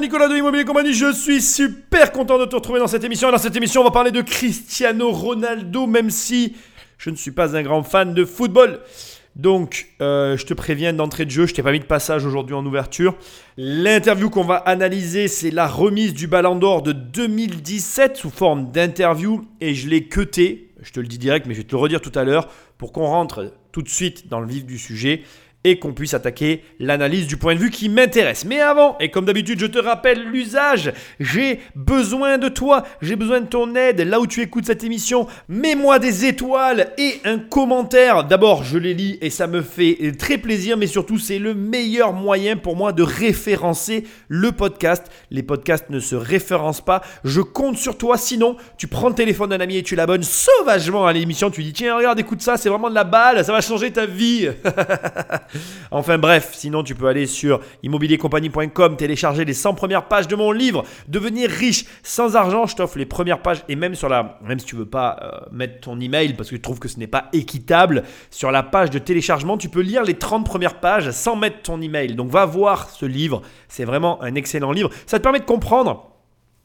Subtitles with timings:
[0.00, 0.94] Nicolas de Immobilier Compagnie.
[0.94, 3.32] Je suis super content de te retrouver dans cette émission.
[3.32, 6.54] Dans cette émission, on va parler de Cristiano Ronaldo, même si
[6.98, 8.80] je ne suis pas un grand fan de football.
[9.34, 12.54] Donc, euh, je te préviens d'entrée de jeu, je t'ai pas mis de passage aujourd'hui
[12.54, 13.16] en ouverture.
[13.56, 19.44] L'interview qu'on va analyser, c'est la remise du Ballon d'Or de 2017 sous forme d'interview
[19.60, 20.70] et je l'ai cuté.
[20.80, 22.92] Je te le dis direct, mais je vais te le redire tout à l'heure pour
[22.92, 25.22] qu'on rentre tout de suite dans le vif du sujet
[25.64, 28.44] et qu'on puisse attaquer l'analyse du point de vue qui m'intéresse.
[28.44, 33.40] Mais avant, et comme d'habitude, je te rappelle l'usage, j'ai besoin de toi, j'ai besoin
[33.40, 35.26] de ton aide là où tu écoutes cette émission.
[35.48, 38.24] Mets-moi des étoiles et un commentaire.
[38.24, 42.12] D'abord, je les lis et ça me fait très plaisir, mais surtout, c'est le meilleur
[42.12, 45.06] moyen pour moi de référencer le podcast.
[45.30, 47.02] Les podcasts ne se référencent pas.
[47.24, 48.16] Je compte sur toi.
[48.16, 51.50] Sinon, tu prends le téléphone d'un ami et tu l'abonnes sauvagement à l'émission.
[51.50, 54.06] Tu dis, tiens, regarde, écoute ça, c'est vraiment de la balle, ça va changer ta
[54.06, 54.48] vie.
[55.90, 60.52] Enfin bref, sinon tu peux aller sur immobiliercompagnie.com, télécharger les 100 premières pages de mon
[60.52, 62.66] livre, devenir riche sans argent.
[62.66, 65.46] Je t'offre les premières pages et même sur la, même si tu veux pas euh,
[65.52, 68.90] mettre ton email parce que tu trouves que ce n'est pas équitable, sur la page
[68.90, 72.14] de téléchargement, tu peux lire les 30 premières pages sans mettre ton email.
[72.14, 74.90] Donc va voir ce livre, c'est vraiment un excellent livre.
[75.06, 76.17] Ça te permet de comprendre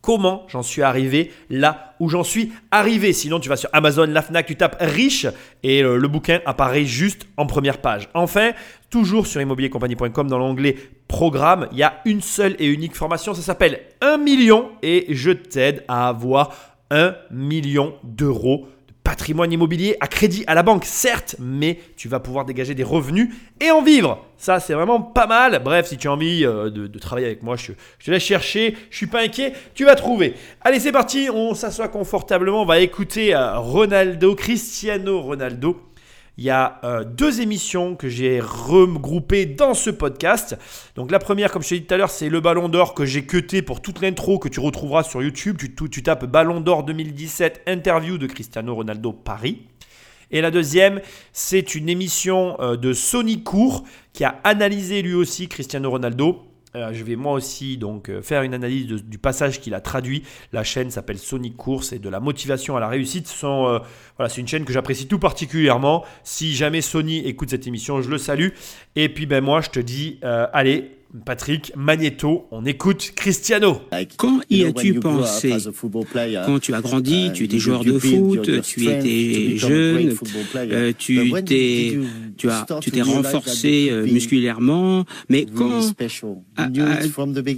[0.03, 3.13] comment j'en suis arrivé là où j'en suis arrivé.
[3.13, 5.25] Sinon, tu vas sur Amazon, la Fnac, tu tapes riche
[5.63, 8.09] et le bouquin apparaît juste en première page.
[8.13, 8.51] Enfin,
[8.91, 10.75] toujours sur immobiliercompagnie.com dans l'onglet
[11.07, 15.31] programme, il y a une seule et unique formation, ça s'appelle 1 million et je
[15.31, 16.51] t'aide à avoir
[16.91, 18.67] 1 million d'euros
[19.03, 23.29] patrimoine immobilier à crédit à la banque, certes, mais tu vas pouvoir dégager des revenus
[23.59, 24.25] et en vivre.
[24.37, 25.61] Ça, c'est vraiment pas mal.
[25.63, 27.73] Bref, si tu as envie euh, de, travailler avec moi, je,
[28.03, 28.75] te laisse chercher.
[28.89, 29.53] Je suis pas inquiet.
[29.73, 30.35] Tu vas trouver.
[30.61, 31.29] Allez, c'est parti.
[31.33, 32.61] On s'assoit confortablement.
[32.61, 35.92] On va écouter euh, Ronaldo, Cristiano Ronaldo.
[36.37, 40.57] Il y a euh, deux émissions que j'ai regroupées dans ce podcast.
[40.95, 43.05] Donc la première, comme je t'ai dit tout à l'heure, c'est le Ballon d'Or que
[43.05, 45.57] j'ai cuté pour toute l'intro que tu retrouveras sur YouTube.
[45.57, 49.67] Tu, tapes Ballon d'Or 2017 interview de Cristiano Ronaldo Paris.
[50.31, 51.01] Et la deuxième,
[51.33, 53.83] c'est une émission euh, de Sony Court
[54.13, 58.41] qui a analysé lui aussi Cristiano Ronaldo euh, je vais moi aussi donc euh, faire
[58.41, 60.23] une analyse du passage qu'il a traduit.
[60.51, 63.31] La chaîne s'appelle Sonic Course et de la motivation à la réussite.
[63.43, 63.79] Euh,
[64.17, 66.03] voilà, c'est une chaîne que j'apprécie tout particulièrement.
[66.23, 68.49] Si jamais Sony écoute cette émission, je le salue.
[68.95, 73.81] Et puis ben moi, je te dis, allez, Patrick Magneto, on écoute Cristiano.
[74.17, 75.53] Quand y as-tu pensé
[76.45, 80.15] Quand tu as grandi, uh, tu étais joueur de foot, tu étais jeune,
[80.55, 81.99] euh, tu t'es,
[82.37, 85.81] tu as, tu t'es renforcé euh, musculairement, mais quand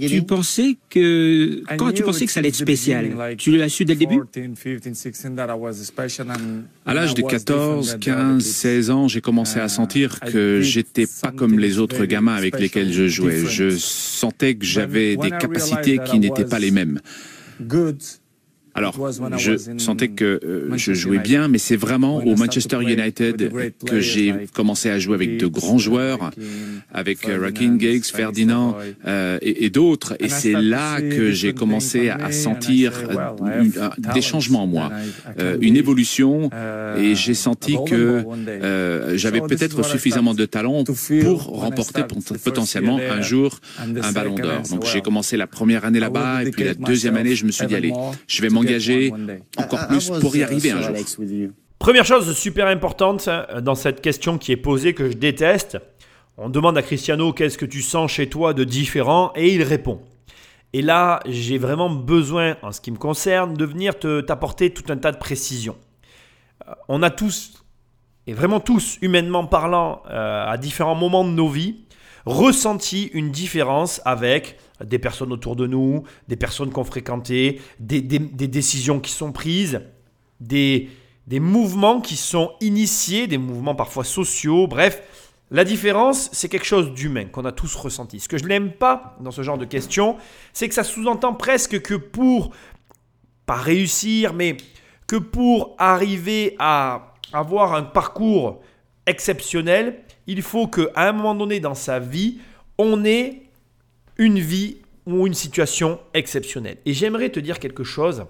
[0.08, 3.94] tu pensais que, quand tu pensais que ça allait être spécial, tu l'as su dès
[3.94, 4.20] le début?
[6.84, 11.32] À l'âge de 14, 15, 16 ans, j'ai commencé à uh, sentir que j'étais pas
[11.32, 13.44] comme les autres gamins avec lesquels je jouais.
[13.46, 17.00] Je sentais que j'avais des capacités qui n'étaient pas les mêmes.
[18.76, 18.94] Alors,
[19.38, 23.50] je sentais que euh, je jouais bien, mais c'est vraiment au Manchester United
[23.86, 26.30] que j'ai commencé à jouer avec de grands joueurs,
[26.92, 28.76] avec euh, Rakin Giggs, Ferdinand
[29.06, 30.16] euh, et, d'autres.
[30.20, 32.92] Et c'est là que j'ai commencé à sentir
[34.14, 34.90] des changements en moi,
[35.60, 36.50] une évolution.
[36.98, 38.24] Et j'ai senti que
[39.14, 40.84] j'avais peut-être suffisamment de talent
[41.22, 42.02] pour remporter
[42.44, 44.62] potentiellement un jour un ballon d'or.
[44.70, 47.66] Donc j'ai commencé la première année là-bas, et puis la deuxième année, je me suis
[47.66, 47.92] dit, allez,
[48.26, 48.65] je vais m'engager
[49.56, 50.96] encore plus pour y arriver un jour.
[51.78, 55.78] Première chose super importante hein, dans cette question qui est posée que je déteste,
[56.38, 59.32] on demande à Cristiano qu'est-ce que tu sens chez toi de différent?
[59.36, 60.00] Et il répond.
[60.72, 64.98] Et là, j'ai vraiment besoin, en ce qui me concerne, de venir t'apporter tout un
[64.98, 65.76] tas de précisions.
[66.68, 67.64] Euh, on a tous,
[68.26, 71.85] et vraiment tous, humainement parlant, euh, à différents moments de nos vies,
[72.26, 78.18] ressenti une différence avec des personnes autour de nous, des personnes qu'on fréquentait, des, des,
[78.48, 79.80] décisions qui sont prises,
[80.40, 80.90] des,
[81.26, 85.02] des mouvements qui sont initiés, des mouvements parfois sociaux, bref.
[85.52, 88.18] La différence, c'est quelque chose d'humain qu'on a tous ressenti.
[88.18, 90.16] Ce que je n'aime pas dans ce genre de questions,
[90.52, 92.50] c'est que ça sous-entend presque que pour,
[93.46, 94.56] pas réussir, mais
[95.06, 98.60] que pour arriver à avoir un parcours
[99.06, 102.38] exceptionnel, il faut qu'à un moment donné dans sa vie,
[102.78, 103.42] on ait
[104.18, 106.78] une vie ou une situation exceptionnelle.
[106.84, 108.26] Et j'aimerais te dire quelque chose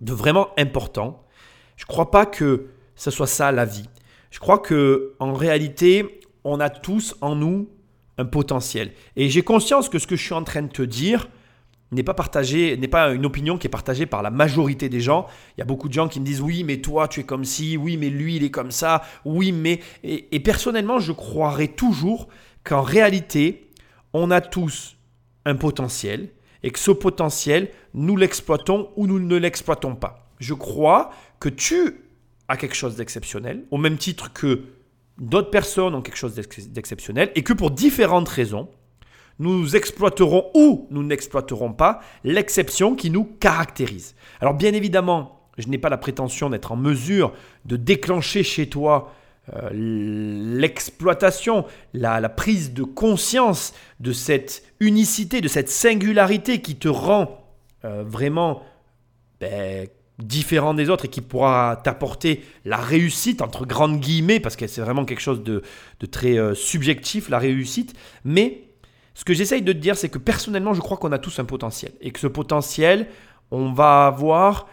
[0.00, 1.24] de vraiment important.
[1.76, 3.88] Je ne crois pas que ce soit ça la vie.
[4.30, 7.68] Je crois que en réalité, on a tous en nous
[8.18, 8.92] un potentiel.
[9.16, 11.28] Et j'ai conscience que ce que je suis en train de te dire
[11.94, 12.14] n'est pas
[12.44, 15.26] n'est pas une opinion qui est partagée par la majorité des gens.
[15.56, 17.44] Il y a beaucoup de gens qui me disent oui, mais toi tu es comme
[17.44, 21.68] ci, oui, mais lui il est comme ça, oui, mais et, et personnellement je croirais
[21.68, 22.28] toujours
[22.64, 23.70] qu'en réalité
[24.12, 24.96] on a tous
[25.44, 26.30] un potentiel
[26.64, 30.30] et que ce potentiel, nous l'exploitons ou nous ne l'exploitons pas.
[30.40, 32.00] Je crois que tu
[32.48, 34.62] as quelque chose d'exceptionnel, au même titre que
[35.18, 38.68] d'autres personnes ont quelque chose d'exceptionnel, et que pour différentes raisons,
[39.38, 44.14] nous exploiterons ou nous n'exploiterons pas l'exception qui nous caractérise.
[44.40, 47.32] Alors bien évidemment, je n'ai pas la prétention d'être en mesure
[47.64, 49.12] de déclencher chez toi
[49.52, 57.44] euh, l'exploitation, la, prise de conscience de cette unicité, de cette singularité qui te rend
[57.84, 58.62] euh, vraiment
[59.40, 59.86] ben,
[60.18, 64.80] différent des autres et qui pourra t'apporter la réussite, entre grandes guillemets, parce que c'est
[64.80, 65.62] vraiment quelque chose de,
[66.10, 67.94] très euh, subjectif, la réussite.
[68.24, 68.63] Mais
[69.14, 71.44] ce que j'essaye de te dire, c'est que personnellement, je crois qu'on a tous un
[71.44, 71.92] potentiel.
[72.00, 73.08] Et que ce potentiel,
[73.50, 74.66] on va avoir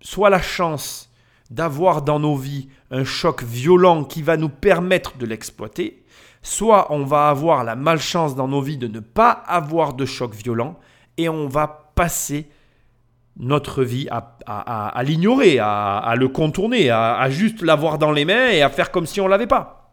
[0.00, 1.10] soit la chance
[1.50, 6.04] d'avoir dans nos vies un choc violent qui va nous permettre de l'exploiter,
[6.42, 10.34] soit on va avoir la malchance dans nos vies de ne pas avoir de choc
[10.34, 10.78] violent
[11.16, 12.48] et on va passer
[13.38, 18.70] notre vie à, l'ignorer, à, le contourner, à, juste l'avoir dans les mains et à
[18.70, 19.85] faire comme si on ne l'avait pas.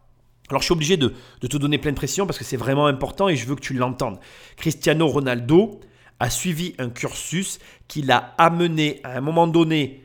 [0.50, 3.28] Alors je suis obligé de, de te donner pleine pression parce que c'est vraiment important
[3.28, 4.18] et je veux que tu l'entendes.
[4.56, 5.80] Cristiano Ronaldo
[6.20, 7.58] a suivi un cursus
[7.88, 10.04] qui l'a amené à un moment donné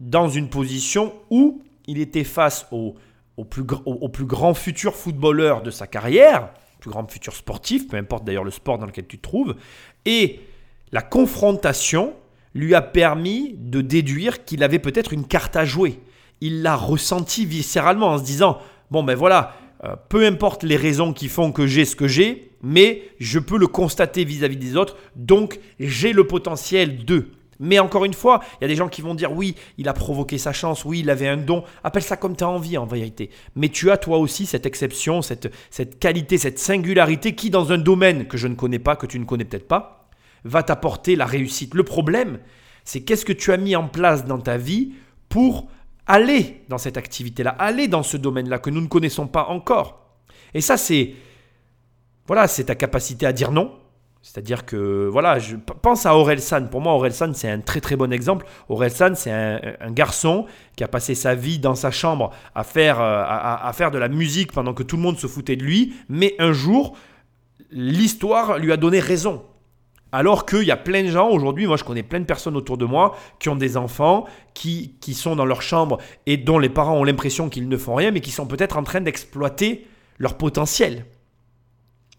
[0.00, 2.96] dans une position où il était face au,
[3.48, 8.24] plus, au, plus, grand futur footballeur de sa carrière, plus grand futur sportif, peu importe
[8.24, 9.54] d'ailleurs le sport dans lequel tu te trouves,
[10.04, 10.40] et
[10.90, 12.14] la confrontation
[12.54, 16.00] lui a permis de déduire qu'il avait peut-être une carte à jouer.
[16.40, 18.58] Il l'a ressenti viscéralement en se disant,
[18.90, 19.54] bon ben voilà,
[19.84, 23.58] euh, peu importe les raisons qui font que j'ai ce que j'ai, mais je peux
[23.58, 27.28] le constater vis-à-vis -vis des autres, donc j'ai le potentiel de.
[27.62, 29.92] Mais encore une fois, il y a des gens qui vont dire oui, il a
[29.92, 31.62] provoqué sa chance, oui, il avait un don.
[31.84, 33.30] Appelle ça comme tu as envie en vérité.
[33.54, 37.78] Mais tu as toi aussi cette exception, cette, cette qualité, cette singularité qui, dans un
[37.78, 40.08] domaine que je ne connais pas, que tu ne connais peut-être pas,
[40.44, 41.74] va t'apporter la réussite.
[41.74, 42.40] Le problème,
[42.84, 44.94] c'est qu'est-ce que tu as mis en place dans ta vie
[45.28, 45.68] pour
[46.06, 50.16] aller dans cette activité-là, aller dans ce domaine-là que nous ne connaissons pas encore.
[50.54, 51.14] Et ça, c'est
[52.26, 53.72] voilà, c'est ta capacité à dire non,
[54.22, 56.70] c'est-à-dire que, voilà, je pense à Aurel San.
[56.70, 58.46] Pour moi, Aurel San, c'est un très très bon exemple.
[58.68, 60.46] Aurel San, c'est un, garçon
[60.76, 64.08] qui a passé sa vie dans sa chambre à faire, euh, à, faire de la
[64.08, 65.94] musique pendant que tout le monde se foutait de lui.
[66.08, 66.96] Mais un jour,
[67.72, 69.42] l'histoire lui a donné raison.
[70.12, 72.76] Alors qu'il y a plein de gens aujourd'hui, moi je connais plein de personnes autour
[72.76, 76.68] de moi qui ont des enfants, qui, qui sont dans leur chambre et dont les
[76.68, 79.86] parents ont l'impression qu'ils ne font rien, mais qui sont peut-être en train d'exploiter
[80.18, 81.06] leur potentiel.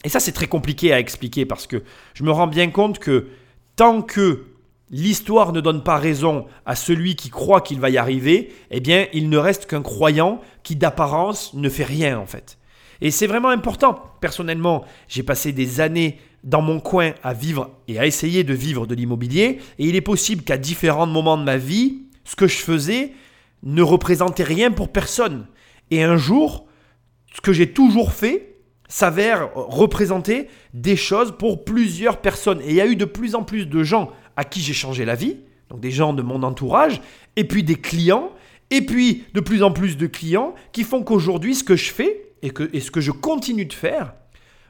[0.04, 1.84] Et ça, c'est très compliqué à expliquer parce que
[2.16, 3.28] je me rends bien compte que
[3.75, 4.48] tant que
[4.89, 9.06] l'histoire ne donne pas raison à celui qui croit qu'il va y arriver, eh bien,
[9.13, 12.57] il ne reste qu'un croyant qui d'apparence ne fait rien en fait.
[13.01, 14.01] Et c'est vraiment important.
[14.19, 18.86] Personnellement, j'ai passé des années dans mon coin à vivre et à essayer de vivre
[18.86, 19.60] de l'immobilier.
[19.80, 23.13] Et il est possible qu'à différents moments de ma vie, ce que je faisais
[23.63, 25.48] ne représentait rien pour personne.
[25.90, 26.68] Et un jour,
[27.34, 28.57] ce que j'ai toujours fait,
[28.90, 32.62] s'avère représenter des choses pour plusieurs personnes.
[32.62, 35.06] Et il y a eu de plus en plus de gens à qui j'ai changé
[35.06, 35.38] la vie,
[35.69, 37.01] donc des gens de mon entourage,
[37.36, 38.31] et puis des clients,
[38.69, 42.34] et puis de plus en plus de clients qui font qu'aujourd'hui, ce que je fais
[42.42, 44.13] et, que, et ce que je continue de faire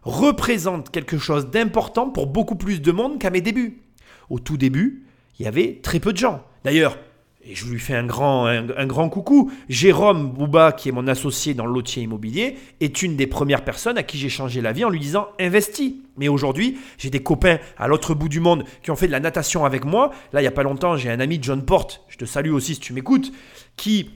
[0.04, 3.82] représente quelque chose d'important pour beaucoup plus de monde qu'à mes débuts.
[4.30, 5.06] Au tout début,
[5.40, 6.44] il y avait très peu de gens.
[6.64, 6.98] D'ailleurs,
[7.46, 9.52] et je lui fais un grand, un, grand coucou.
[9.68, 13.98] Jérôme Bouba, qui est mon associé dans le lotier immobilier, est une des premières personnes
[13.98, 15.94] à qui j'ai changé la vie en lui disant investis.
[16.16, 19.20] Mais aujourd'hui, j'ai des copains à l'autre bout du monde qui ont fait de la
[19.20, 20.12] natation avec moi.
[20.32, 22.76] Là, il n'y a pas longtemps, j'ai un ami, John Porte, je te salue aussi
[22.76, 23.34] si tu m'écoutes,
[23.76, 24.10] qui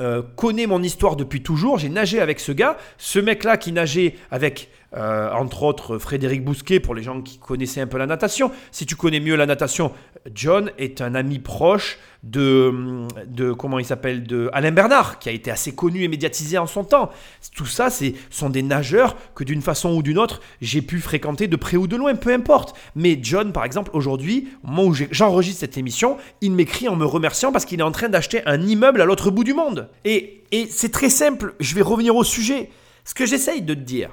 [0.00, 1.78] euh, connaît mon histoire depuis toujours.
[1.78, 2.78] J'ai nagé avec ce gars.
[2.98, 7.80] Ce mec-là qui nageait avec, euh, entre autres, Frédéric Bousquet, pour les gens qui connaissaient
[7.80, 8.50] un peu la natation.
[8.72, 9.92] Si tu connais mieux la natation,
[10.34, 15.50] John est un ami proche de, comment il s'appelle, de Alain Bernard, qui a été
[15.50, 17.10] assez connu et médiatisé en son temps.
[17.54, 21.46] Tout ça, ce sont des nageurs que d'une façon ou d'une autre, j'ai pu fréquenter
[21.46, 22.76] de près ou de loin, peu importe.
[22.94, 27.06] Mais John, par exemple, aujourd'hui, au moment où j'enregistre cette émission, il m'écrit en me
[27.06, 29.88] remerciant parce qu'il est en train d'acheter un immeuble à l'autre bout du monde.
[30.04, 32.70] Et, et c'est très simple, je vais revenir au sujet.
[33.04, 34.10] Ce que j'essaye de te dire,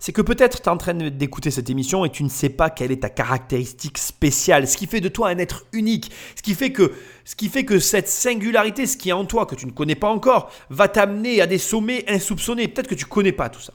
[0.00, 2.70] c'est que peut-être tu es en train d'écouter cette émission et tu ne sais pas
[2.70, 6.54] quelle est ta caractéristique spéciale, ce qui fait de toi un être unique, ce qui
[6.54, 10.50] fait que, cette singularité, ce qui est en toi, que tu ne connais pas encore,
[10.70, 12.66] va t'amener à des sommets insoupçonnés.
[12.66, 13.74] Peut-être que tu ne connais pas tout ça.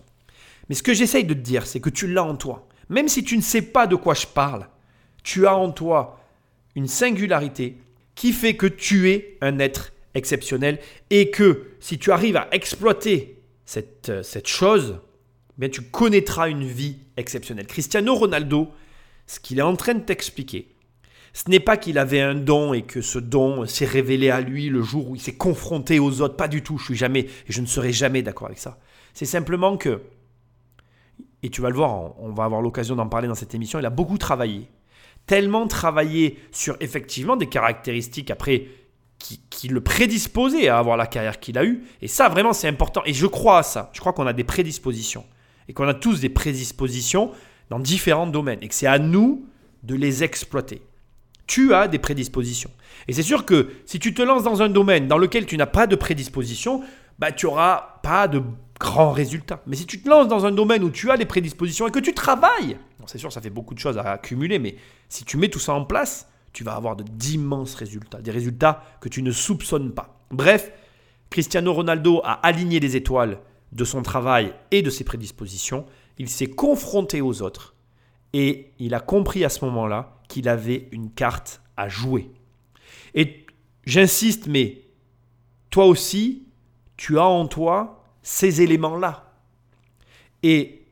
[0.67, 2.67] Mais ce que j'essaye de te dire, c'est que tu l'as en toi.
[2.89, 4.67] Même si tu ne sais pas de quoi je parle,
[5.23, 6.19] tu as en toi
[6.75, 7.77] une singularité
[8.15, 10.79] qui fait que tu es un être exceptionnel
[11.11, 14.99] et que si tu arrives à exploiter cette, cette chose,
[15.71, 17.67] tu connaîtras une vie exceptionnelle.
[17.67, 18.69] Cristiano Ronaldo,
[19.27, 20.75] ce qu'il est en train de t'expliquer,
[21.33, 24.69] ce n'est pas qu'il avait un don et que ce don s'est révélé à lui
[24.69, 26.37] le jour où il s'est confronté aux autres.
[26.37, 26.77] Pas du tout.
[26.77, 28.79] Je suis jamais et je ne serai jamais d'accord avec ça.
[29.13, 30.01] C'est simplement que,
[31.43, 33.79] et tu vas le voir, on va avoir l'occasion d'en parler dans cette émission.
[33.79, 34.69] Il a beaucoup travaillé,
[35.25, 38.67] tellement travaillé sur effectivement des caractéristiques après
[39.19, 41.83] qui, qui, le prédisposaient à avoir la carrière qu'il a eue.
[42.01, 43.01] Et ça, vraiment, c'est important.
[43.05, 43.89] Et je crois à ça.
[43.91, 45.25] Je crois qu'on a des prédispositions.
[45.67, 47.31] Et qu'on a tous des prédispositions
[47.69, 48.59] dans différents domaines.
[48.61, 49.45] Et que c'est à nous
[49.83, 50.81] de les exploiter
[51.47, 52.71] tu as des prédispositions.
[53.07, 55.65] Et c'est sûr que si tu te lances dans un domaine dans lequel tu n'as
[55.65, 56.83] pas de prédisposition,
[57.19, 58.41] bah, tu n'auras pas de
[58.79, 59.61] grands résultats.
[59.67, 61.99] Mais si tu te lances dans un domaine où tu as des prédispositions et que
[61.99, 64.75] tu travailles, c'est sûr, ça fait beaucoup de choses à accumuler, mais
[65.09, 69.09] si tu mets tout ça en place, tu vas avoir d'immenses résultats, des résultats que
[69.09, 70.19] tu ne soupçonnes pas.
[70.31, 70.71] Bref,
[71.29, 73.39] Cristiano Ronaldo a aligné les étoiles
[73.75, 75.85] de son travail et de ses prédispositions.
[76.17, 77.75] Il s'est confronté aux autres
[78.33, 82.31] et il a compris à ce moment-là qu'il avait une carte à jouer.
[83.13, 83.45] Et
[83.85, 84.81] j'insiste, mais
[85.69, 86.47] toi aussi,
[86.97, 89.33] tu as en toi ces éléments-là.
[90.41, 90.85] Et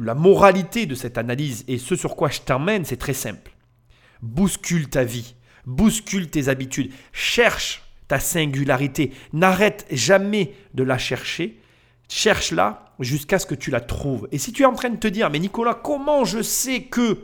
[0.00, 3.52] la moralité de cette analyse et ce sur quoi je t'emmène, c'est très simple.
[4.22, 5.34] Bouscule ta vie,
[5.66, 11.60] bouscule tes habitudes, cherche ta singularité, n'arrête jamais de la chercher,
[12.08, 14.28] cherche-la jusqu'à ce que tu la trouves.
[14.32, 17.18] Et si tu es en train de te dire, mais Nicolas, comment je sais que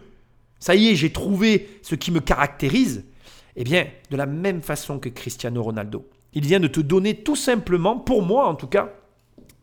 [0.59, 3.05] ça y est, j'ai trouvé ce qui me caractérise?
[3.57, 6.09] Eh bien, de la même façon que Cristiano Ronaldo.
[6.33, 8.93] Il vient de te donner tout simplement, pour moi en tout cas,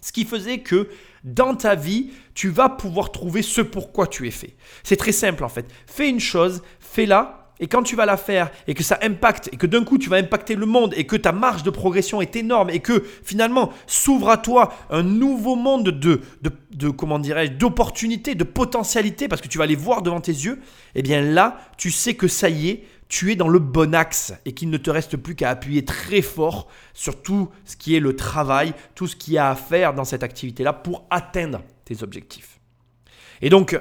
[0.02, 0.90] ce qui faisait que
[1.24, 4.56] dans ta vie, tu vas pouvoir trouver ce pourquoi tu es fait.
[4.84, 5.66] C'est très simple en fait.
[5.88, 9.58] Fais une chose, fais-la et quand tu vas la faire et que ça impacte et
[9.58, 12.36] que d'un coup tu vas impacter le monde et que ta marge de progression est
[12.36, 16.22] énorme et que finalement s'ouvre à toi un nouveau monde de,
[16.72, 20.60] de, comment dirais-je, d'opportunités, de potentialités parce que tu vas les voir devant tes yeux,
[20.96, 24.34] eh bien là, tu sais que ça y est, tu es dans le bon axe
[24.46, 28.00] et qu'il ne te reste plus qu'à appuyer très fort sur tout ce qui est
[28.00, 32.04] le travail, tout ce qu'il y a à faire dans cette activité-là pour atteindre tes
[32.04, 32.60] objectifs.
[33.42, 33.80] Et donc,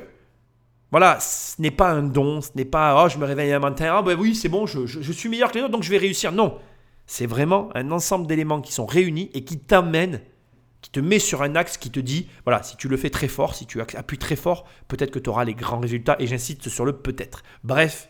[0.90, 3.96] voilà, ce n'est pas un don, ce n'est pas oh, je me réveille un matin,
[3.98, 6.32] ah ben oui, c'est bon, je, suis meilleur que les autres, donc je vais réussir.
[6.32, 6.58] Non,
[7.06, 10.20] c'est vraiment un ensemble d'éléments qui sont réunis et qui t'amènent,
[10.80, 13.28] qui te met sur un axe qui te dit voilà, si tu le fais très
[13.28, 16.16] fort, si tu appuies très fort, peut-être que tu auras les grands résultats.
[16.20, 17.42] Et j'insiste sur le peut-être.
[17.64, 18.08] Bref,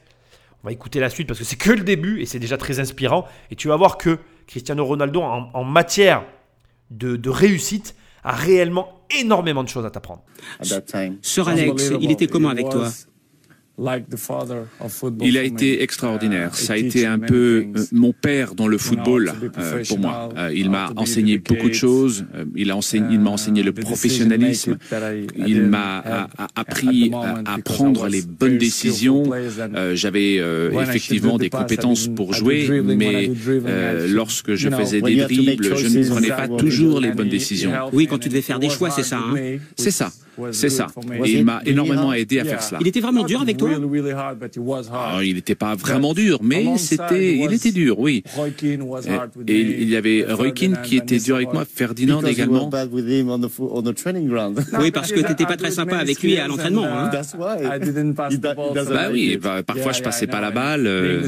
[0.62, 2.78] on va écouter la suite parce que c'est que le début et c'est déjà très
[2.78, 3.26] inspirant.
[3.50, 6.25] Et tu vas voir que Cristiano Ronaldo, en, matière
[6.90, 7.97] de réussite,
[8.28, 10.23] a réellement énormément de choses à t'apprendre.
[11.23, 12.88] Sir Alex, il était comment avec toi
[15.23, 16.54] il a été extraordinaire.
[16.56, 20.30] Ça a été un peu euh, mon père dans le football euh, pour moi.
[20.37, 22.26] Euh, il m'a enseigné beaucoup de choses.
[22.56, 24.78] Il m'a enseigné le professionnalisme.
[25.37, 27.12] Il m'a appris
[27.44, 29.30] à, prendre les bonnes décisions.
[29.94, 30.40] J'avais
[30.80, 33.30] effectivement des compétences pour jouer, mais
[34.08, 37.73] lorsque je faisais des dribbles, je ne prenais pas toujours les bonnes décisions.
[37.92, 39.18] Oui, quand tu devais faire des choix, c'est ça.
[39.18, 40.11] Hein c'est ça.
[40.52, 40.87] C'est ça.
[41.25, 42.78] Et il m'a énormément aidé à faire cela.
[42.80, 43.71] Il était vraiment dur avec toi?
[44.92, 48.23] ah, Il n'était pas vraiment dur, mais c'était, il était dur, oui.
[49.47, 52.71] Et, il y avait Roy Keane qui était dur avec moi, Ferdinand également.
[54.80, 56.87] Oui, parce que tu n'étais pas très sympa avec lui à l'entraînement.
[56.87, 57.11] Hein.
[58.88, 60.87] Bah oui, bah, parfois je passais pas la balle.
[60.87, 61.23] Euh.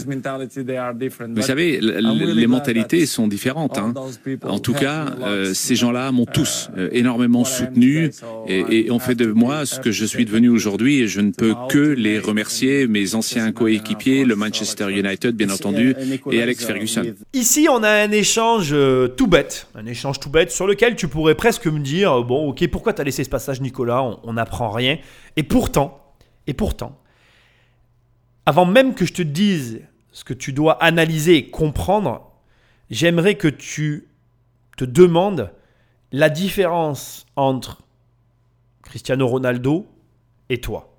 [1.35, 3.79] Vous savez, les mentalités sont différentes.
[3.79, 3.95] Hein.
[4.43, 8.11] En tout cas, euh, ces gens-là m'ont tous euh, énormément soutenu
[8.47, 11.33] et, et on fait de moi ce que je suis devenu aujourd'hui et je ne
[11.33, 15.95] peux que les remercier, mes anciens coéquipiers, le Manchester United bien entendu
[16.31, 17.03] et Alex Ferguson.
[17.33, 21.09] Ici, on a un échange euh, tout bête, un échange tout bête sur lequel tu
[21.09, 24.03] pourrais presque me dire bon, ok, pourquoi tu as laissé ce passage, Nicolas?
[24.23, 24.99] On n'apprend rien.
[25.37, 26.15] Et pourtant,
[26.47, 27.01] et pourtant,
[28.47, 32.33] avant même que je te dise ce que tu dois analyser et comprendre,
[32.91, 34.09] j'aimerais que tu
[34.77, 35.53] te demandes
[36.13, 37.83] la différence entre
[38.83, 39.87] Cristiano Ronaldo
[40.49, 40.97] et toi.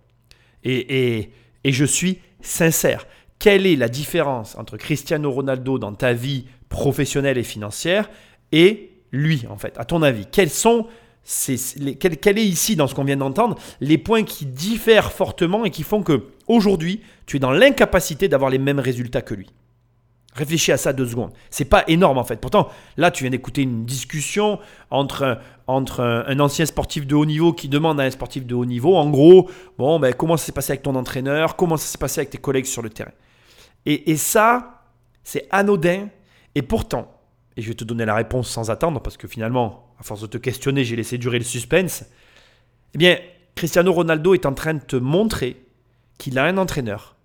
[0.64, 1.30] Et,
[1.64, 3.08] et, je suis sincère.
[3.40, 8.10] Quelle est la différence entre Cristiano Ronaldo dans ta vie professionnelle et financière
[8.52, 10.26] et lui, en fait, à ton avis?
[10.32, 10.88] Quels sont
[12.00, 15.84] quel, est ici, dans ce qu'on vient d'entendre, les points qui diffèrent fortement et qui
[15.84, 19.48] font que aujourd'hui, tu es dans l'incapacité d'avoir les mêmes résultats que lui?
[20.34, 21.32] Réfléchis à ça deux secondes.
[21.50, 22.38] C'est pas énorme en fait.
[22.38, 24.60] Pourtant, là, tu viens d'écouter une discussion
[24.90, 28.66] entre, entre un, ancien sportif de haut niveau qui demande à un sportif de haut
[28.66, 31.98] niveau, en gros, bon, ben, comment ça s'est passé avec ton entraîneur, comment ça s'est
[31.98, 33.12] passé avec tes collègues sur le terrain?
[33.86, 34.86] Et, et ça,
[35.24, 36.08] c'est anodin.
[36.56, 37.12] Et pourtant,
[37.58, 40.28] et je vais te donner la réponse sans attendre, parce que finalement, à force de
[40.28, 42.06] te questionner, j'ai laissé durer le suspense.
[42.94, 43.18] Eh bien,
[43.56, 45.66] Cristiano Ronaldo est en train de te montrer
[46.18, 47.16] qu'il a un entraîneur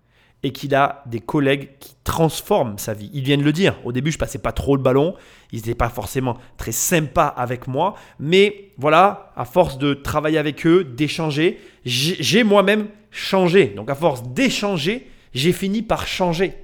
[0.47, 3.11] et qu'il a des collègues qui transforment sa vie.
[3.13, 3.81] Ils viennent le dire.
[3.85, 5.17] Au début, je passais pas trop le ballon.
[5.51, 7.97] Ils n'étaient pas forcément très sympas avec moi.
[8.21, 13.67] Mais voilà, à force de travailler avec eux, d'échanger, j'ai moi-même changé.
[13.75, 16.55] Donc à force d'échanger, j'ai fini par changer.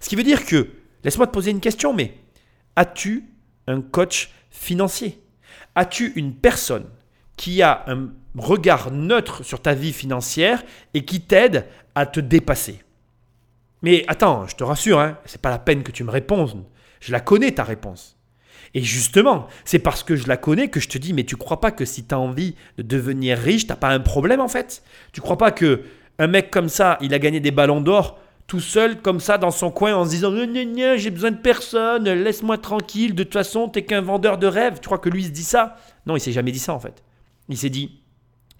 [0.00, 0.66] Ce qui veut dire que,
[1.04, 2.14] laisse-moi te poser une question, mais
[2.74, 3.26] as-tu
[3.68, 5.20] un coach financier?
[5.76, 6.86] As-tu une personne
[7.36, 12.80] qui a un regard neutre sur ta vie financière et qui t'aide à te dépasser?
[13.82, 16.64] Mais attends, je te rassure, hein, c'est pas la peine que tu me répondes.
[17.00, 18.18] Je la connais ta réponse.
[18.74, 21.60] Et justement, c'est parce que je la connais que je te dis, mais tu crois
[21.60, 24.82] pas que si tu as envie de devenir riche, t'as pas un problème en fait?
[25.12, 25.82] Tu crois pas que
[26.18, 29.52] un mec comme ça, il a gagné des ballons d'or tout seul comme ça dans
[29.52, 30.34] son coin en se disant
[30.96, 34.80] j'ai besoin de personne, laisse-moi tranquille, de toute façon, t'es qu'un vendeur de rêves.
[34.80, 35.76] Tu crois que lui il se dit ça?
[36.04, 37.02] Non, il s'est jamais dit ça en fait.
[37.48, 38.00] Il s'est dit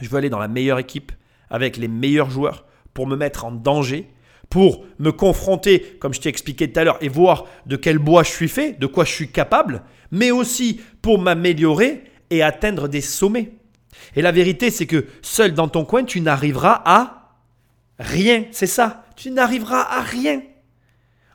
[0.00, 1.12] je veux aller dans la meilleure équipe
[1.50, 4.08] avec les meilleurs joueurs pour me mettre en danger,
[4.50, 8.24] pour me confronter, comme je t'ai expliqué tout à l'heure, et voir de quel bois
[8.24, 13.00] je suis fait, de quoi je suis capable, mais aussi pour m'améliorer et atteindre des
[13.00, 13.52] sommets.
[14.16, 17.36] Et la vérité, c'est que seul dans ton coin, tu n'arriveras à
[17.98, 18.44] rien.
[18.50, 19.04] C'est ça.
[19.16, 20.42] Tu n'arriveras à rien.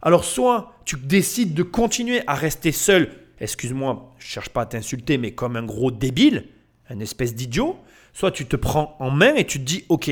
[0.01, 5.17] Alors soit tu décides de continuer à rester seul, excuse-moi, je cherche pas à t'insulter,
[5.17, 6.47] mais comme un gros débile,
[6.89, 7.77] un espèce d'idiot,
[8.13, 10.11] soit tu te prends en main et tu te dis, ok,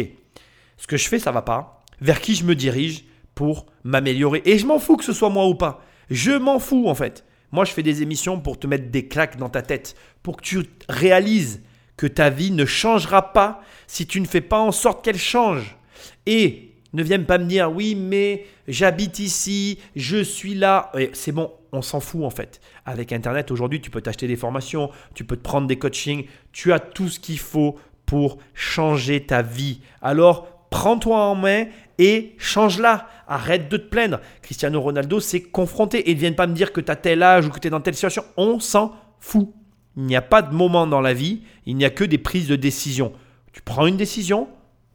[0.77, 1.82] ce que je fais, ça va pas.
[2.03, 5.47] Vers qui je me dirige pour m'améliorer Et je m'en fous que ce soit moi
[5.47, 5.81] ou pas.
[6.09, 7.23] Je m'en fous en fait.
[7.53, 10.41] Moi, je fais des émissions pour te mettre des claques dans ta tête, pour que
[10.41, 11.61] tu réalises
[11.95, 15.77] que ta vie ne changera pas si tu ne fais pas en sorte qu'elle change.
[16.25, 20.91] Et ne viens pas me dire oui, mais j'habite ici, je suis là.
[21.13, 22.59] C'est bon, on s'en fout en fait.
[22.85, 26.73] Avec Internet, aujourd'hui, tu peux t'acheter des formations, tu peux te prendre des coachings, tu
[26.73, 29.79] as tout ce qu'il faut pour changer ta vie.
[30.01, 31.65] Alors, prends-toi en main
[31.97, 33.07] et change-la.
[33.27, 34.19] Arrête de te plaindre.
[34.41, 37.47] Cristiano Ronaldo s'est confronté et ne viens pas me dire que tu as tel âge
[37.47, 38.23] ou que tu es dans telle situation.
[38.37, 39.49] On s'en fout.
[39.95, 42.47] Il n'y a pas de moment dans la vie, il n'y a que des prises
[42.47, 43.13] de décision.
[43.53, 44.47] Tu prends une décision,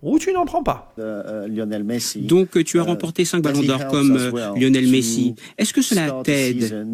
[0.02, 0.92] ou tu n'en prends pas.
[0.98, 4.16] Euh, euh, Donc tu as euh, remporté 5 ballons d'or comme
[4.56, 5.34] Lionel Messi.
[5.56, 6.86] Est-ce que cela t'aide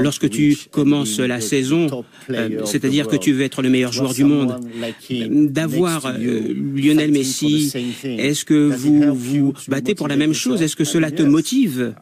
[0.00, 2.04] lorsque tu commences la saison,
[2.64, 4.60] c'est-à-dire que tu veux être le meilleur joueur du monde,
[5.30, 7.72] d'avoir Lionel Messi,
[8.04, 10.60] est-ce que vous vous battez pour la même chose?
[10.62, 11.94] Est-ce que cela te motive?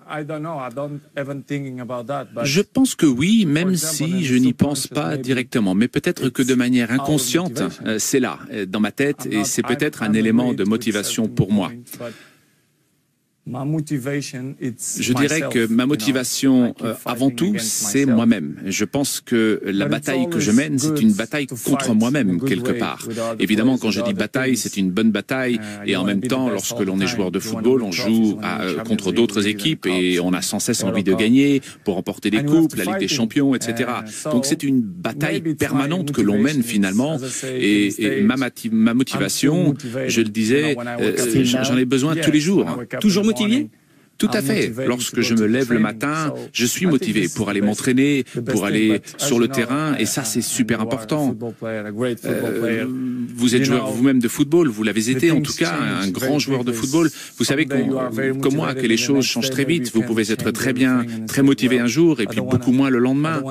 [2.44, 5.74] Je pense que oui, même si je n'y pense pas directement.
[5.74, 7.62] Mais peut-être que de manière inconsciente,
[7.98, 11.70] c'est là, dans ma tête, et c'est peut-être un élément de motivation pour moi.
[13.44, 18.54] Je dirais que ma motivation, euh, avant tout, c'est moi-même.
[18.66, 23.08] Je pense que la bataille que je mène, c'est une bataille contre moi-même, quelque part.
[23.40, 26.78] Évidemment, quand je dis bataille, c'est une bonne bataille, uh, et en même temps, lorsque
[26.80, 30.60] l'on est joueur de football, on joue euh, contre d'autres équipes, et on a sans
[30.60, 33.90] cesse envie de gagner pour remporter des coupes, la Ligue des Champions, etc.
[34.30, 39.74] Donc c'est une bataille permanente que l'on mène finalement, et, ma, ma, motivation,
[40.06, 42.66] je le disais, euh, j'en ai besoin tous les jours.
[43.00, 43.24] Toujours
[44.22, 44.72] tout à fait.
[44.86, 49.40] Lorsque je me lève le matin, je suis motivé pour aller m'entraîner, pour aller sur
[49.40, 51.36] le terrain, et ça c'est super important.
[51.64, 52.86] Euh,
[53.34, 56.62] vous êtes joueur vous-même de football, vous l'avez été en tout cas, un grand joueur
[56.64, 57.10] de football.
[57.36, 59.92] Vous savez comme moi que les choses changent très vite.
[59.92, 63.42] Vous pouvez être très bien, très motivé un jour, et puis beaucoup moins le lendemain.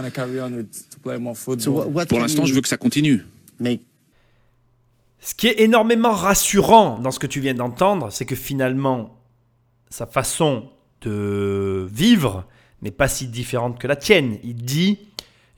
[2.08, 3.26] Pour l'instant, je veux que ça continue.
[5.24, 9.21] Ce qui est énormément rassurant dans ce que tu viens d'entendre, c'est que finalement,
[9.92, 10.70] sa façon
[11.02, 12.46] de vivre
[12.82, 14.40] n'est pas si différente que la tienne.
[14.44, 14.98] Il dit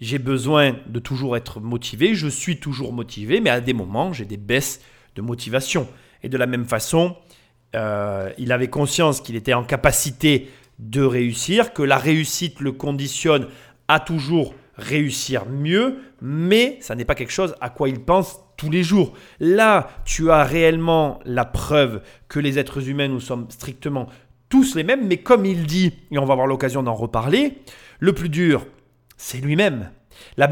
[0.01, 4.25] j'ai besoin de toujours être motivé, je suis toujours motivé, mais à des moments j'ai
[4.25, 4.81] des baisses
[5.15, 5.87] de motivation.
[6.23, 7.15] Et de la même façon,
[7.75, 13.47] euh, il avait conscience qu'il était en capacité de réussir, que la réussite le conditionne
[13.87, 18.71] à toujours réussir mieux, mais ça n'est pas quelque chose à quoi il pense tous
[18.71, 19.13] les jours.
[19.39, 24.07] Là, tu as réellement la preuve que les êtres humains, nous sommes strictement
[24.47, 27.57] tous les mêmes, mais comme il dit, et on va avoir l'occasion d'en reparler,
[27.99, 28.65] le plus dur,
[29.17, 29.89] c'est lui-même.
[30.37, 30.49] La,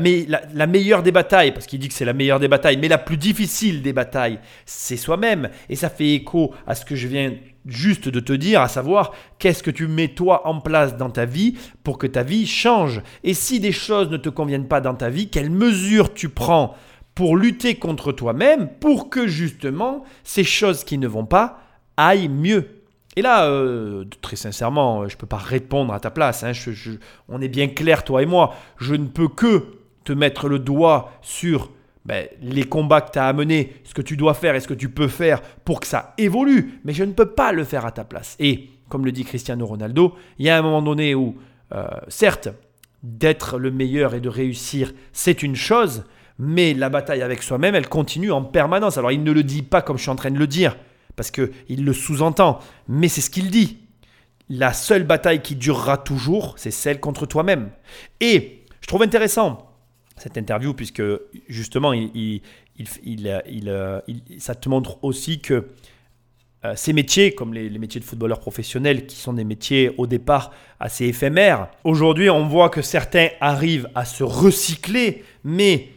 [0.54, 2.97] la, meilleure des batailles, parce qu'il dit que c'est la meilleure des batailles, mais la
[2.97, 5.50] plus difficile des batailles, c'est soi-même.
[5.69, 7.34] Et ça fait écho à ce que je viens
[7.65, 11.26] juste de te dire, à savoir qu'est-ce que tu mets toi en place dans ta
[11.26, 13.02] vie pour que ta vie change?
[13.24, 16.76] Et si des choses ne te conviennent pas dans ta vie, quelles mesures tu prends
[17.15, 21.60] pour lutter contre toi-même, pour que justement ces choses qui ne vont pas
[21.97, 22.82] aillent mieux.
[23.15, 26.43] Et là, euh, très sincèrement, je ne peux pas répondre à ta place.
[26.43, 26.54] Hein.
[27.28, 28.56] on est bien clair, toi et moi.
[28.78, 29.65] Je ne peux que
[30.04, 31.71] te mettre le doigt sur
[32.06, 34.67] ben, les combats que tu as à mener, ce que tu dois faire et ce
[34.67, 36.80] que tu peux faire pour que ça évolue.
[36.86, 38.36] Mais je ne peux pas le faire à ta place.
[38.39, 41.36] Et comme le dit Cristiano Ronaldo, il y a un moment donné où,
[41.74, 42.50] euh, certes,
[43.04, 46.04] d'être le meilleur et de réussir, c'est une chose,
[46.43, 48.97] mais la bataille avec soi-même, elle continue en permanence.
[48.97, 50.75] Alors il ne le dit pas comme je suis en train de le dire,
[51.15, 53.77] parce qu'il le sous-entend, mais c'est ce qu'il dit.
[54.49, 57.69] La seule bataille qui durera toujours, c'est celle contre toi-même.
[58.19, 59.69] Et je trouve intéressant
[60.17, 61.04] cette interview, puisque
[61.47, 61.93] justement,
[64.39, 65.67] ça te montre aussi que
[66.65, 70.51] euh, ces métiers, comme les, métiers de footballeurs professionnels, qui sont des métiers au départ
[70.80, 75.89] assez éphémères, aujourd'hui on voit que certains arrivent à se recycler, mais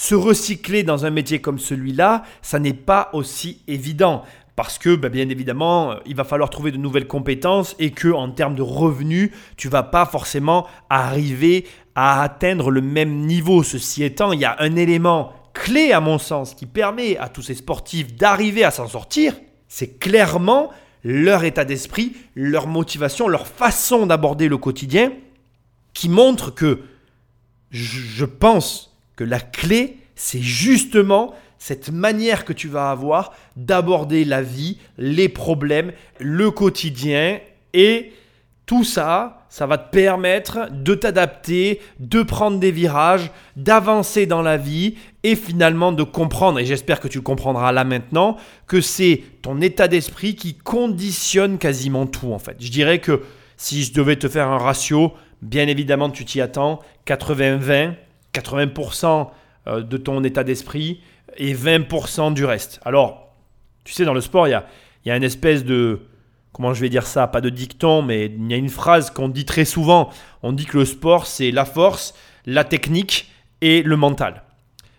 [0.00, 4.22] se recycler dans un métier comme celui-là, ça n'est pas aussi évident.
[4.56, 8.30] Parce que, bah, bien évidemment, il va falloir trouver de nouvelles compétences et que, en
[8.30, 13.62] termes de revenus, tu vas pas forcément arriver à atteindre le même niveau.
[13.62, 17.42] Ceci étant, il y a un élément clé, à mon sens, qui permet à tous
[17.42, 19.34] ces sportifs d'arriver à s'en sortir.
[19.68, 20.70] C'est clairement
[21.04, 25.12] leur état d'esprit, leur motivation, leur façon d'aborder le quotidien
[25.92, 26.80] qui montre que
[27.70, 28.89] je pense
[29.20, 35.28] que la clé, c'est justement cette manière que tu vas avoir d'aborder la vie, les
[35.28, 37.38] problèmes, le quotidien
[37.74, 38.14] et
[38.64, 44.56] tout ça, ça va te permettre de t'adapter, de prendre des virages, d'avancer dans la
[44.56, 49.60] vie et finalement de comprendre, et j'espère que tu comprendras là maintenant, que c'est ton
[49.60, 52.56] état d'esprit qui conditionne quasiment tout en fait.
[52.58, 53.20] Je dirais que
[53.58, 57.96] si je devais te faire un ratio, bien évidemment tu t'y attends, 80-20,
[58.34, 59.30] 80%,
[59.66, 61.00] euh, de ton état d'esprit,
[61.36, 62.80] et 20% du reste.
[62.84, 63.34] Alors,
[63.84, 64.66] tu sais, dans le sport, il y a,
[65.04, 66.00] y a une espèce de...
[66.52, 69.28] Comment je vais dire ça Pas de dicton, mais il y a une phrase qu'on
[69.28, 70.10] dit très souvent.
[70.42, 72.14] On dit que le sport, c'est la force,
[72.44, 74.42] la technique et le mental.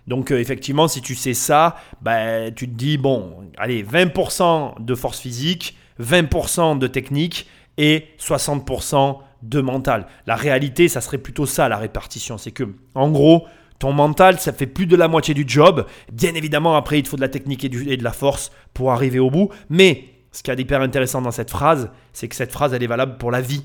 [0.07, 4.95] Donc euh, effectivement, si tu sais ça, ben, tu te dis, bon, allez, 20% de
[4.95, 10.08] force physique, 20% de technique et 60% de mental.
[10.27, 12.38] La réalité, ça serait plutôt ça la répartition.
[12.38, 12.63] C'est que,
[12.95, 13.45] en gros,
[13.80, 15.86] ton mental, ça fait plus de la moitié du job.
[16.12, 19.19] Bien évidemment, après, il te faut de la technique et, de la force pour arriver
[19.19, 19.49] au bout.
[19.69, 22.88] Mais ce qui est hyper intéressant dans cette phrase, c'est que cette phrase, elle est
[22.88, 23.63] valable pour la vie.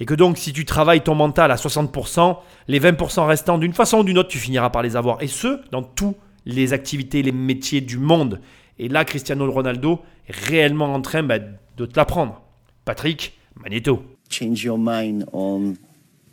[0.00, 2.36] Et que donc, si tu travailles ton mental à 60%,
[2.68, 5.22] les 20% restants, d'une façon ou d'une autre, tu finiras par les avoir.
[5.22, 8.40] Et ce, dans toutes les activités, les métiers du monde.
[8.78, 12.42] Et là, Cristiano Ronaldo est réellement en train bah, de te l'apprendre.
[12.84, 14.13] Patrick, Magneto.
[14.34, 15.74] Change your mind on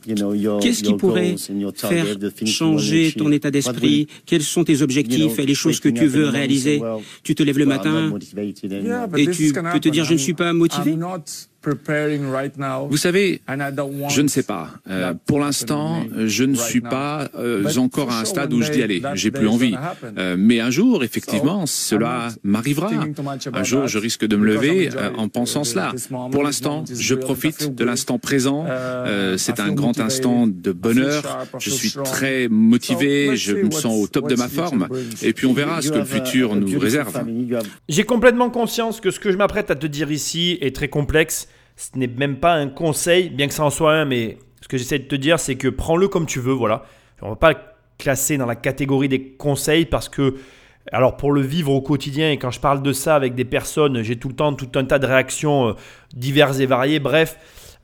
[0.03, 1.35] Qu'est-ce qui pourrait
[1.75, 2.07] faire
[2.45, 4.07] changer ton état d'esprit?
[4.25, 5.37] Quels sont tes objectifs?
[5.37, 6.81] et les choses que tu veux réaliser?
[7.23, 8.11] Tu te lèves le matin?
[9.17, 10.97] et tu peux te dire je ne suis pas motivé?
[11.63, 13.41] Vous savez,
[14.10, 14.69] je ne sais pas.
[14.89, 18.82] Euh, pour l'instant, je ne suis pas euh, encore à un stade où je dis
[18.82, 19.76] allez, j'ai plus envie.
[20.17, 22.89] Euh, mais un jour, effectivement, cela m'arrivera.
[23.54, 25.93] Un jour, je risque de me lever en pensant cela.
[26.32, 28.65] Pour l'instant, je profite de l'instant présent.
[29.38, 31.47] C'est un grand instant de bonheur.
[31.60, 33.36] Je suis très motivé.
[33.36, 34.88] Je me sens au top de ma forme.
[35.21, 37.24] Et puis on verra ce que le futur nous réserve.
[37.88, 41.47] J'ai complètement conscience que ce que je m'apprête à te dire ici est très complexe
[41.81, 44.77] ce n'est même pas un conseil, bien que ça en soit un, mais ce que
[44.77, 46.83] j'essaie de te dire, c'est que prends-le comme tu veux, voilà.
[47.23, 47.57] On ne va pas le
[47.97, 50.35] classer dans la catégorie des conseils parce que,
[50.91, 54.03] alors pour le vivre au quotidien, et quand je parle de ça avec des personnes,
[54.03, 55.73] j'ai tout le temps tout un tas de réactions euh,
[56.13, 56.99] diverses et variées.
[56.99, 57.37] Bref,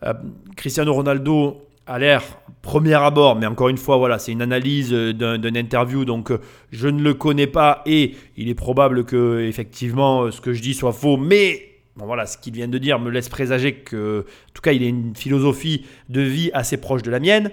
[0.04, 0.14] euh,
[0.56, 2.22] Cristiano Ronaldo a l'air
[2.62, 6.32] premier abord, mais encore une fois, voilà, c'est une analyse euh, d'une interview, donc
[6.72, 10.76] je ne le connais pas et il est probable que effectivement ce que je dis
[10.76, 14.62] soit faux, mais voilà, ce qu'il vient de dire me laisse présager que, en tout
[14.62, 17.52] cas, il a une philosophie de vie assez proche de la mienne.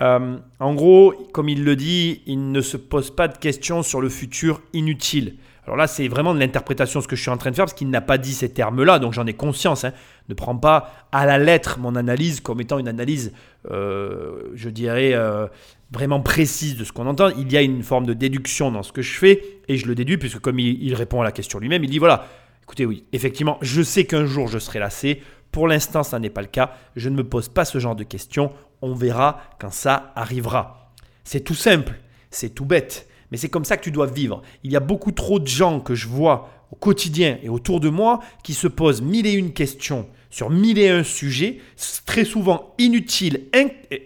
[0.00, 4.00] Euh, en gros, comme il le dit, il ne se pose pas de questions sur
[4.00, 5.34] le futur inutile.
[5.64, 7.74] Alors là, c'est vraiment de l'interprétation ce que je suis en train de faire parce
[7.74, 9.84] qu'il n'a pas dit ces termes-là, donc j'en ai conscience.
[9.84, 9.92] Hein.
[10.28, 13.32] Ne prends pas à la lettre mon analyse comme étant une analyse,
[13.70, 15.46] euh, je dirais, euh,
[15.92, 17.28] vraiment précise de ce qu'on entend.
[17.38, 19.94] Il y a une forme de déduction dans ce que je fais et je le
[19.94, 22.26] déduis puisque comme il répond à la question lui-même, il dit voilà,
[22.72, 25.20] Écoutez, oui, effectivement, je sais qu'un jour je serai lassé.
[25.50, 26.74] Pour l'instant, ça n'est pas le cas.
[26.96, 28.50] Je ne me pose pas ce genre de questions.
[28.80, 30.90] On verra quand ça arrivera.
[31.22, 34.40] C'est tout simple, c'est tout bête, mais c'est comme ça que tu dois vivre.
[34.64, 37.90] Il y a beaucoup trop de gens que je vois au quotidien et autour de
[37.90, 41.58] moi qui se posent mille et une questions sur mille et un sujets,
[42.06, 43.50] très souvent inutiles.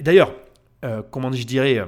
[0.01, 0.35] D'ailleurs,
[0.85, 1.87] euh, comment je dirais, euh,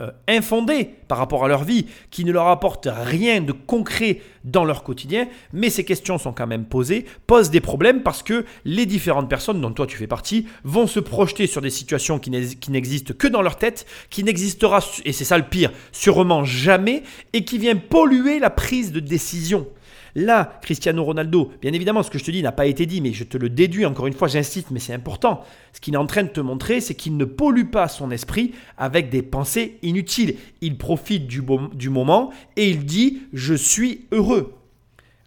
[0.00, 4.64] euh, infondées par rapport à leur vie, qui ne leur apportent rien de concret dans
[4.64, 8.86] leur quotidien, mais ces questions sont quand même posées, posent des problèmes parce que les
[8.86, 13.12] différentes personnes dont toi tu fais partie vont se projeter sur des situations qui n'existent
[13.12, 17.58] que dans leur tête, qui n'existera, et c'est ça le pire, sûrement jamais, et qui
[17.58, 19.66] vient polluer la prise de décision.
[20.14, 23.12] Là, Cristiano Ronaldo, bien évidemment, ce que je te dis n'a pas été dit, mais
[23.12, 25.42] je te le déduis, encore une fois, j'insiste, mais c'est important.
[25.72, 28.52] Ce qu'il est en train de te montrer, c'est qu'il ne pollue pas son esprit
[28.76, 30.36] avec des pensées inutiles.
[30.60, 31.42] Il profite du,
[31.74, 34.54] du moment et il dit Je suis heureux.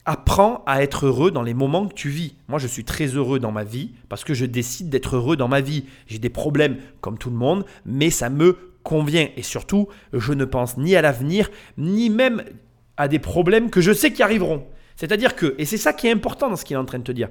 [0.06, 2.34] Apprends à être heureux dans les moments que tu vis.
[2.48, 5.48] Moi, je suis très heureux dans ma vie parce que je décide d'être heureux dans
[5.48, 5.86] ma vie.
[6.08, 9.28] J'ai des problèmes comme tout le monde, mais ça me convient.
[9.38, 12.44] Et surtout, je ne pense ni à l'avenir, ni même
[13.02, 14.64] à des problèmes que je sais qui arriveront.
[14.96, 17.04] C'est-à-dire que, et c'est ça qui est important dans ce qu'il est en train de
[17.04, 17.30] te dire,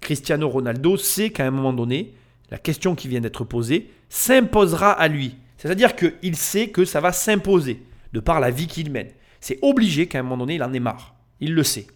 [0.00, 2.12] Cristiano Ronaldo sait qu'à un moment donné,
[2.50, 5.36] la question qui vient d'être posée s'imposera à lui.
[5.56, 9.08] C'est-à-dire qu'il sait que ça va s'imposer de par la vie qu'il mène.
[9.40, 11.14] C'est obligé qu'à un moment donné, il en ait marre.
[11.40, 11.86] Il le sait.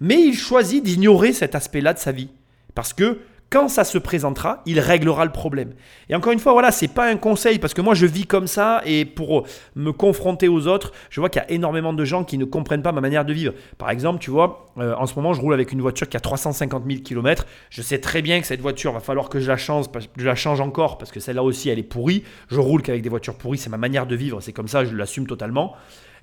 [0.00, 2.30] Mais il choisit d'ignorer cet aspect-là de sa vie.
[2.74, 5.72] Parce que quand ça se présentera, il réglera le problème.
[6.08, 8.48] Et encore une fois, voilà, c'est pas un conseil parce que moi je vis comme
[8.48, 12.24] ça et pour me confronter aux autres, je vois qu'il y a énormément de gens
[12.24, 13.54] qui ne comprennent pas ma manière de vivre.
[13.78, 16.20] Par exemple, tu vois, euh, en ce moment, je roule avec une voiture qui a
[16.20, 17.46] 350 000 km.
[17.70, 20.34] Je sais très bien que cette voiture va falloir que je la change, je la
[20.34, 22.24] change encore parce que celle-là aussi, elle est pourrie.
[22.48, 24.94] Je roule qu'avec des voitures pourries, c'est ma manière de vivre, c'est comme ça, je
[24.94, 25.74] l'assume totalement.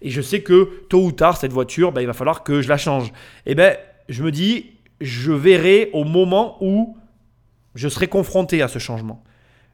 [0.01, 2.67] Et je sais que tôt ou tard, cette voiture, ben, il va falloir que je
[2.67, 3.07] la change.
[3.45, 3.77] Et eh ben,
[4.09, 6.97] je me dis, je verrai au moment où
[7.75, 9.23] je serai confronté à ce changement.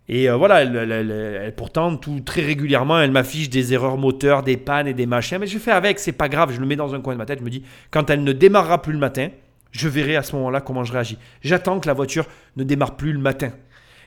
[0.07, 4.87] Et euh, voilà, elle, pourtant, tout, très régulièrement, elle m'affiche des erreurs moteurs, des pannes
[4.87, 5.37] et des machins.
[5.39, 7.25] Mais je fais avec, c'est pas grave, je le mets dans un coin de ma
[7.25, 7.39] tête.
[7.39, 9.29] Je me dis, quand elle ne démarrera plus le matin,
[9.71, 11.19] je verrai à ce moment-là comment je réagis.
[11.41, 13.51] J'attends que la voiture ne démarre plus le matin.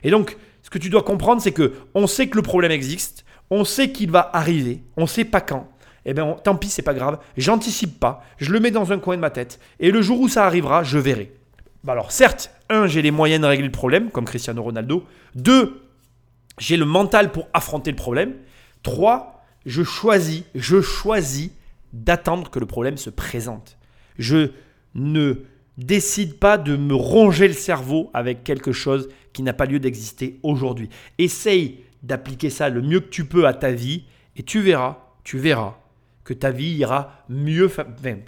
[0.03, 3.23] Et donc, ce que tu dois comprendre, c'est que on sait que le problème existe,
[3.49, 5.69] on sait qu'il va arriver, on sait pas quand.
[6.05, 9.15] Eh bien, tant pis, c'est pas grave, j'anticipe pas, je le mets dans un coin
[9.15, 11.31] de ma tête, et le jour où ça arrivera, je verrai.
[11.85, 12.51] Bah alors, certes,
[12.87, 15.05] j'ai les moyens de régler le problème, comme Cristiano Ronaldo.
[15.35, 15.81] Deux,
[16.59, 18.33] j'ai le mental pour affronter le problème.
[18.83, 21.51] Trois, je choisis, je choisis
[21.93, 23.77] d'attendre que le problème se présente.
[24.17, 24.51] Je
[24.95, 25.35] ne
[25.77, 30.39] décide pas de me ronger le cerveau avec quelque chose qui n'a pas lieu d'exister
[30.43, 30.89] aujourd'hui.
[31.17, 34.03] Essaye d'appliquer ça le mieux que tu peux à ta vie
[34.35, 35.77] et tu verras, tu verras
[36.23, 37.69] que ta vie ira mieux,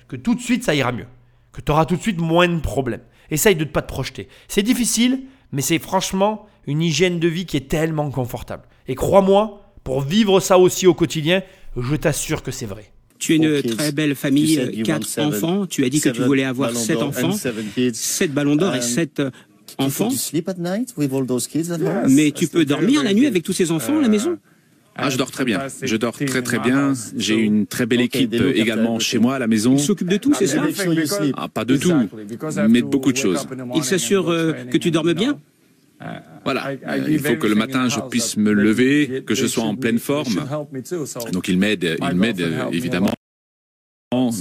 [0.07, 1.07] que tout de suite ça ira mieux,
[1.51, 3.03] que tu auras tout de suite moins de problèmes.
[3.31, 4.27] Essaye de ne pas te projeter.
[4.47, 8.63] C'est difficile, mais c'est franchement une hygiène de vie qui est tellement confortable.
[8.87, 11.43] Et crois-moi, pour vivre ça aussi au quotidien,
[11.77, 12.91] je t'assure que c'est vrai.
[13.17, 15.65] Tu es une très belle famille, quatre enfants.
[15.65, 17.31] Tu as dit que tu voulais avoir sept enfants,
[17.93, 19.31] sept ballons d'or et sept euh,
[19.77, 20.09] enfants.
[22.09, 24.37] Mais tu peux dormir la nuit avec tous ces enfants à la maison?
[24.95, 25.61] Ah, je dors très bien.
[25.81, 26.93] Je dors très très bien.
[27.17, 29.73] J'ai une très belle équipe également chez moi à la maison.
[29.73, 30.63] Il s'occupe de tout, c'est ça
[31.35, 31.93] ah, Pas de tout,
[32.69, 33.47] mais de beaucoup de choses.
[33.75, 35.37] Il s'assure euh, que tu dormes bien
[36.43, 36.73] voilà,
[37.07, 40.45] il faut que le matin je puisse me lever, que je sois en pleine forme.
[41.31, 43.11] Donc il m'aide, il m'aide évidemment.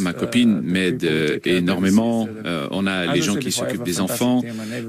[0.01, 2.29] Ma copine m'aide euh, énormément.
[2.45, 4.43] Euh, on a les gens qui s'occupent des enfants.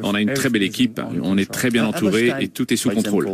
[0.03, 1.01] On a une très belle équipe.
[1.21, 3.27] On est très bien entouré et tout est sous contrôle.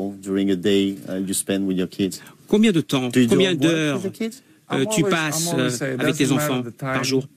[2.48, 4.02] Combien de temps, combien d'heures
[4.74, 5.54] euh, tu passes
[6.00, 7.28] avec tes enfants par jour?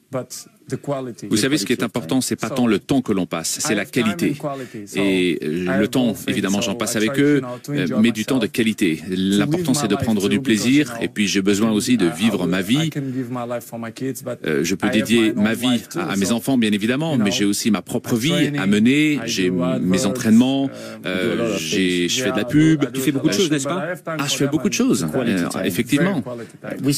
[1.31, 3.75] Vous savez, ce qui est important, c'est pas tant le temps que l'on passe, c'est
[3.75, 4.35] la qualité.
[4.95, 9.03] Et euh, le temps, évidemment, j'en passe avec eux, euh, mais du temps de qualité.
[9.09, 10.97] L'important, c'est de prendre du plaisir.
[11.01, 12.91] Et puis, j'ai besoin aussi de vivre ma vie.
[14.47, 17.83] Euh, je peux dédier ma vie à, mes enfants, bien évidemment, mais j'ai aussi ma
[17.83, 19.21] propre vie à mener.
[19.27, 20.71] J'ai mes entraînements.
[21.05, 22.91] je fais de la pub.
[22.93, 25.07] Tu fais beaucoup de choses, n'est-ce pas Ah, je fais beaucoup de choses,
[25.65, 26.23] effectivement.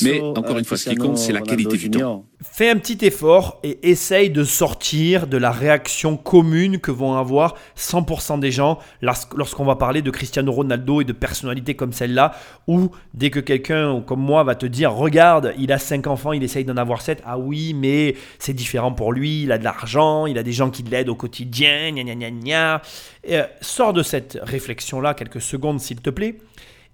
[0.03, 2.25] Mais encore une fois, ce qui compte, c'est la qualité du temps.
[2.53, 7.57] Fais un petit effort et essaye de sortir de la réaction commune que vont avoir
[7.77, 12.37] 100% des gens lorsqu'on va parler de Cristiano Ronaldo et de personnalités comme celle-là,
[12.69, 16.45] ou dès que quelqu'un comme moi va te dire, regarde, il a 5 enfants, il
[16.45, 20.27] essaye d'en avoir 7, ah oui, mais c'est différent pour lui, il a de l'argent,
[20.27, 22.83] il a des gens qui l'aident au quotidien, gna gna.
[23.29, 26.39] Euh, sors de cette réflexion-là quelques secondes s'il te plaît,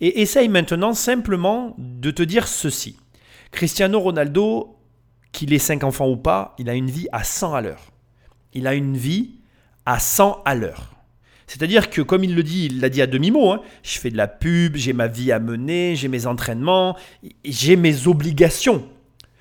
[0.01, 2.97] et essaye maintenant simplement de te dire ceci.
[3.51, 4.79] Cristiano Ronaldo
[5.33, 7.93] qu'il ait 5 enfants ou pas, il a une vie à 100 à l'heure.
[8.53, 9.39] Il a une vie
[9.87, 10.93] à 100 à l'heure.
[11.47, 14.17] C'est-à-dire que, comme il le dit, il l'a dit à demi-mot, hein, je fais de
[14.17, 16.97] la pub, j'ai ma vie à mener, j'ai mes entraînements,
[17.45, 18.89] j'ai mes obligations.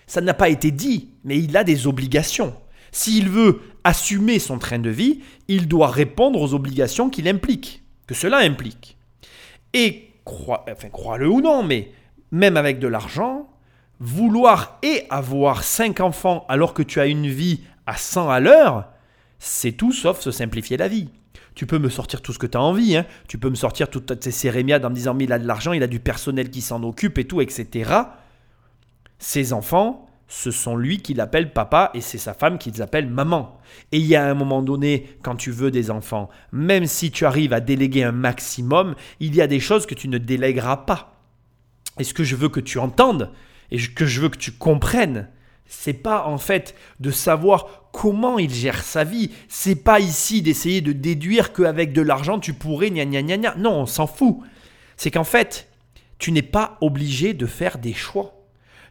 [0.07, 2.53] Ça n'a pas été dit, mais il a des obligations.
[2.91, 8.13] S'il veut assumer son train de vie, il doit répondre aux obligations qu'il implique, que
[8.13, 8.97] cela implique.
[9.73, 11.91] Et, crois, enfin, crois-le ou non, mais
[12.31, 13.47] même avec de l'argent,
[14.01, 18.89] vouloir et avoir cinq enfants alors que tu as une vie à 100 à l'heure,
[19.37, 21.09] c'est tout sauf se simplifier la vie.
[21.53, 23.05] Tu peux me sortir tout ce que tu as envie, hein.
[23.27, 25.73] tu peux me sortir toutes tes cérémiades en me disant mais il a de l'argent,
[25.73, 27.91] il a du personnel qui s'en occupe et tout, etc.
[29.19, 33.59] Ses enfants, ce sont lui qui l'appelle papa et c'est sa femme qui l'appelle maman.
[33.91, 37.25] Et il y a un moment donné, quand tu veux des enfants, même si tu
[37.25, 41.19] arrives à déléguer un maximum, il y a des choses que tu ne délègueras pas.
[41.99, 43.29] Et ce que je veux que tu entendes,
[43.71, 45.27] et que je veux que tu comprennes,
[45.65, 49.31] c'est pas en fait de savoir comment il gère sa vie.
[49.47, 53.55] C'est pas ici d'essayer de déduire qu'avec de l'argent tu pourrais gna gna gna gna.
[53.55, 54.39] Non, on s'en fout.
[54.97, 55.69] C'est qu'en fait,
[56.19, 58.37] tu n'es pas obligé de faire des choix.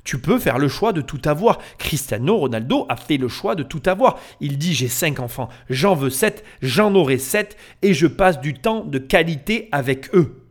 [0.04, 1.58] Tu peux faire le choix de tout avoir.
[1.76, 4.18] Cristiano Ronaldo a fait le choix de tout avoir.
[4.40, 8.54] Il dit j'ai cinq enfants, j'en veux sept, j'en aurai sept et je passe du
[8.54, 10.46] temps de qualité avec eux.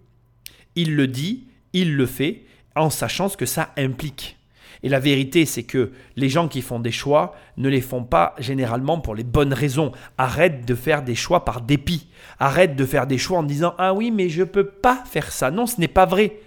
[0.75, 2.45] Il le dit, il le fait
[2.79, 4.37] en sachant ce que ça implique.
[4.81, 8.33] Et la vérité, c'est que les gens qui font des choix ne les font pas
[8.39, 9.91] généralement pour les bonnes raisons.
[10.17, 12.07] Arrête de faire des choix par dépit.
[12.39, 15.31] Arrête de faire des choix en disant Ah oui, mais je ne peux pas faire
[15.31, 15.51] ça.
[15.51, 16.39] Non, ce n'est pas vrai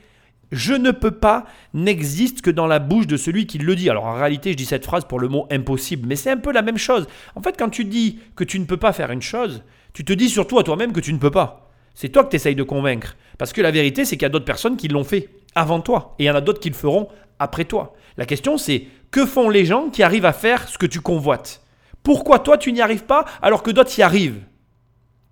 [0.53, 3.89] je ne peux pas n'existe que dans la bouche de celui qui le dit.
[3.89, 6.53] Alors en réalité, je dis cette phrase pour le mot impossible, mais c'est un peu
[6.53, 7.07] la même chose.
[7.35, 9.63] En fait, quand tu dis que tu ne peux pas faire une chose,
[9.95, 11.71] tu te dis surtout à toi-même que tu ne peux pas.
[11.95, 13.17] C'est toi que tu essayes de convaincre.
[13.39, 16.15] Parce que la vérité, c'est qu'il y a d'autres personnes qui l'ont fait avant toi.
[16.19, 17.95] Et il y en a d'autres qui le feront après toi.
[18.17, 21.63] La question, c'est que font les gens qui arrivent à faire ce que tu convoites?
[22.03, 24.43] Pourquoi toi, tu n'y arrives pas alors que d'autres y arrivent?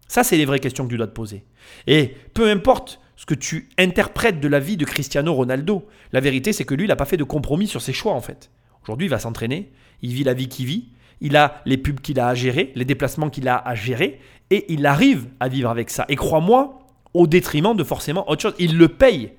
[0.06, 1.44] Ça, c'est les vraies questions que tu dois te poser.
[1.86, 5.86] Et peu importe ce que tu interprètes de la vie de Cristiano Ronaldo.
[6.12, 8.20] La vérité, c'est que lui, il n'a pas fait de compromis sur ses choix, en
[8.22, 8.50] fait.
[8.82, 10.88] Aujourd'hui, il va s'entraîner, il vit la vie qu'il vit,
[11.20, 14.72] il a les pubs qu'il a à gérer, les déplacements qu'il a à gérer, et
[14.72, 16.06] il arrive à vivre avec ça.
[16.08, 16.78] Et crois-moi,
[17.12, 18.54] au détriment de forcément autre chose.
[18.58, 19.32] Il le paye.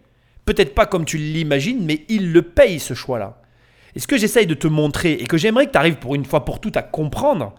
[0.46, 3.42] Peut-être pas comme tu l'imagines, mais il le paye, ce choix-là.
[3.96, 6.26] Et ce que j'essaye de te montrer, et que j'aimerais que tu arrives pour une
[6.26, 7.54] fois pour toutes à comprendre,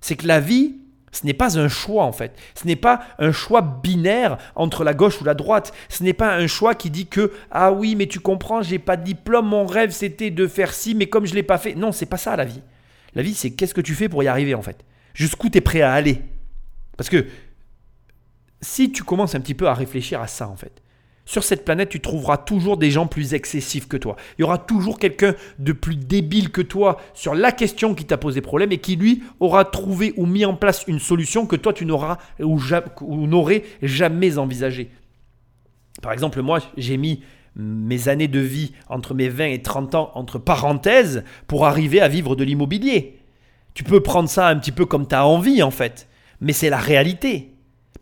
[0.00, 0.76] c'est que la vie,
[1.12, 2.36] ce n'est pas un choix en fait.
[2.54, 5.72] Ce n'est pas un choix binaire entre la gauche ou la droite.
[5.88, 8.96] Ce n'est pas un choix qui dit que ah oui mais tu comprends j'ai pas
[8.96, 11.92] de diplôme mon rêve c'était de faire ci mais comme je l'ai pas fait non
[11.92, 12.60] c'est pas ça la vie.
[13.14, 14.84] La vie c'est qu'est-ce que tu fais pour y arriver en fait.
[15.14, 16.20] Jusqu'où tu es prêt à aller.
[16.96, 17.26] Parce que
[18.60, 20.82] si tu commences un petit peu à réfléchir à ça en fait,
[21.26, 24.14] sur cette planète, tu trouveras toujours des gens plus excessifs que toi.
[24.38, 28.16] Il y aura toujours quelqu'un de plus débile que toi sur la question qui t'a
[28.16, 31.72] posé problème et qui, lui, aura trouvé ou mis en place une solution que toi,
[31.72, 32.60] tu n'auras ou,
[33.26, 34.88] n'aurais jamais envisagée.
[36.00, 37.22] Par exemple, moi, j'ai mis
[37.56, 42.06] mes années de vie entre mes 20 et 30 ans entre parenthèses pour arriver à
[42.06, 43.18] vivre de l'immobilier.
[43.74, 46.06] Tu peux prendre ça un petit peu comme tu as envie, en fait.
[46.40, 47.55] Mais c'est la réalité.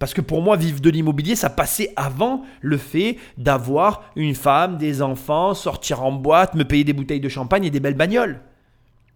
[0.05, 4.77] Parce que pour moi, vivre de l'immobilier, ça passait avant le fait d'avoir une femme,
[4.77, 8.43] des enfants, sortir en boîte, me payer des bouteilles de champagne et des belles bagnoles.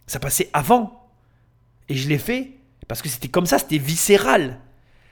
[0.07, 1.11] Ça passait avant.
[1.90, 2.53] Et je l'ai fait
[2.88, 4.61] parce que c'était comme ça, c'était viscéral.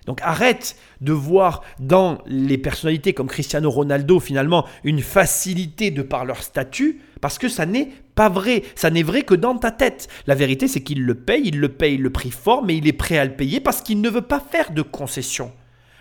[0.07, 6.25] Donc arrête de voir dans les personnalités comme Cristiano Ronaldo finalement une facilité de par
[6.25, 8.63] leur statut, parce que ça n'est pas vrai.
[8.77, 10.09] Ça n'est vrai que dans ta tête.
[10.27, 12.95] La vérité c'est qu'il le paye, il le paye le prix fort, mais il est
[12.95, 15.53] prêt à le payer parce qu'il ne veut pas faire de concessions.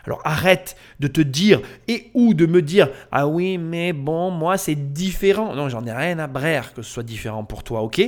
[0.05, 4.57] Alors arrête de te dire et ou de me dire ah oui mais bon moi
[4.57, 5.55] c'est différent.
[5.55, 8.01] Non j'en ai rien à brère que ce soit différent pour toi, ok?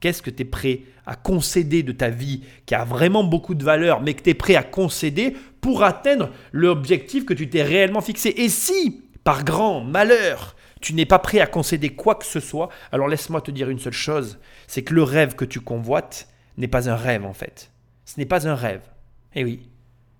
[0.00, 3.64] Qu'est-ce que tu es prêt à concéder de ta vie qui a vraiment beaucoup de
[3.64, 8.02] valeur, mais que tu es prêt à concéder pour atteindre l'objectif que tu t'es réellement
[8.02, 8.28] fixé?
[8.36, 12.68] Et si, par grand malheur, tu n'es pas prêt à concéder quoi que ce soit,
[12.92, 16.28] alors laisse-moi te dire une seule chose, c'est que le rêve que tu convoites
[16.58, 17.70] n'est pas un rêve en fait.
[18.04, 18.82] Ce n'est pas un rêve.
[19.34, 19.70] Eh oui.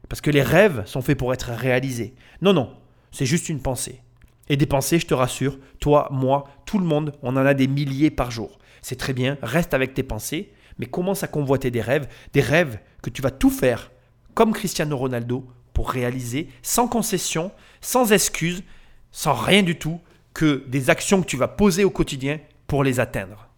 [0.09, 2.15] Parce que les rêves sont faits pour être réalisés.
[2.43, 2.71] Non, non,
[3.11, 4.03] c'est juste une pensée.
[4.49, 7.67] Et des pensées, je te rassure, toi, moi, tout le monde, on en a des
[7.67, 11.81] milliers par jour c'est très bien, reste avec tes pensées, mais commence à convoiter des
[11.81, 13.91] rêves, des rêves que tu vas tout faire,
[14.33, 18.63] comme Cristiano Ronaldo, pour réaliser, sans concession, sans excuse,
[19.11, 19.99] sans rien du tout,
[20.35, 22.39] que des actions que tu vas poser au quotidien
[22.69, 23.49] pour les atteindre.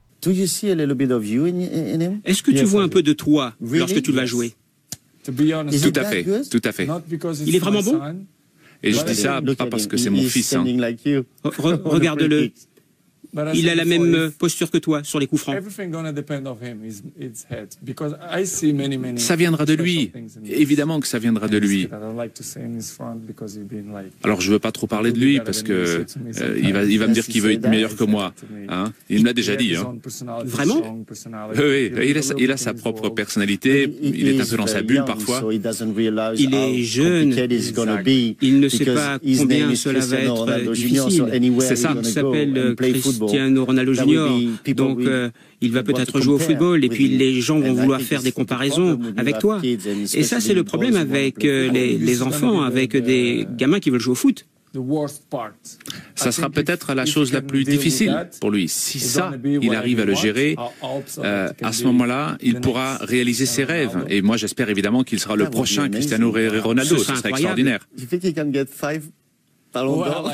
[2.24, 4.54] Est-ce que tu vois un peu de toi lorsque tu vas jouer?
[5.32, 6.88] Tout à fait, tout à fait.
[7.46, 8.00] Il est vraiment bon?
[8.82, 10.52] Et je dis ça pas parce que c'est mon fils.
[10.54, 10.64] Hein.
[11.44, 12.50] Regarde-le.
[13.54, 15.56] Il a la même posture que toi sur les coups francs.
[19.16, 20.12] Ça viendra de lui.
[20.46, 21.88] Évidemment que ça viendra de lui.
[24.22, 26.04] Alors je veux pas trop parler de lui parce que
[26.40, 28.34] euh, il va, il va me dire qu'il veut être meilleur que moi.
[28.68, 29.74] Hein il me l'a déjà dit.
[29.76, 29.96] Hein.
[30.44, 31.04] Vraiment?
[31.56, 33.92] Oui, il a, il a sa propre personnalité.
[34.02, 35.42] Il est un peu dans sa bulle parfois.
[35.52, 37.34] Il est jeune.
[38.40, 41.24] Il ne sait pas combien cela va être difficile.
[41.60, 41.94] C'est ça.
[41.98, 43.27] Il s'appelle Cristiano
[43.58, 44.30] Ronaldo Junior.
[44.74, 48.22] Donc, euh, il va peut-être jouer au football et puis les gens vont vouloir faire
[48.22, 49.60] des comparaisons avec toi.
[49.62, 54.00] Et ça, c'est le problème avec euh, les, les enfants, avec des gamins qui veulent
[54.00, 54.46] jouer au foot.
[56.14, 58.68] Ça sera peut-être la chose la plus difficile pour lui.
[58.68, 60.56] Si ça, il arrive à le gérer,
[61.18, 64.04] euh, à ce moment-là, il pourra réaliser ses rêves.
[64.08, 66.98] Et moi, j'espère évidemment qu'il sera le prochain Cristiano Ronaldo.
[66.98, 67.88] Ce serait extraordinaire.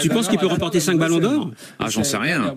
[0.00, 1.50] Tu penses qu'il peut remporter 5 ballons d'or?
[1.78, 2.54] Ah, j'en sais rien.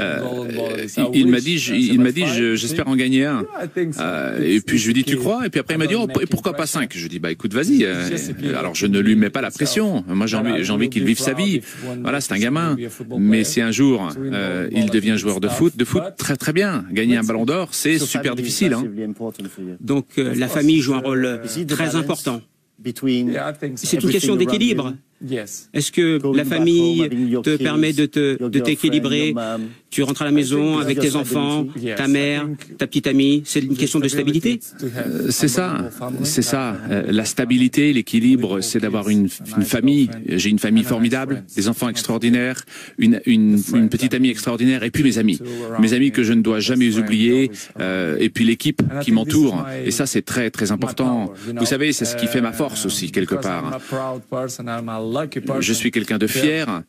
[0.00, 2.24] Euh, il m'a dit, il m'a dit,
[2.56, 3.46] j'espère en gagner un.
[4.00, 5.46] Euh, et puis je lui dis, tu crois?
[5.46, 7.30] Et puis après il m'a dit, oh, et pourquoi pas 5 Je lui dis, bah
[7.30, 7.84] écoute, vas-y.
[7.84, 8.08] Euh,
[8.58, 10.04] alors je ne lui mets pas la pression.
[10.08, 11.60] Moi j'ai envie, j'ai envie qu'il vive sa vie.
[12.02, 12.76] Voilà, c'est un gamin.
[13.18, 14.08] Mais si un jour
[14.72, 16.84] il devient joueur de foot, de foot très très bien.
[16.90, 18.72] Gagner un ballon d'or, c'est super difficile.
[18.72, 18.84] Hein.
[19.80, 22.40] Donc la famille joue un rôle très important.
[23.74, 24.94] C'est une question d'équilibre.
[25.74, 27.08] Est-ce que la famille
[27.42, 29.34] te permet de te t'équilibrer
[29.90, 31.66] Tu rentres à la maison avec tes enfants,
[31.96, 32.46] ta mère,
[32.76, 33.42] ta petite amie?
[33.44, 34.60] C'est une question de stabilité.
[34.82, 35.90] Euh, c'est ça,
[36.22, 36.76] c'est ça.
[36.90, 40.10] Euh, la stabilité, l'équilibre, c'est d'avoir une, famille.
[40.26, 42.62] J'ai une famille formidable, des enfants extraordinaires,
[42.98, 43.58] une, une,
[43.88, 45.40] petite amie extraordinaire, et puis mes amis,
[45.80, 47.50] mes amis que je ne dois jamais oublier,
[47.80, 49.66] euh, et puis l'équipe qui m'entoure.
[49.84, 51.32] Et ça, c'est très très important.
[51.56, 53.80] Vous savez, c'est ce qui fait ma force aussi quelque part.
[55.60, 56.82] Je suis quelqu'un de fier,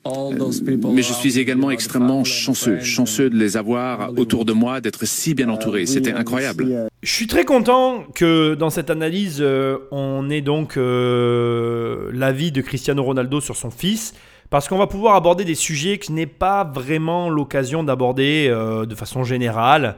[0.93, 5.33] mais je suis également extrêmement chanceux, chanceux de les avoir autour de moi, d'être si
[5.33, 5.85] bien entouré.
[5.85, 6.89] C'était incroyable.
[7.01, 12.61] Je suis très content que dans cette analyse, euh, on ait donc euh, l'avis de
[12.61, 14.13] Cristiano Ronaldo sur son fils.
[14.49, 18.85] Parce qu'on va pouvoir aborder des sujets que ce n'est pas vraiment l'occasion d'aborder euh,
[18.85, 19.95] de façon générale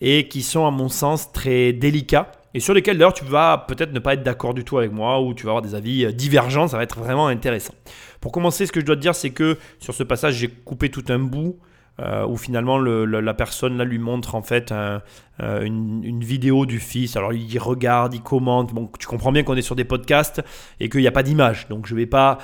[0.00, 3.92] et qui sont à mon sens très délicats et sur lesquels d'ailleurs tu vas peut-être
[3.92, 6.12] ne pas être d'accord du tout avec moi ou tu vas avoir des avis euh,
[6.12, 7.74] divergents, ça va être vraiment intéressant.
[8.20, 10.90] Pour commencer, ce que je dois te dire, c'est que sur ce passage, j'ai coupé
[10.90, 11.58] tout un bout
[12.00, 14.98] euh, où finalement la personne là lui montre en fait euh,
[15.40, 17.16] une, vidéo du fils.
[17.16, 18.72] Alors il regarde, il commente.
[18.72, 20.42] Bon, tu comprends bien qu'on est sur des podcasts
[20.80, 21.68] et qu'il n'y a pas d'image.
[21.68, 22.38] Donc je ne vais pas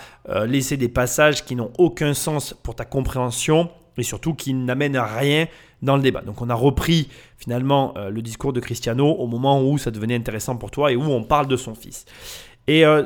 [0.46, 5.04] laisser des passages qui n'ont aucun sens pour ta compréhension et surtout qui n'amènent à
[5.04, 5.46] rien
[5.82, 6.22] dans le débat.
[6.22, 10.16] Donc on a repris finalement euh, le discours de Cristiano au moment où ça devenait
[10.16, 12.04] intéressant pour toi et où on parle de son fils.
[12.66, 13.04] Et euh,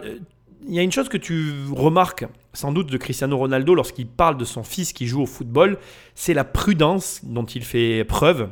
[0.67, 4.37] il y a une chose que tu remarques sans doute de Cristiano Ronaldo lorsqu'il parle
[4.37, 5.79] de son fils qui joue au football,
[6.15, 8.51] c'est la prudence dont il fait preuve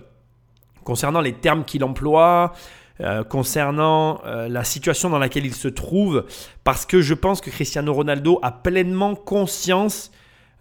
[0.85, 2.53] concernant les termes qu'il emploie,
[3.01, 6.25] euh, concernant la situation dans laquelle il se trouve,
[6.65, 10.11] parce que je pense que Cristiano Ronaldo a pleinement conscience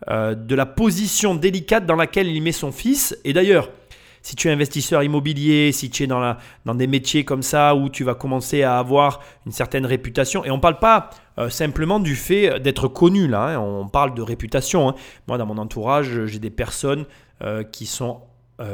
[0.07, 3.17] euh, de la position délicate dans laquelle il met son fils.
[3.25, 3.69] Et d'ailleurs,
[4.21, 6.35] si tu es investisseur immobilier, si tu es dans,
[6.65, 10.51] dans des métiers comme ça où tu vas commencer à avoir une certaine réputation, et
[10.51, 14.21] on ne parle pas euh, simplement du fait d'être connu là, hein, on parle de
[14.21, 14.89] réputation.
[14.89, 14.95] Hein.
[15.27, 17.05] Moi, dans mon entourage, j'ai des personnes
[17.41, 18.21] euh, qui sont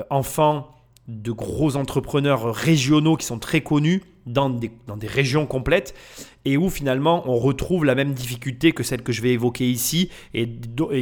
[0.10, 0.76] enfants
[1.08, 5.94] de gros entrepreneurs régionaux qui sont très connus dans des, dans des régions complètes
[6.46, 10.10] et où finalement on retrouve la même difficulté que celle que je vais évoquer ici
[10.34, 10.48] et,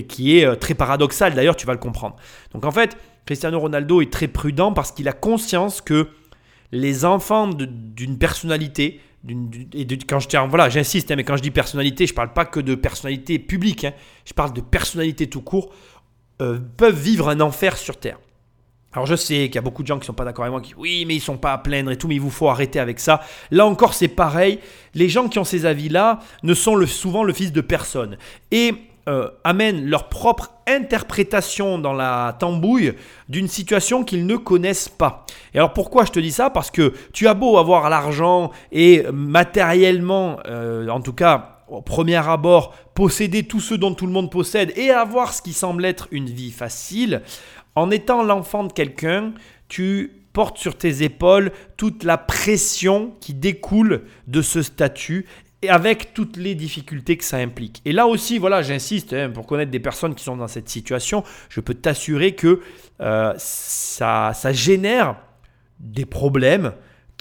[0.07, 2.15] qui est euh, très paradoxale d'ailleurs, tu vas le comprendre.
[2.53, 6.09] Donc en fait, Cristiano Ronaldo est très prudent parce qu'il a conscience que
[6.71, 8.99] les enfants d'une personnalité,
[9.73, 12.33] et quand je tiens, voilà, j'insiste, hein, mais quand je dis personnalité, je ne parle
[12.33, 13.93] pas que de personnalité publique, hein,
[14.25, 15.71] je parle de personnalité tout court,
[16.41, 18.17] euh, peuvent vivre un enfer sur Terre.
[18.93, 20.61] Alors je sais qu'il y a beaucoup de gens qui sont pas d'accord avec moi,
[20.61, 22.79] qui oui mais ils sont pas à plaindre et tout, mais il vous faut arrêter
[22.79, 23.21] avec ça.
[23.51, 24.59] Là encore c'est pareil,
[24.93, 28.17] les gens qui ont ces avis-là ne sont souvent le fils de personne
[28.51, 28.73] et
[29.09, 32.93] euh, amènent leur propre interprétation dans la tambouille
[33.27, 35.25] d'une situation qu'ils ne connaissent pas.
[35.53, 36.49] Et alors pourquoi je te dis ça?
[36.49, 42.15] Parce que tu as beau avoir l'argent et matériellement, euh, en tout cas au premier
[42.15, 46.07] abord, posséder tout ce dont tout le monde possède et avoir ce qui semble être
[46.11, 47.23] une vie facile,
[47.75, 49.33] en étant l'enfant de quelqu'un,
[49.67, 55.25] tu portes sur tes épaules toute la pression qui découle de ce statut
[55.61, 57.81] et avec toutes les difficultés que ça implique.
[57.85, 61.23] Et là aussi, voilà, j'insiste, hein, pour connaître des personnes qui sont dans cette situation,
[61.49, 62.61] je peux t'assurer que
[62.99, 65.15] euh, ça, ça génère
[65.79, 66.73] des problèmes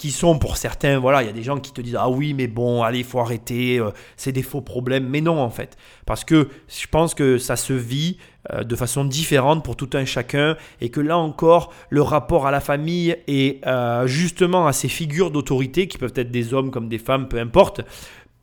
[0.03, 2.33] qui sont pour certains, voilà, il y a des gens qui te disent ah oui
[2.33, 5.07] mais bon, allez, faut arrêter, euh, c'est des faux problèmes.
[5.07, 8.17] Mais non en fait, parce que je pense que ça se vit
[8.51, 12.51] euh, de façon différente pour tout un chacun et que là encore, le rapport à
[12.51, 16.89] la famille et euh, justement à ces figures d'autorité qui peuvent être des hommes comme
[16.89, 17.79] des femmes, peu importe,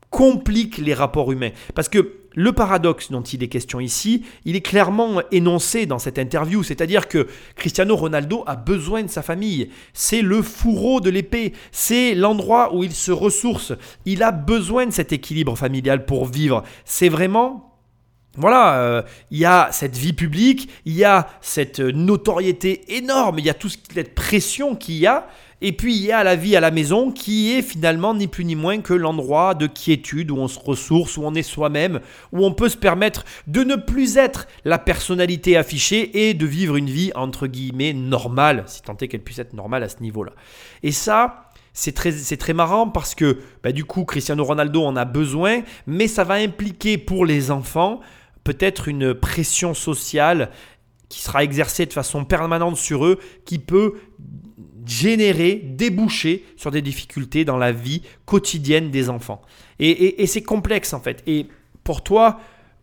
[0.09, 1.51] complique les rapports humains.
[1.75, 6.19] Parce que le paradoxe dont il est question ici, il est clairement énoncé dans cette
[6.19, 7.27] interview, c'est-à-dire que
[7.57, 9.71] Cristiano Ronaldo a besoin de sa famille.
[9.93, 13.73] C'est le fourreau de l'épée, c'est l'endroit où il se ressource.
[14.05, 16.63] Il a besoin de cet équilibre familial pour vivre.
[16.85, 17.67] C'est vraiment
[18.37, 19.03] voilà, euh,
[19.33, 23.55] il y a cette vie publique, il y a cette notoriété énorme, il y a
[23.55, 25.27] toute cette pression qu'il y a,
[25.61, 28.45] et puis il y a la vie à la maison qui est finalement ni plus
[28.45, 32.01] ni moins que l'endroit de quiétude où on se ressource, où on est soi-même,
[32.33, 36.77] où on peut se permettre de ne plus être la personnalité affichée et de vivre
[36.77, 40.33] une vie entre guillemets normale, si tant est qu'elle puisse être normale à ce niveau-là.
[40.83, 45.05] Et ça, c'est très, très marrant parce que bah, du coup Cristiano Ronaldo en a
[45.05, 48.01] besoin, mais ça va impliquer pour les enfants
[48.45, 50.51] peut-être une pression sociale
[51.09, 53.95] qui sera exercée de façon permanente sur eux, qui peut
[54.87, 59.43] générer, déboucher sur des difficultés dans la vie quotidienne des enfants.
[59.79, 61.23] Et, c'est complexe en fait.
[61.27, 61.47] Et
[61.85, 62.41] pour toi,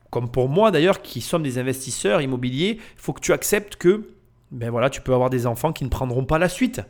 [0.09, 4.09] comme pour moi d'ailleurs, qui sommes des investisseurs immobiliers, il faut que tu acceptes que
[4.51, 6.81] ben voilà, tu peux avoir des enfants qui ne prendront pas la suite.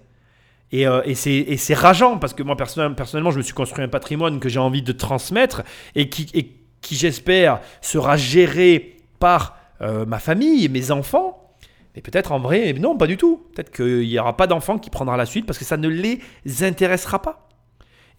[0.72, 4.50] Et, euh, c'est rageant parce que moi personnellement, je me suis construit un patrimoine que
[4.50, 5.64] j'ai envie de transmettre
[5.96, 6.26] et qui,
[6.82, 11.47] qui j'espère sera géré par euh, ma famille et mes enfants.
[11.98, 13.48] Et peut-être en vrai, non, pas du tout.
[13.56, 16.22] Peut-être qu'il n'y aura pas d'enfant qui prendra la suite parce que ça ne les
[16.62, 17.50] intéressera pas.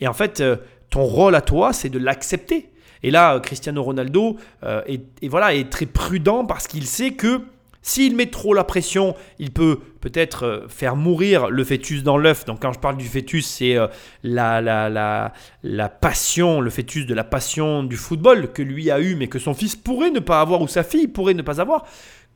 [0.00, 0.56] Et en fait, euh,
[0.90, 2.72] ton rôle à toi, c'est de l'accepter.
[3.04, 7.42] Et là, euh, Cristiano Ronaldo euh, est, voilà, est très prudent parce qu'il sait que
[7.80, 12.44] s'il met trop la pression, il peut peut-être faire mourir le fœtus dans l'œuf.
[12.46, 13.76] Donc quand je parle du fœtus, c'est
[14.24, 19.00] la, la, la, la, passion, le fœtus de la passion du football que lui a
[19.00, 21.60] eu, mais que son fils pourrait ne pas avoir ou sa fille pourrait ne pas
[21.60, 21.86] avoir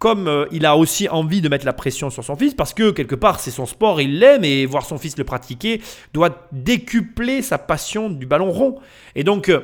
[0.03, 2.91] comme euh, il a aussi envie de mettre la pression sur son fils, parce que
[2.91, 5.81] quelque part c'est son sport, il l'aime, et voir son fils le pratiquer
[6.13, 8.81] doit décupler sa passion du ballon rond.
[9.15, 9.61] Et donc, euh,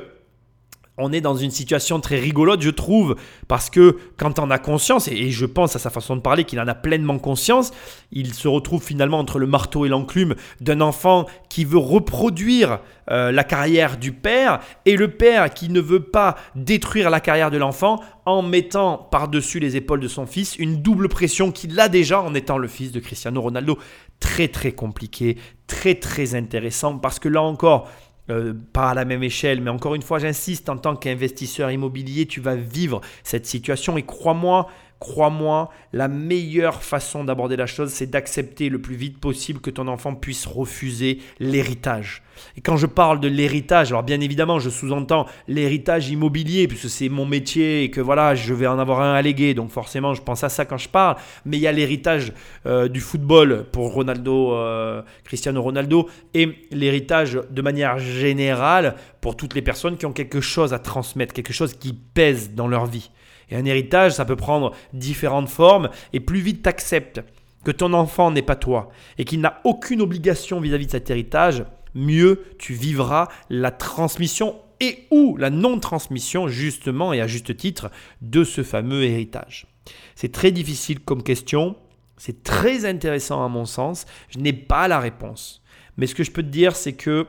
[0.99, 3.15] on est dans une situation très rigolote, je trouve,
[3.47, 6.59] parce que quand on a conscience, et je pense à sa façon de parler qu'il
[6.59, 7.71] en a pleinement conscience,
[8.11, 12.79] il se retrouve finalement entre le marteau et l'enclume d'un enfant qui veut reproduire
[13.11, 17.49] euh, la carrière du père et le père qui ne veut pas détruire la carrière
[17.49, 21.89] de l'enfant en mettant par-dessus les épaules de son fils une double pression qu'il a
[21.89, 23.79] déjà en étant le fils de Cristiano Ronaldo.
[24.19, 27.89] Très très compliqué, très très intéressant parce que là encore,
[28.29, 32.25] euh, pas à la même échelle, mais encore une fois, j'insiste, en tant qu'investisseur immobilier,
[32.25, 33.97] tu vas vivre cette situation.
[33.97, 34.67] Et crois-moi,
[34.99, 39.87] Crois-moi, la meilleure façon d'aborder la chose, c'est d'accepter le plus vite possible que ton
[39.87, 42.21] enfant puisse refuser l'héritage.
[42.57, 47.07] Et quand je parle de l'héritage, alors bien évidemment, je sous-entends l'héritage immobilier, puisque c'est
[47.07, 50.21] mon métier et que voilà, je vais en avoir un à léguer, donc forcément, je
[50.21, 51.15] pense à ça quand je parle.
[51.45, 52.33] Mais il y a l'héritage
[52.65, 59.55] euh, du football pour Ronaldo, euh, Cristiano Ronaldo, et l'héritage de manière générale pour toutes
[59.55, 63.11] les personnes qui ont quelque chose à transmettre, quelque chose qui pèse dans leur vie.
[63.49, 67.21] Et un héritage, ça peut prendre différentes formes, et plus vite tu acceptes
[67.63, 71.65] que ton enfant n'est pas toi, et qu'il n'a aucune obligation vis-à-vis de cet héritage,
[71.93, 77.91] mieux tu vivras la transmission et ou la non-transmission, justement et à juste titre,
[78.21, 79.67] de ce fameux héritage.
[80.15, 81.75] C'est très difficile comme question,
[82.17, 85.63] c'est très intéressant à mon sens, je n'ai pas la réponse.
[85.97, 87.27] Mais ce que je peux te dire, c'est que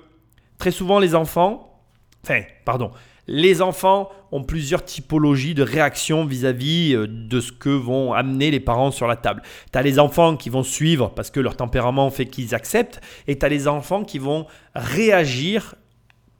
[0.59, 1.83] très souvent les enfants,
[2.23, 2.93] enfin, pardon,
[3.33, 8.59] les enfants ont plusieurs typologies de réactions vis-à-vis euh, de ce que vont amener les
[8.59, 9.43] parents sur la table.
[9.73, 13.39] Tu as les enfants qui vont suivre parce que leur tempérament fait qu'ils acceptent, et
[13.39, 15.77] tu as les enfants qui vont réagir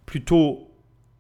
[0.05, 0.69] plutôt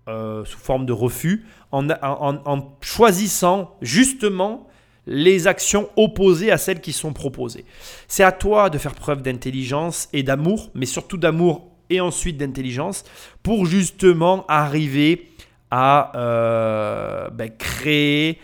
[0.08, 4.66] euh, sous forme de refus en, en choisissant justement
[5.06, 7.64] les actions opposées à celles qui sont proposées.
[8.08, 13.04] C'est à toi de faire preuve d'intelligence et d'amour, mais surtout d'amour et ensuite d'intelligence
[13.42, 15.29] pour justement arriver
[15.70, 18.38] à euh, ben, créer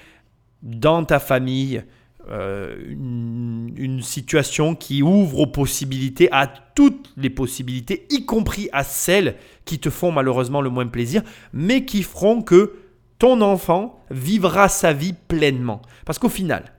[0.62, 1.82] dans ta famille
[2.28, 9.36] euh, une, situation qui ouvre aux possibilités, à toutes les possibilités, y compris à celles
[9.64, 11.22] qui te font malheureusement le moins plaisir,
[11.52, 12.74] mais qui feront que
[13.18, 15.82] ton enfant vivra sa vie pleinement.
[16.04, 16.75] Parce qu'au final,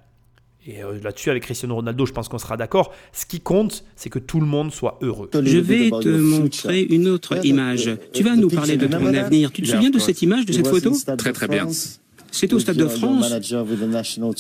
[0.68, 2.94] et euh, là-dessus, avec Cristiano Ronaldo, je pense qu'on sera d'accord.
[3.14, 5.30] Ce qui compte, c'est que tout le monde soit heureux.
[5.34, 7.90] Je vais te montrer une autre image.
[8.14, 9.52] Tu vas nous parler de ton avenir.
[9.52, 11.68] Tu te souviens de cette image, de cette photo Très très bien.
[12.40, 13.34] C'est au Stade de France,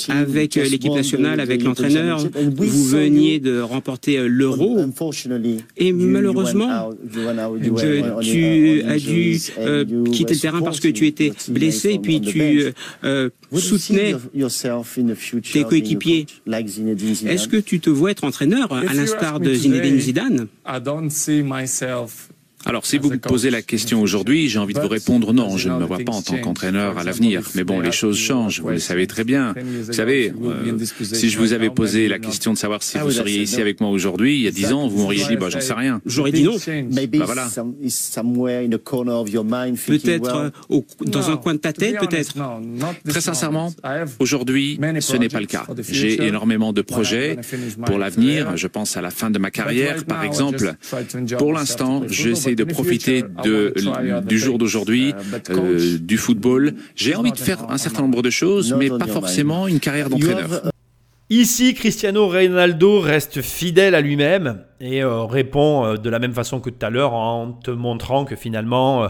[0.09, 2.19] avec l'équipe nationale, avec l'entraîneur.
[2.55, 4.77] Vous veniez de remporter l'Euro.
[5.77, 6.91] Et malheureusement,
[8.21, 9.39] tu as dû
[10.11, 12.65] quitter le terrain parce que tu étais blessé et puis tu
[13.55, 14.15] soutenais
[15.51, 16.27] tes coéquipiers.
[16.45, 20.47] Est-ce que tu te vois être entraîneur à l'instar de Zinedine Zidane?
[22.67, 25.69] Alors, si vous me posez la question aujourd'hui, j'ai envie de vous répondre non, je
[25.69, 27.41] ne me vois pas en tant qu'entraîneur à l'avenir.
[27.55, 29.55] Mais bon, les choses changent, vous le savez très bien.
[29.85, 33.41] Vous savez, euh, si je vous avais posé la question de savoir si vous seriez
[33.41, 35.73] ici avec moi aujourd'hui, il y a dix ans, vous m'auriez dit, bah, j'en sais
[35.73, 36.01] rien.
[36.05, 36.57] J'aurais dit non.
[36.91, 37.47] Bah, voilà.
[39.87, 40.35] Peut-être
[40.69, 42.33] euh, dans un coin de ta tête, peut-être.
[43.07, 43.73] Très sincèrement,
[44.19, 45.65] aujourd'hui, ce n'est pas le cas.
[45.89, 47.37] J'ai énormément de projets
[47.85, 48.57] pour l'avenir.
[48.57, 50.73] Je pense à la fin de ma carrière, par exemple.
[51.37, 53.73] Pour l'instant, j'essaie de profiter de,
[54.25, 55.13] du jour d'aujourd'hui,
[55.49, 56.73] euh, du football.
[56.95, 60.71] J'ai envie de faire un certain nombre de choses, mais pas forcément une carrière d'entraîneur.
[61.29, 66.61] Ici, Cristiano Ronaldo reste fidèle à lui-même et euh, répond euh, de la même façon
[66.61, 69.09] que tout à l'heure en te montrant que finalement,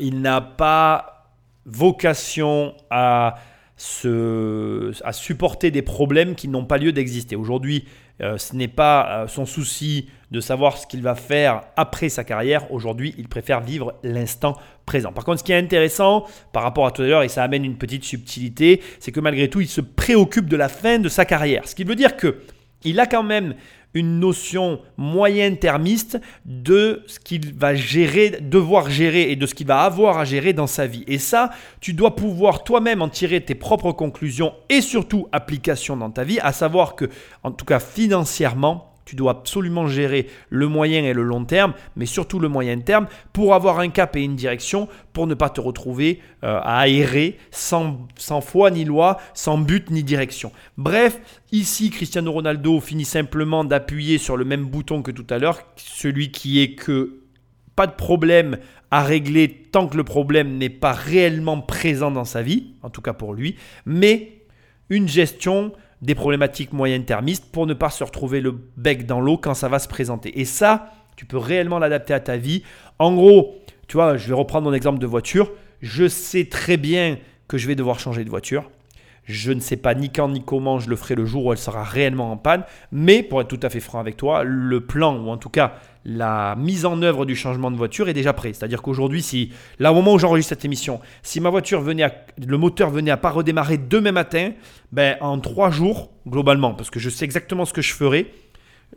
[0.00, 1.30] il n'a pas
[1.64, 3.36] vocation à,
[3.76, 7.36] se, à supporter des problèmes qui n'ont pas lieu d'exister.
[7.36, 7.84] Aujourd'hui,
[8.22, 12.24] euh, ce n'est pas euh, son souci de savoir ce qu'il va faire après sa
[12.24, 12.72] carrière.
[12.72, 14.56] Aujourd'hui, il préfère vivre l'instant
[14.86, 15.12] présent.
[15.12, 17.64] Par contre, ce qui est intéressant par rapport à tout à l'heure, et ça amène
[17.64, 21.24] une petite subtilité, c'est que malgré tout, il se préoccupe de la fin de sa
[21.24, 21.66] carrière.
[21.66, 22.42] Ce qui veut dire que
[22.84, 23.54] il a quand même
[23.94, 29.82] une notion moyen-termiste de ce qu'il va gérer, devoir gérer et de ce qu'il va
[29.82, 31.04] avoir à gérer dans sa vie.
[31.06, 36.10] Et ça, tu dois pouvoir toi-même en tirer tes propres conclusions et surtout application dans
[36.10, 37.08] ta vie, à savoir que,
[37.42, 42.06] en tout cas financièrement, tu dois absolument gérer le moyen et le long terme, mais
[42.06, 45.60] surtout le moyen terme, pour avoir un cap et une direction, pour ne pas te
[45.60, 50.50] retrouver euh, à aérer sans, sans foi ni loi, sans but ni direction.
[50.78, 51.20] Bref,
[51.52, 56.30] ici, Cristiano Ronaldo finit simplement d'appuyer sur le même bouton que tout à l'heure, celui
[56.30, 57.20] qui est que
[57.76, 58.56] pas de problème
[58.90, 63.02] à régler tant que le problème n'est pas réellement présent dans sa vie, en tout
[63.02, 64.38] cas pour lui, mais
[64.88, 65.72] une gestion
[66.02, 69.78] des problématiques moyen-termistes pour ne pas se retrouver le bec dans l'eau quand ça va
[69.78, 70.40] se présenter.
[70.40, 72.64] Et ça, tu peux réellement l'adapter à ta vie.
[72.98, 75.52] En gros, tu vois, je vais reprendre mon exemple de voiture.
[75.80, 78.70] Je sais très bien que je vais devoir changer de voiture.
[79.24, 81.58] Je ne sais pas ni quand ni comment je le ferai le jour où elle
[81.58, 82.64] sera réellement en panne.
[82.90, 85.74] Mais pour être tout à fait franc avec toi, le plan, ou en tout cas
[86.04, 88.52] la mise en œuvre du changement de voiture est déjà prêt.
[88.52, 92.06] C'est-à-dire qu'aujourd'hui, si, là au moment où j'enregistre cette émission, si ma voiture venait
[92.44, 94.52] le moteur venait à pas redémarrer demain matin,
[94.90, 98.32] ben en trois jours, globalement, parce que je sais exactement ce que je ferai,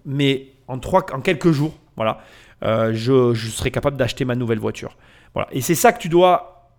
[0.06, 2.20] mais en, trois, en quelques jours, voilà,
[2.64, 4.98] euh, je, je serai capable d'acheter ma nouvelle voiture.
[5.34, 5.48] Voilà.
[5.52, 6.72] Et c'est ça que tu dois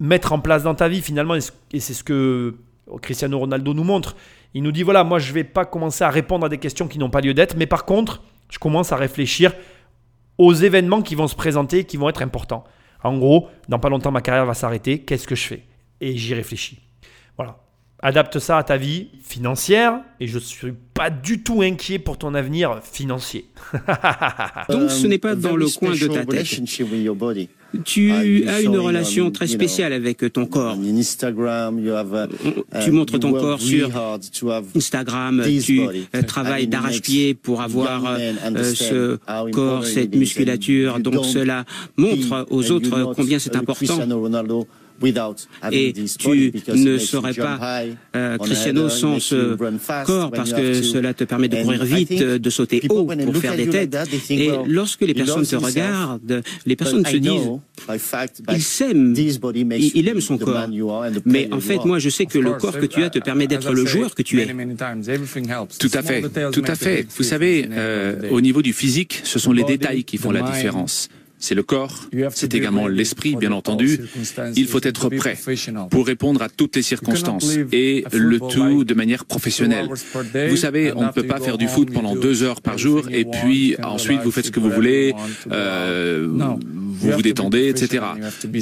[0.00, 2.56] mettre en place dans ta vie finalement, et c'est ce que
[3.00, 4.16] Cristiano Ronaldo nous montre.
[4.52, 6.98] Il nous dit voilà, moi je vais pas commencer à répondre à des questions qui
[6.98, 8.22] n'ont pas lieu d'être, mais par contre,
[8.54, 9.52] je commence à réfléchir
[10.38, 12.62] aux événements qui vont se présenter, qui vont être importants.
[13.02, 15.00] En gros, dans pas longtemps, ma carrière va s'arrêter.
[15.00, 15.64] Qu'est-ce que je fais?
[16.00, 16.80] Et j'y réfléchis.
[17.36, 17.58] Voilà.
[18.00, 22.34] Adapte ça à ta vie financière et je suis pas du tout inquiet pour ton
[22.34, 23.46] avenir financier.
[24.70, 26.46] Donc ce n'est pas dans le coin de ta tête.
[27.84, 28.12] Tu
[28.48, 30.78] as une relation très spéciale avec ton corps.
[32.84, 33.90] Tu montres ton corps sur
[34.76, 39.18] Instagram, tu euh, travailles d'arrache-pied pour avoir euh, ce
[39.50, 41.00] corps, cette musculature.
[41.00, 41.64] Donc cela
[41.96, 43.98] montre aux autres combien c'est important
[45.72, 47.82] et tu ne serais pas
[48.14, 49.56] euh, Cristiano sans ce
[50.04, 53.68] corps parce que cela te permet de courir vite, de sauter haut pour faire des
[53.68, 53.96] têtes.
[54.30, 57.50] Et lorsque les personnes te regardent, les personnes se disent,
[58.52, 60.68] il s'aime, il, aime son corps.
[61.24, 63.72] Mais en fait, moi, je sais que le corps que tu as te permet d'être
[63.72, 64.46] le joueur que tu es.
[65.78, 66.22] Tout à fait,
[66.52, 67.06] tout à fait.
[67.16, 71.08] Vous savez, euh, au niveau du physique, ce sont les détails qui font la différence
[71.44, 74.00] c'est le corps, c'est également l'esprit, bien entendu.
[74.56, 75.36] Il faut être prêt
[75.90, 79.88] pour répondre à toutes les circonstances et le tout de manière professionnelle.
[80.48, 83.24] Vous savez, on ne peut pas faire du foot pendant deux heures par jour et
[83.26, 85.14] puis ensuite vous faites ce que vous voulez,
[85.50, 86.28] euh,
[87.04, 88.04] vous vous détendez, etc.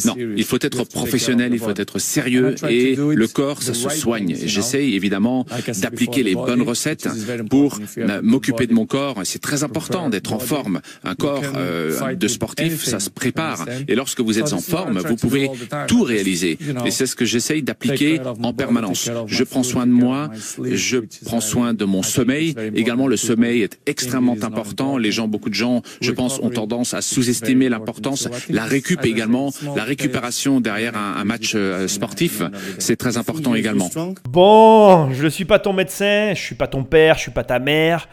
[0.05, 4.37] Non, il faut être professionnel, il faut être sérieux et le corps, ça se soigne.
[4.45, 5.47] J'essaye évidemment
[5.81, 7.09] d'appliquer les bonnes recettes
[7.49, 7.79] pour
[8.23, 9.21] m'occuper de mon corps.
[9.25, 10.81] C'est très important d'être en forme.
[11.05, 13.65] Un corps euh, de sportif ça se prépare.
[13.89, 15.51] Et lorsque vous êtes en forme, vous pouvez
[15.89, 16.59] tout réaliser.
[16.85, 19.11] Et c'est ce que j'essaye d'appliquer en permanence.
[19.27, 20.31] Je prends soin de moi,
[20.63, 22.55] je prends soin de mon sommeil.
[22.75, 24.99] Également, le sommeil est extrêmement important.
[24.99, 28.29] Les gens, beaucoup de gens, je pense, ont tendance à sous-estimer l'importance.
[28.49, 32.43] La récup également, la récupération derrière un, match euh, sportif,
[32.79, 33.91] c'est très important également.
[34.29, 37.45] Bon, je ne suis pas ton médecin, je suis pas ton père, je suis pas
[37.45, 38.09] ta mère.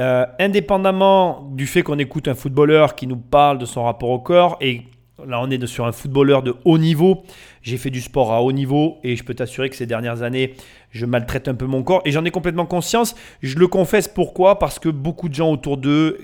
[0.00, 4.18] Euh, indépendamment du fait qu'on écoute un footballeur qui nous parle de son rapport au
[4.18, 4.82] corps, et
[5.26, 7.22] là on est sur un footballeur de haut niveau,
[7.60, 10.54] j'ai fait du sport à haut niveau et je peux t'assurer que ces dernières années,
[10.90, 13.14] je maltraite un peu mon corps et j'en ai complètement conscience.
[13.42, 14.58] Je le confesse pourquoi?
[14.58, 16.18] Parce que beaucoup de gens autour d'eux,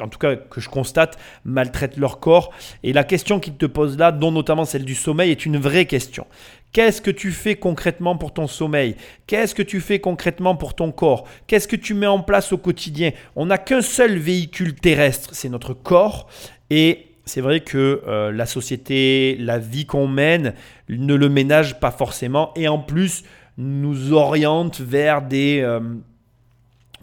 [0.00, 2.52] en tout cas que je constate, maltraitent leur corps.
[2.82, 5.86] Et la question qu'ils te posent là, dont notamment celle du sommeil, est une vraie
[5.86, 6.26] question.
[6.72, 8.96] Qu'est-ce que tu fais concrètement pour ton sommeil?
[9.26, 11.26] Qu'est-ce que tu fais concrètement pour ton corps?
[11.46, 13.12] Qu'est-ce que tu mets en place au quotidien?
[13.36, 16.28] On n'a qu'un seul véhicule terrestre, c'est notre corps.
[16.68, 20.54] Et c'est vrai que euh, la société, la vie qu'on mène
[20.88, 23.22] ne le ménage pas forcément et en plus
[23.58, 25.60] nous oriente vers des...
[25.60, 25.80] Euh,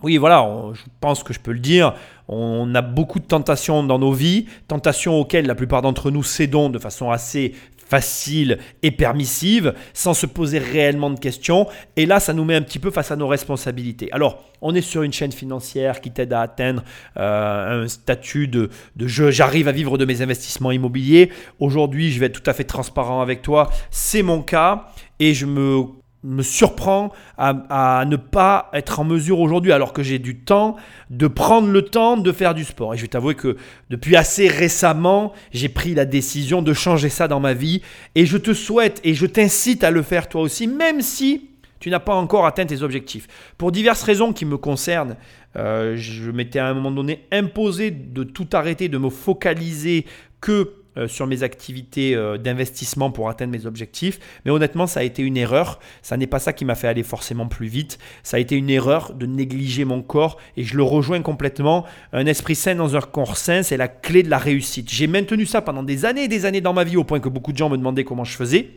[0.02, 1.94] oui, voilà, je pense que je peux le dire,
[2.28, 6.70] on a beaucoup de tentations dans nos vies, tentations auxquelles la plupart d'entre nous cédons
[6.70, 7.54] de façon assez
[7.88, 11.68] facile et permissive, sans se poser réellement de questions.
[11.96, 14.12] Et là, ça nous met un petit peu face à nos responsabilités.
[14.12, 16.84] Alors, on est sur une chaîne financière qui t'aide à atteindre
[17.18, 21.32] euh, un statut de, de j'arrive à vivre de mes investissements immobiliers.
[21.60, 23.70] Aujourd'hui, je vais être tout à fait transparent avec toi.
[23.92, 24.88] C'est mon cas
[25.20, 25.86] et je me
[26.26, 30.76] me surprend à, ne pas être en mesure aujourd'hui, alors que j'ai du temps,
[31.10, 32.94] de prendre le temps de faire du sport.
[32.94, 33.58] Et je vais t'avouer que
[33.90, 37.82] depuis assez récemment, j'ai pris la décision de changer ça dans ma vie.
[38.16, 41.90] Et je te souhaite et je t'incite à le faire toi aussi, même si tu
[41.90, 43.28] n'as pas encore atteint tes objectifs.
[43.58, 45.18] Pour diverses raisons qui me concernent,
[45.56, 50.06] euh, je m'étais à un moment donné imposé de tout arrêter, de me focaliser
[50.42, 54.18] que euh, sur mes activités euh, d'investissement pour atteindre mes objectifs.
[54.46, 55.80] Mais honnêtement, ça a été une erreur.
[56.02, 58.00] Ça n'est pas ça qui m'a fait aller forcément plus vite.
[58.24, 61.84] Ça a été une erreur de négliger mon corps et je le rejoins complètement.
[62.14, 64.90] Un esprit sain dans un corps sain, c'est la clé de la réussite.
[64.90, 67.28] J'ai maintenu ça pendant des années et des années dans ma vie au point que
[67.28, 68.70] beaucoup de gens me demandaient comment je faisais.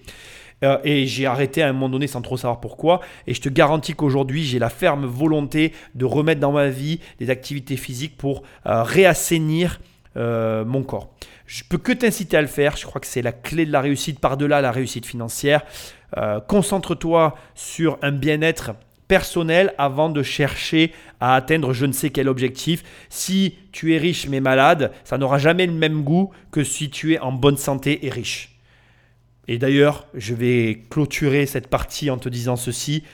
[0.64, 3.01] Euh, et j'ai arrêté à un moment donné sans trop savoir pourquoi.
[3.29, 7.31] Et je te garantis qu'aujourd'hui, j'ai la ferme volonté de remettre dans ma vie des
[7.31, 9.81] activités physiques pour réassainir
[10.16, 11.11] mon corps.
[11.49, 12.77] Je peux que t'inciter à le faire.
[12.77, 15.63] Je crois que c'est la clé de la réussite par-delà la réussite financière.
[16.19, 18.73] Euh, concentre-toi sur un bien-être
[19.09, 22.85] personnel avant de chercher à atteindre je ne sais quel objectif.
[23.09, 27.15] Si tu es riche mais malade, ça n'aura jamais le même goût que si tu
[27.15, 28.59] es en bonne santé et riche.
[29.49, 33.05] Et d'ailleurs, je vais clôturer cette partie en te disant ceci.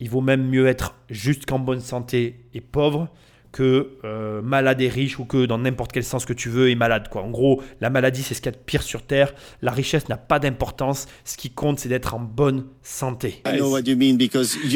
[0.00, 3.10] Il vaut même mieux être juste qu'en bonne santé et pauvre
[3.52, 6.74] que euh, malade et riche ou que dans n'importe quel sens que tu veux est
[6.74, 7.08] malade.
[7.10, 7.22] Quoi.
[7.22, 9.34] En gros, la maladie, c'est ce qu'il y a de pire sur Terre.
[9.60, 11.06] La richesse n'a pas d'importance.
[11.24, 13.42] Ce qui compte, c'est d'être en bonne santé.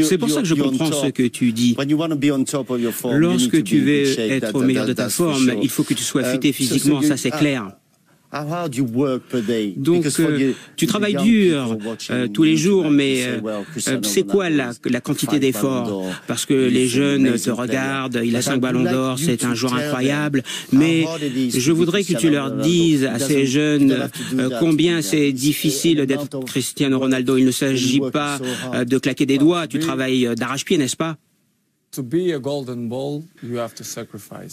[0.05, 1.75] C'est pour ça que je comprends ce que tu dis.
[3.19, 6.53] Lorsque tu veux être au meilleur de ta forme, il faut que tu sois fité
[6.53, 7.71] physiquement, ça c'est clair.
[9.77, 11.77] Donc, euh, tu travailles dur
[12.11, 16.87] euh, tous les jours, mais euh, c'est quoi la, la quantité d'efforts Parce que les
[16.87, 21.05] jeunes te regardent, il a cinq ballons d'or, c'est un joueur incroyable, mais
[21.55, 24.09] je voudrais que tu leur dises à ces jeunes
[24.59, 27.37] combien c'est difficile d'être Cristiano Ronaldo.
[27.37, 28.39] Il ne s'agit pas
[28.87, 31.17] de claquer des doigts, tu travailles d'arrache-pied, n'est-ce pas?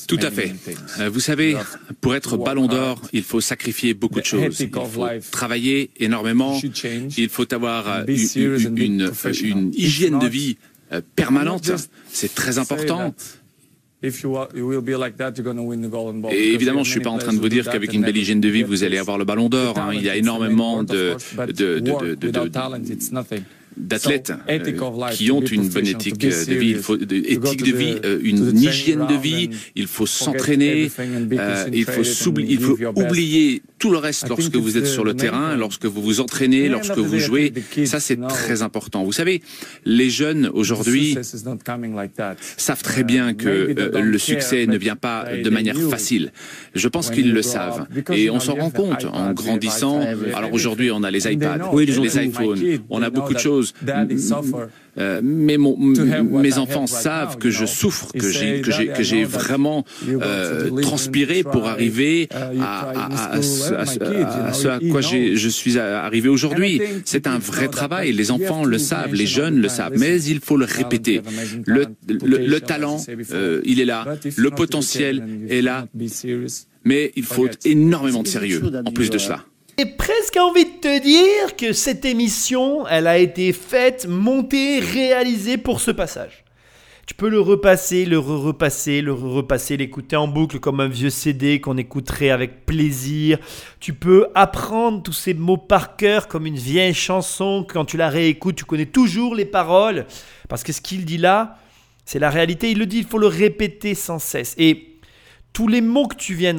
[0.07, 0.53] Tout à fait.
[0.99, 1.55] Euh, vous savez,
[1.99, 4.59] pour être ballon d'or, il faut sacrifier beaucoup de choses.
[4.61, 6.57] Il faut travailler énormément.
[7.17, 9.11] Il faut avoir euh, une, une,
[9.43, 10.57] une hygiène de vie
[10.93, 11.69] euh, permanente.
[12.11, 13.13] C'est très important.
[16.33, 18.41] Et évidemment, je ne suis pas en train de vous dire qu'avec une belle hygiène
[18.41, 19.77] de vie, vous allez avoir le ballon d'or.
[19.79, 19.91] Hein.
[19.93, 21.15] Il y a énormément de,
[21.47, 22.49] de, de, de
[23.77, 28.19] d'athlètes euh, qui ont une bonne éthique de vie, il faut éthique de vie, euh,
[28.23, 32.03] une hygiène de vie, il faut s'entraîner, euh, il faut
[32.37, 36.21] il faut oublier tout le reste lorsque vous êtes sur le terrain, lorsque vous vous
[36.21, 37.51] entraînez, lorsque vous jouez.
[37.83, 39.03] Ça c'est très important.
[39.03, 39.41] Vous savez,
[39.83, 41.17] les jeunes aujourd'hui
[42.55, 46.31] savent très bien que le succès ne vient pas de manière facile.
[46.75, 47.85] Je pense qu'ils le savent.
[48.09, 49.03] et on s'en rend compte.
[49.03, 49.99] en grandissant.
[50.33, 53.73] Alors aujourd'hui, on a les iPads, les iPhones, on a beaucoup de choses
[54.97, 59.23] euh, mais mon, mes enfants savent que je souffre, que j'ai que j'ai que j'ai
[59.23, 66.81] vraiment euh, transpiré pour arriver à, à, ce à quoi je suis arrivé aujourd'hui.
[67.05, 68.11] C'est un vrai travail.
[68.13, 71.21] Les enfants le savent, les jeunes le savent, mais il faut le répéter.
[71.65, 74.05] Le, le, talent, euh, il est là,
[74.37, 75.87] le potentiel est là,
[76.85, 79.45] mais il faut énormément de sérieux en plus de cela.
[79.79, 85.57] J'ai presque envie de te dire que cette émission, elle a été faite, montée, réalisée
[85.57, 86.43] pour ce passage.
[87.07, 91.59] Tu peux le repasser, le repasser, le repasser, l'écouter en boucle comme un vieux CD
[91.59, 93.39] qu'on écouterait avec plaisir.
[93.79, 97.65] Tu peux apprendre tous ces mots par cœur comme une vieille chanson.
[97.67, 100.05] Quand tu la réécoutes, tu connais toujours les paroles.
[100.49, 101.57] Parce que ce qu'il dit là,
[102.05, 102.69] c'est la réalité.
[102.69, 104.53] Il le dit, il faut le répéter sans cesse.
[104.59, 104.99] Et
[105.51, 106.53] tous les mots que tu viens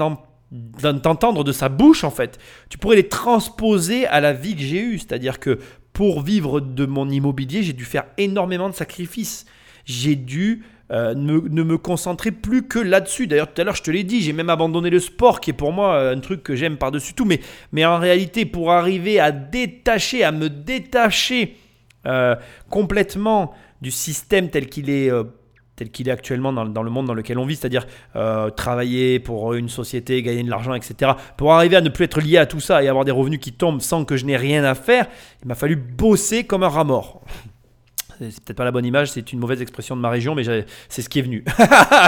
[0.55, 2.39] d'entendre de sa bouche, en fait,
[2.71, 4.99] tu pourrais les transposer à la vie que j'ai eue.
[4.99, 5.59] C'est-à-dire que
[5.93, 9.47] pour vivre de mon immobilier, j'ai dû faire énormément de sacrifices
[9.85, 13.27] j'ai dû euh, ne, me concentrer plus que là-dessus.
[13.27, 15.55] D'ailleurs, tout à l'heure, je te l'ai dit, j'ai même abandonné le sport, qui est
[15.55, 17.25] pour moi euh, un truc que j'aime par-dessus tout.
[17.25, 17.41] Mais,
[17.73, 21.57] mais en réalité, pour arriver à détacher, à me détacher
[22.07, 22.37] euh,
[22.71, 25.11] complètement du système tel qu'il est
[25.77, 27.87] tel qu'il est actuellement dans, dans, le monde dans lequel on vit, c'est-à-dire
[28.57, 31.13] travailler pour une société, gagner de l'argent, etc.
[31.37, 33.53] Pour arriver à ne plus être lié à tout ça et avoir des revenus qui
[33.53, 35.07] tombent sans que je n'ai rien à faire,
[35.43, 37.23] il m'a fallu bosser comme un rat mort
[38.19, 40.45] c'est peut-être pas la bonne image, c'est une mauvaise expression de ma région, mais
[40.89, 41.45] c'est ce qui est venu.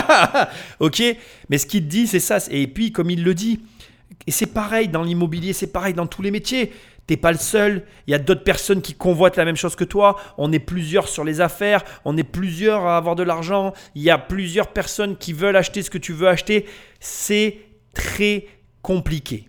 [0.81, 1.03] ok
[1.49, 2.39] Mais ce qu'il dit, c'est ça.
[2.51, 3.61] Et puis, comme il le dit,
[4.27, 6.73] et c'est pareil dans l'immobilier, c'est pareil dans tous les métiers.
[7.07, 7.85] T'es pas le seul.
[8.07, 10.17] Il y a d'autres personnes qui convoitent la même chose que toi.
[10.39, 11.85] On est plusieurs sur les affaires.
[12.05, 13.73] On est plusieurs à avoir de l'argent.
[13.95, 16.67] Il y a plusieurs personnes qui veulent acheter ce que tu veux acheter.
[16.99, 17.59] C'est
[17.95, 18.47] très
[18.83, 19.49] compliqué.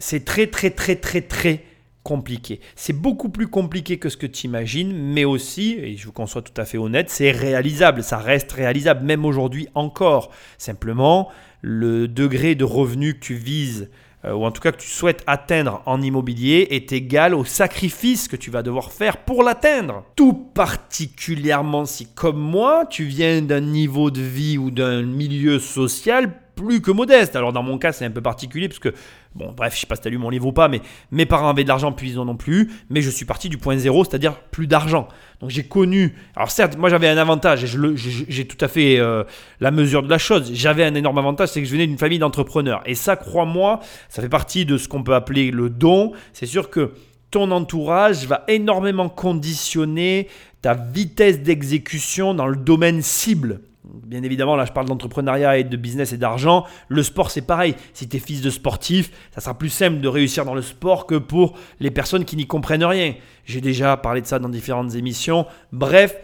[0.00, 1.64] C'est très, très, très, très, très
[2.02, 2.60] compliqué.
[2.74, 6.26] C'est beaucoup plus compliqué que ce que tu imagines, mais aussi, et je veux qu'on
[6.26, 10.30] soit tout à fait honnête, c'est réalisable, ça reste réalisable, même aujourd'hui encore.
[10.56, 11.28] Simplement,
[11.60, 13.90] le degré de revenu que tu vises,
[14.24, 18.28] euh, ou en tout cas que tu souhaites atteindre en immobilier, est égal au sacrifice
[18.28, 20.04] que tu vas devoir faire pour l'atteindre.
[20.16, 26.32] Tout particulièrement si, comme moi, tu viens d'un niveau de vie ou d'un milieu social
[26.58, 27.36] plus que modeste.
[27.36, 28.92] Alors dans mon cas, c'est un peu particulier parce que,
[29.34, 30.80] bon, bref, je sais pas si tu as lu mon livre ou pas, mais
[31.10, 32.70] mes parents avaient de l'argent, puis ils en ont plus.
[32.90, 35.08] Mais je suis parti du point zéro, c'est-à-dire plus d'argent.
[35.40, 36.14] Donc j'ai connu.
[36.36, 39.24] Alors certes, moi j'avais un avantage et j'ai tout à fait euh,
[39.60, 40.50] la mesure de la chose.
[40.52, 42.82] J'avais un énorme avantage, c'est que je venais d'une famille d'entrepreneurs.
[42.86, 46.12] Et ça, crois-moi, ça fait partie de ce qu'on peut appeler le don.
[46.32, 46.92] C'est sûr que
[47.30, 50.28] ton entourage va énormément conditionner
[50.62, 53.60] ta vitesse d'exécution dans le domaine cible.
[53.88, 56.66] Bien évidemment, là je parle d'entrepreneuriat et de business et d'argent.
[56.88, 57.74] Le sport c'est pareil.
[57.94, 61.06] Si tu es fils de sportif, ça sera plus simple de réussir dans le sport
[61.06, 63.14] que pour les personnes qui n'y comprennent rien.
[63.44, 65.46] J'ai déjà parlé de ça dans différentes émissions.
[65.72, 66.16] Bref,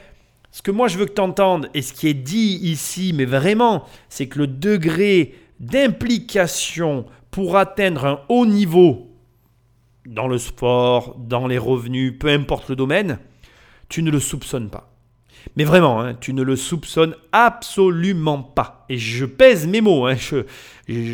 [0.50, 3.24] ce que moi je veux que tu entendes et ce qui est dit ici, mais
[3.24, 9.10] vraiment, c'est que le degré d'implication pour atteindre un haut niveau
[10.06, 13.18] dans le sport, dans les revenus, peu importe le domaine,
[13.88, 14.93] tu ne le soupçonnes pas.
[15.56, 18.84] Mais vraiment, hein, tu ne le soupçonnes absolument pas.
[18.88, 20.06] Et je pèse mes mots.
[20.06, 20.16] Hein,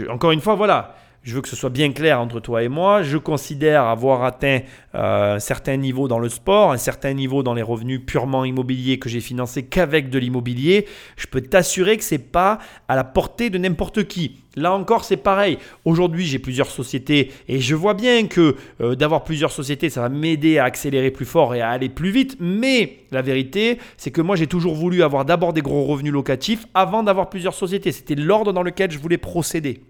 [0.09, 0.97] encore une fois, voilà.
[1.23, 3.03] Je veux que ce soit bien clair entre toi et moi.
[3.03, 4.61] Je considère avoir atteint
[4.95, 8.99] euh, un certain niveau dans le sport, un certain niveau dans les revenus purement immobiliers
[8.99, 10.87] que j'ai financés qu'avec de l'immobilier.
[11.19, 12.59] Je peux t'assurer que c'est pas
[12.89, 14.41] à la portée de n'importe qui.
[14.57, 15.59] Là encore, c'est pareil.
[15.85, 20.09] Aujourd'hui, j'ai plusieurs sociétés et je vois bien que euh, d'avoir plusieurs sociétés, ça va
[20.09, 22.39] m'aider à accélérer plus fort et à aller plus vite.
[22.41, 26.65] Mais la vérité, c'est que moi, j'ai toujours voulu avoir d'abord des gros revenus locatifs
[26.73, 27.93] avant d'avoir plusieurs sociétés.
[27.93, 29.83] C'était l'ordre dans lequel je voulais procéder.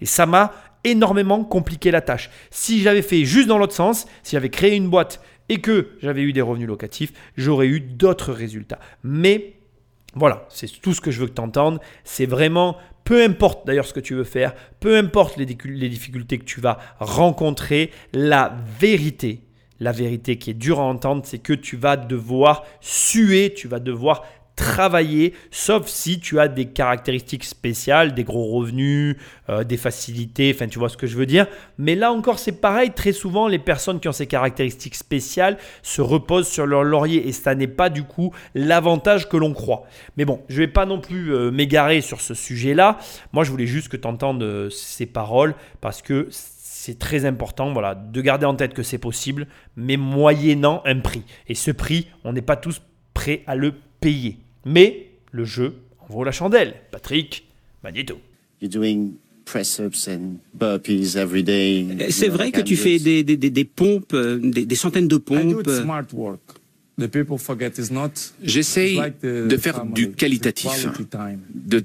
[0.00, 0.52] Et ça m'a
[0.84, 2.30] énormément compliqué la tâche.
[2.50, 6.22] Si j'avais fait juste dans l'autre sens, si j'avais créé une boîte et que j'avais
[6.22, 8.78] eu des revenus locatifs, j'aurais eu d'autres résultats.
[9.02, 9.54] Mais
[10.14, 11.80] voilà, c'est tout ce que je veux que tu entendes.
[12.04, 16.38] C'est vraiment, peu importe d'ailleurs ce que tu veux faire, peu importe les, les difficultés
[16.38, 19.40] que tu vas rencontrer, la vérité,
[19.80, 23.80] la vérité qui est dure à entendre, c'est que tu vas devoir suer, tu vas
[23.80, 24.24] devoir
[24.56, 29.16] travailler, sauf si tu as des caractéristiques spéciales, des gros revenus,
[29.48, 31.46] euh, des facilités, enfin tu vois ce que je veux dire.
[31.78, 36.00] Mais là encore c'est pareil, très souvent les personnes qui ont ces caractéristiques spéciales se
[36.00, 39.84] reposent sur leur laurier et ça n'est pas du coup l'avantage que l'on croit.
[40.16, 42.98] Mais bon, je vais pas non plus euh, m'égarer sur ce sujet-là.
[43.32, 46.28] Moi je voulais juste que tu entendes euh, ces paroles parce que
[46.84, 51.22] c'est très important voilà, de garder en tête que c'est possible, mais moyennant un prix.
[51.48, 52.82] Et ce prix, on n'est pas tous
[53.14, 53.72] prêts à le
[54.04, 54.36] payer.
[54.66, 56.74] Mais le jeu en vaut la chandelle.
[56.90, 57.46] Patrick
[57.82, 58.20] Magneto.
[62.10, 65.68] C'est vrai que tu fais des, des, des, pompes, euh, des, des, centaines de pompes.
[68.42, 70.86] J'essaye de faire du qualitatif.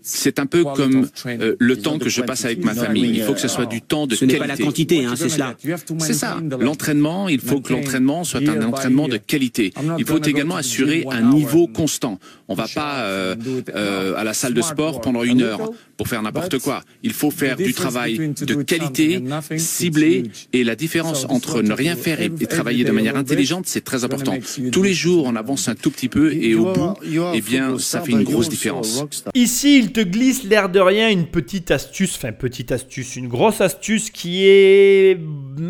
[0.04, 3.12] C'est un peu comme euh, le temps que je passe avec ma famille.
[3.16, 4.40] Il faut que ce soit du temps de ce qualité.
[4.40, 5.56] pas la quantité, hein, c'est cela.
[6.00, 6.38] C'est ça.
[6.60, 9.74] L'entraînement, il faut que l'entraînement soit un entraînement de qualité.
[9.98, 12.20] Il faut également assurer un niveau constant.
[12.48, 13.36] On va pas euh,
[13.76, 16.84] euh, à la salle de sport pendant une heure pour faire n'importe quoi.
[17.04, 19.24] Il faut faire du travail de qualité,
[19.58, 24.04] ciblé, et la différence entre ne rien faire et, travailler de manière intelligente, c'est très
[24.04, 24.38] important.
[24.72, 26.94] Tous les jours, on avance un tout petit peu et au bout,
[27.34, 29.04] eh bien, ça fait une grosse différence.
[29.34, 33.62] Ici, il te glisse l'air de rien une petite astuce, enfin petite astuce, une grosse
[33.62, 35.20] astuce qui est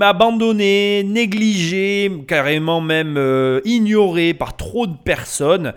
[0.01, 5.73] abandonnée, négligée, carrément même euh, ignorée par trop de personnes.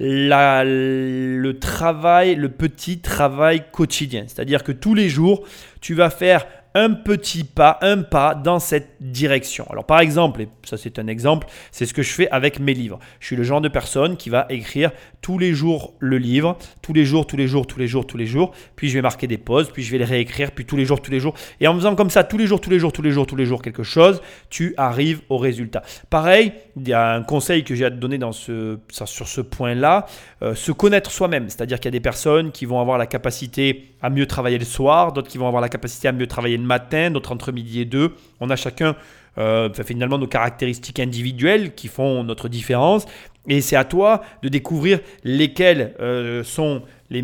[0.00, 4.24] La, le travail, le petit travail quotidien.
[4.26, 5.44] C'est-à-dire que tous les jours,
[5.80, 9.66] tu vas faire un petit pas, un pas dans cette direction.
[9.70, 12.74] Alors par exemple, et ça c'est un exemple, c'est ce que je fais avec mes
[12.74, 12.98] livres.
[13.20, 16.92] Je suis le genre de personne qui va écrire tous les jours le livre, tous
[16.92, 19.26] les jours, tous les jours, tous les jours, tous les jours, puis je vais marquer
[19.26, 21.34] des pauses, puis je vais les réécrire, puis tous les jours, tous les jours.
[21.60, 23.36] Et en faisant comme ça tous les jours, tous les jours, tous les jours, tous
[23.36, 24.20] les jours quelque chose,
[24.50, 25.82] tu arrives au résultat.
[26.10, 29.40] Pareil, il y a un conseil que j'ai à te donner dans ce, sur ce
[29.40, 30.06] point-là,
[30.42, 31.48] euh, se connaître soi-même.
[31.48, 34.64] C'est-à-dire qu'il y a des personnes qui vont avoir la capacité à mieux travailler le
[34.64, 37.80] soir, d'autres qui vont avoir la capacité à mieux travailler le matin, d'autres entre midi
[37.80, 38.14] et deux.
[38.40, 38.96] On a chacun
[39.38, 43.06] euh, finalement nos caractéristiques individuelles qui font notre différence.
[43.48, 47.22] Et c'est à toi de découvrir lesquelles euh, sont les,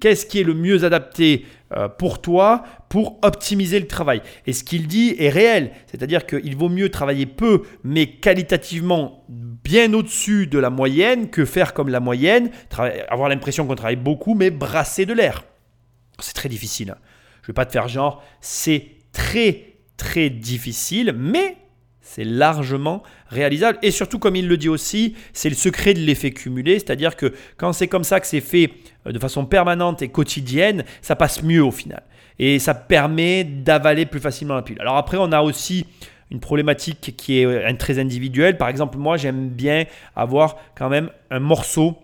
[0.00, 4.22] qu'est-ce qui est le mieux adapté euh, pour toi pour optimiser le travail.
[4.46, 9.92] Et ce qu'il dit est réel, c'est-à-dire qu'il vaut mieux travailler peu, mais qualitativement bien
[9.94, 12.50] au-dessus de la moyenne, que faire comme la moyenne,
[13.08, 15.44] avoir l'impression qu'on travaille beaucoup, mais brasser de l'air.
[16.18, 16.94] C'est très difficile.
[17.42, 21.56] Je ne vais pas te faire genre, c'est très très difficile, mais
[22.00, 23.78] c'est largement réalisable.
[23.82, 27.32] Et surtout, comme il le dit aussi, c'est le secret de l'effet cumulé, c'est-à-dire que
[27.56, 28.70] quand c'est comme ça que c'est fait
[29.06, 32.02] euh, de façon permanente et quotidienne, ça passe mieux au final.
[32.38, 34.80] Et ça permet d'avaler plus facilement la pilule.
[34.80, 35.86] Alors après, on a aussi
[36.30, 38.58] une problématique qui est euh, très individuelle.
[38.58, 39.84] Par exemple, moi, j'aime bien
[40.16, 41.96] avoir quand même un morceau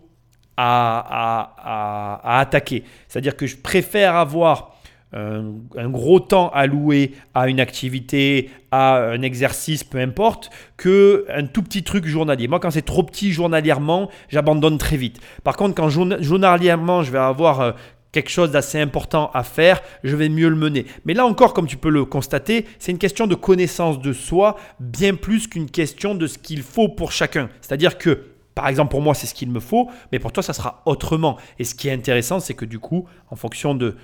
[0.61, 2.83] à attaquer.
[3.07, 4.78] C'est-à-dire que je préfère avoir
[5.13, 11.63] un, gros temps alloué à une activité, à un exercice, peu importe, que un tout
[11.63, 12.49] petit truc journalier.
[12.49, 15.21] Moi, quand c'est trop petit journalièrement, j'abandonne très vite.
[15.45, 17.73] Par contre, quand journalièrement, je vais avoir euh,
[18.13, 20.87] quelque chose d'assez important à faire, je vais mieux le mener.
[21.05, 24.57] Mais là encore, comme tu peux le constater, c'est une question de connaissance de soi,
[24.81, 27.49] bien plus qu'une question de ce qu'il faut pour chacun.
[27.61, 28.25] C'est-à-dire que
[28.59, 31.39] par exemple, pour moi, c'est ce qu'il me faut, mais pour toi, ça sera autrement.
[31.61, 33.95] Et ce qui est intéressant, c'est que du coup, en fonction de,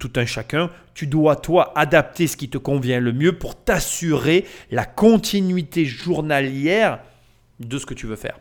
[0.00, 4.46] tout un chacun, tu dois, toi, adapter ce qui te convient le mieux pour t'assurer
[4.72, 6.98] la continuité journalière
[7.60, 8.40] de ce que tu veux faire.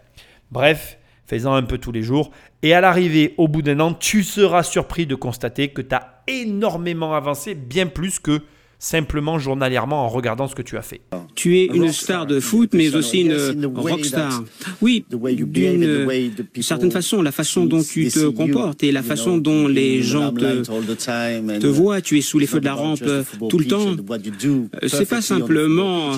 [0.50, 0.98] Bref,
[1.28, 2.32] fais-en un peu tous les jours.
[2.64, 6.24] Et à l'arrivée, au bout d'un an, tu seras surpris de constater que tu as
[6.26, 8.42] énormément avancé, bien plus que
[8.84, 11.00] simplement journalièrement en regardant ce que tu as fait.
[11.36, 14.44] Tu es une star de foot, mais aussi une rockstar.
[14.82, 20.02] Oui, d'une certaine façon, la façon dont tu te comportes et la façon dont les
[20.02, 22.02] gens te, voient.
[22.02, 23.04] Tu es sous les feux de la rampe
[23.50, 23.96] tout le temps.
[23.96, 26.18] Euh, c'est pas simplement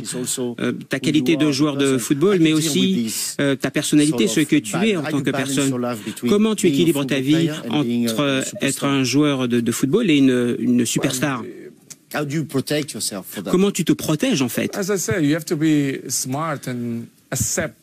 [0.59, 4.76] euh, ta qualité de joueur de football, mais aussi euh, ta personnalité, ce que tu
[4.78, 5.72] es en tant que personne.
[6.28, 10.86] Comment tu équilibres ta vie entre être un joueur de, de football et une, une
[10.86, 11.43] superstar?
[13.51, 14.76] Comment tu te protèges en fait?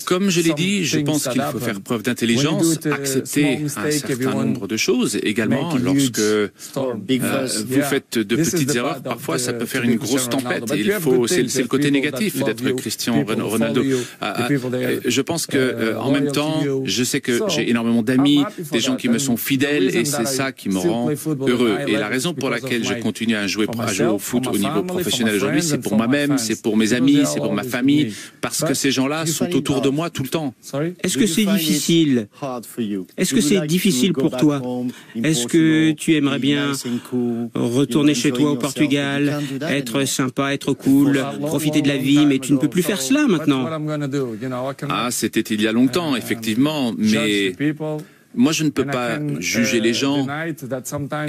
[0.04, 4.66] Comme je l'ai dit, je pense qu'il faut faire preuve d'intelligence, accepter un certain nombre
[4.66, 5.18] de choses.
[5.22, 10.64] Également, lorsque euh, vous faites de petites erreurs, parfois ça peut faire une grosse tempête.
[10.74, 13.82] il faut, c'est le côté négatif d'être Christian Ronaldo.
[14.20, 14.48] Ah, ah,
[15.04, 18.96] je pense que, euh, en même temps, je sais que j'ai énormément d'amis, des gens
[18.96, 21.10] qui me sont fidèles, et c'est ça qui me rend
[21.46, 21.78] heureux.
[21.86, 24.82] Et la raison pour laquelle je continue à jouer, à jouer au foot au niveau
[24.82, 28.74] professionnel aujourd'hui, c'est pour moi-même, c'est pour mes amis, c'est pour ma famille, parce que
[28.74, 30.54] ces gens-là sont autour de moi tout le temps.
[31.02, 32.28] Est-ce que c'est difficile
[33.16, 34.60] Est-ce que c'est difficile pour toi
[35.22, 36.72] Est-ce que tu aimerais bien
[37.54, 42.52] retourner chez toi au Portugal, être sympa, être cool, profiter de la vie, mais tu
[42.52, 43.68] ne peux plus faire cela maintenant.
[44.88, 47.52] Ah, c'était il y a longtemps, effectivement, mais
[48.34, 50.26] moi, je ne peux pas juger les gens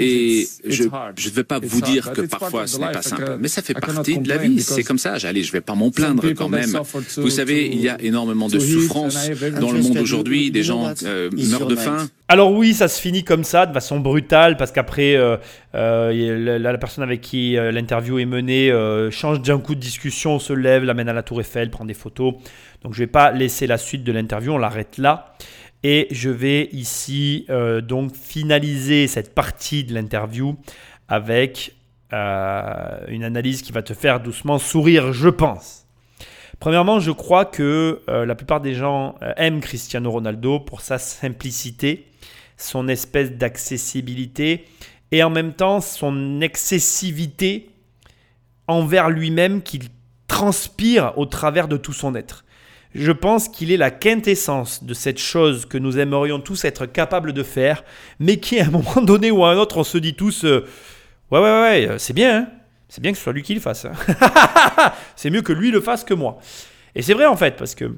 [0.00, 3.36] et je ne vais pas vous dire que parfois ce n'est pas simple.
[3.40, 5.14] Mais ça fait partie de la vie, c'est comme ça.
[5.24, 6.70] Allez, je ne vais pas m'en plaindre quand même.
[7.16, 9.30] Vous savez, il y a énormément de souffrance
[9.60, 10.50] dans le monde aujourd'hui.
[10.50, 12.08] Des gens euh, meurent de faim.
[12.28, 15.36] Alors oui, ça se finit comme ça, de façon brutale, parce qu'après, euh,
[15.74, 18.72] euh, la, personne avec qui l'interview est menée
[19.10, 22.34] change d'un coup de discussion, se lève, l'amène à la tour Eiffel, prend des photos.
[22.82, 25.34] Donc je ne vais pas laisser la suite de l'interview, on l'arrête là.
[25.86, 30.56] Et je vais ici euh, donc finaliser cette partie de l'interview
[31.08, 31.76] avec
[32.14, 35.84] euh, une analyse qui va te faire doucement sourire, je pense.
[36.58, 42.06] Premièrement, je crois que euh, la plupart des gens aiment Cristiano Ronaldo pour sa simplicité,
[42.56, 44.64] son espèce d'accessibilité
[45.12, 47.68] et en même temps son excessivité
[48.68, 49.82] envers lui-même qu'il
[50.28, 52.46] transpire au travers de tout son être.
[52.94, 57.32] Je pense qu'il est la quintessence de cette chose que nous aimerions tous être capables
[57.32, 57.84] de faire,
[58.20, 60.64] mais qui à un moment donné ou à un autre, on se dit tous, euh,
[61.30, 62.48] ouais, ouais, ouais, c'est bien, hein.
[62.88, 63.84] c'est bien que ce soit lui qui le fasse.
[63.84, 63.92] Hein.
[65.16, 66.38] c'est mieux que lui le fasse que moi.
[66.94, 67.96] Et c'est vrai en fait, parce que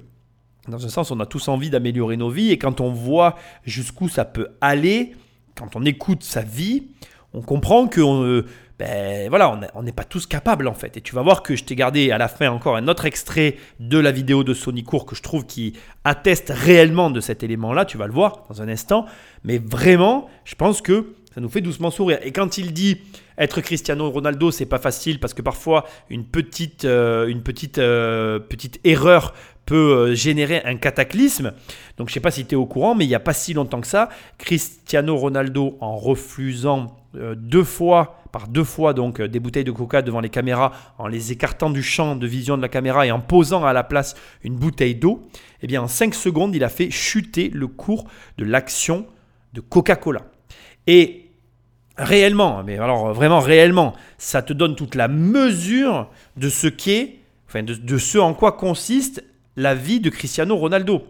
[0.68, 4.08] dans un sens, on a tous envie d'améliorer nos vies, et quand on voit jusqu'où
[4.08, 5.14] ça peut aller,
[5.56, 6.88] quand on écoute sa vie,
[7.34, 8.46] on comprend que euh,
[8.78, 10.96] ben voilà, on n'est pas tous capables en fait.
[10.96, 13.56] Et tu vas voir que je t'ai gardé à la fin encore un autre extrait
[13.80, 15.72] de la vidéo de Sony Court que je trouve qui
[16.04, 17.86] atteste réellement de cet élément-là.
[17.86, 19.06] Tu vas le voir dans un instant.
[19.44, 22.18] Mais vraiment, je pense que ça nous fait doucement sourire.
[22.22, 22.98] Et quand il dit
[23.38, 28.38] être Cristiano Ronaldo, c'est pas facile parce que parfois une petite, euh, une petite, euh,
[28.38, 29.34] petite erreur
[29.66, 31.52] peut euh, générer un cataclysme.
[31.98, 33.52] Donc je sais pas si tu es au courant, mais il n'y a pas si
[33.52, 34.08] longtemps que ça,
[34.38, 36.96] Cristiano Ronaldo en refusant
[37.36, 41.06] deux fois par deux fois donc euh, des bouteilles de coca devant les caméras en
[41.06, 44.14] les écartant du champ de vision de la caméra et en posant à la place
[44.42, 45.26] une bouteille d'eau,
[45.62, 48.04] eh bien en 5 secondes, il a fait chuter le cours
[48.36, 49.06] de l'action
[49.54, 50.26] de Coca-Cola.
[50.86, 51.30] Et
[51.96, 57.62] réellement, mais alors vraiment réellement, ça te donne toute la mesure de ce qu'est, enfin
[57.62, 59.24] de, ce en quoi consiste
[59.56, 61.04] la vie de Cristiano Ronaldo.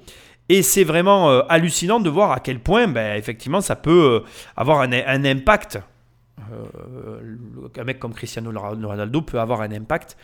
[0.49, 4.29] Et c'est vraiment euh, hallucinant de voir à quel point, ben, effectivement, ça peut euh,
[4.57, 5.81] avoir un impact euh,
[6.39, 10.17] un mec comme Cristiano Ronaldo peut avoir un impact.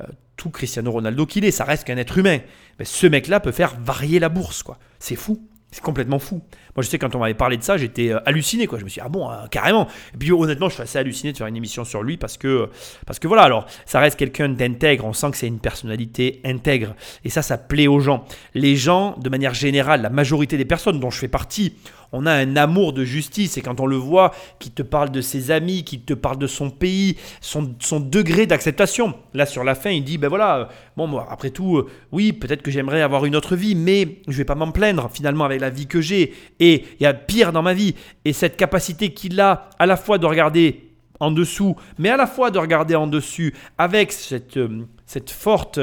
[0.00, 0.04] Euh,
[0.36, 2.38] tout Cristiano Ronaldo qu'il est, ça reste qu'un être humain.
[2.78, 4.78] Mais ce mec-là peut faire varier la bourse, quoi.
[4.98, 5.48] C'est fou.
[5.72, 6.42] C'est complètement fou.
[6.76, 8.66] Moi, je sais, quand on m'avait parlé de ça, j'étais euh, halluciné.
[8.66, 8.78] Quoi.
[8.78, 9.88] Je me suis dit, ah bon, carrément.
[10.14, 12.70] Et puis, honnêtement, je suis assez halluciné de faire une émission sur lui parce que,
[13.04, 15.04] parce que voilà, alors, ça reste quelqu'un d'intègre.
[15.04, 16.94] On sent que c'est une personnalité intègre.
[17.24, 18.24] Et ça, ça plaît aux gens.
[18.54, 21.74] Les gens, de manière générale, la majorité des personnes dont je fais partie,
[22.12, 25.20] on a un amour de justice et quand on le voit, qui te parle de
[25.20, 29.14] ses amis, qui te parle de son pays, son, degré d'acceptation.
[29.34, 30.64] Là, sur la fin, il dit, ben voilà, euh,
[30.96, 34.36] bon, moi, après tout, euh, oui, peut-être que j'aimerais avoir une autre vie, mais je
[34.36, 36.32] vais pas m'en plaindre finalement avec la vie que j'ai.
[36.60, 37.94] Et il y a pire dans ma vie.
[38.24, 42.26] Et cette capacité qu'il a à la fois de regarder en dessous, mais à la
[42.26, 45.80] fois de regarder en dessus, avec cette, euh, cette forte...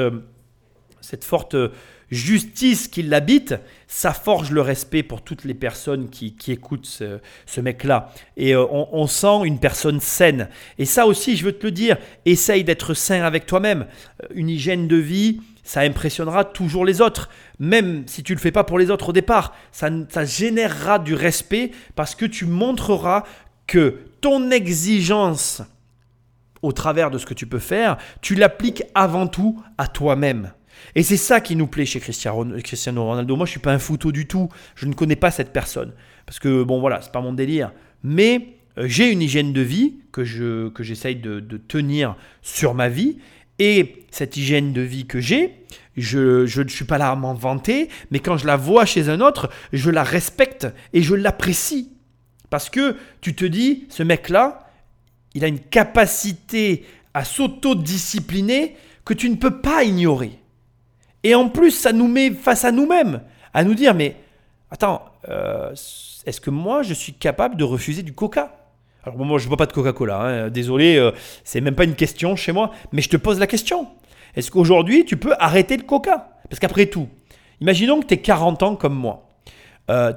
[1.00, 1.56] cette forte
[2.14, 3.54] justice qui l'habite,
[3.86, 8.12] ça forge le respect pour toutes les personnes qui, écoutent ce, mec-là.
[8.36, 10.48] Et euh, on, sent une personne saine.
[10.78, 13.86] Et ça aussi, je veux te le dire, essaye d'être sain avec toi-même.
[14.22, 17.28] Euh, une hygiène de vie, ça impressionnera toujours les autres.
[17.58, 20.98] Même si tu ne le fais pas pour les autres au départ, ça, ça générera
[20.98, 23.24] du respect parce que tu montreras
[23.66, 25.62] que ton exigence
[26.62, 30.52] au travers de ce que tu peux faire, tu l'appliques avant tout à toi-même.
[30.94, 33.36] Et c'est ça qui nous plaît chez Cristiano Ronaldo.
[33.36, 34.48] Moi, je suis pas un photo du tout.
[34.74, 35.92] Je ne connais pas cette personne.
[36.26, 37.72] Parce que, bon, voilà, c'est pas mon délire.
[38.02, 42.88] Mais euh, j'ai une hygiène de vie que, je, que j'essaye de, tenir sur ma
[42.88, 43.18] vie.
[43.58, 45.64] Et cette hygiène de vie que j'ai,
[45.96, 49.20] je ne suis pas là à m'en vanter, mais quand je la vois chez un
[49.20, 51.92] autre, je la respecte et je l'apprécie.
[52.50, 54.70] Parce que tu te dis, ce mec-là,
[55.34, 60.38] il a une capacité à s'auto-discipliner que tu ne peux pas ignorer.
[61.24, 63.22] Et en plus, ça nous met face à nous-mêmes,
[63.54, 64.16] à nous dire, mais
[64.70, 68.54] attends, euh, est-ce que moi, je suis capable de refuser du coca?
[69.02, 70.20] Alors moi, je ne bois pas de Coca-Cola.
[70.20, 70.50] Hein.
[70.50, 71.12] Désolé, euh,
[71.42, 72.70] c'est même pas une question chez moi.
[72.92, 73.88] Mais je te pose la question.
[74.36, 76.28] Est-ce qu'aujourd'hui, tu peux arrêter le Coca?
[76.48, 77.08] Parce qu'après tout,
[77.60, 79.28] imaginons que tu es 40 ans comme moi.
[79.90, 80.12] Euh,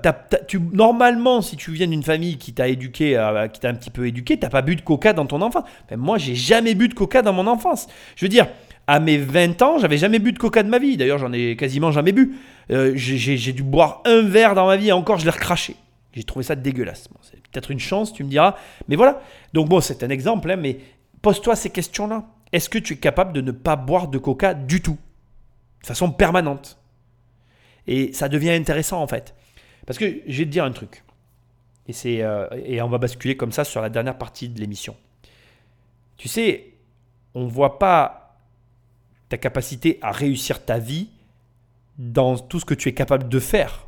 [0.73, 4.39] normalement, si tu viens d'une famille qui t'a éduqué, qui t'a un petit peu éduqué,
[4.39, 5.65] t'as pas bu de coca dans ton enfance.
[5.89, 7.87] Ben, moi, j'ai jamais bu de coca dans mon enfance.
[8.15, 8.47] Je veux dire,
[8.87, 10.95] à mes 20 ans, j'avais jamais bu de coca de ma vie.
[10.95, 12.37] D'ailleurs, j'en ai quasiment jamais bu.
[12.71, 15.75] Euh, j'ai dû boire un verre dans ma vie et encore, je l'ai recraché.
[16.13, 17.09] J'ai trouvé ça dégueulasse.
[17.21, 18.55] c'est peut-être une chance, tu me diras.
[18.87, 19.21] Mais voilà.
[19.53, 20.79] Donc bon, c'est un exemple, hein, mais
[21.21, 22.25] pose-toi ces questions-là.
[22.53, 24.97] Est-ce que tu es capable de ne pas boire de coca du tout?
[25.81, 26.79] De façon permanente.
[27.87, 29.35] Et ça devient intéressant en fait.
[29.85, 31.03] Parce que je vais te dire un truc.
[31.87, 34.95] Et, euh, et on va basculer comme ça sur la dernière partie de l'émission.
[36.17, 36.73] Tu sais,
[37.35, 38.26] on ne voit pas
[39.29, 41.09] ta capacité à réussir ta vie
[41.97, 43.87] dans tout ce que tu es capable de faire.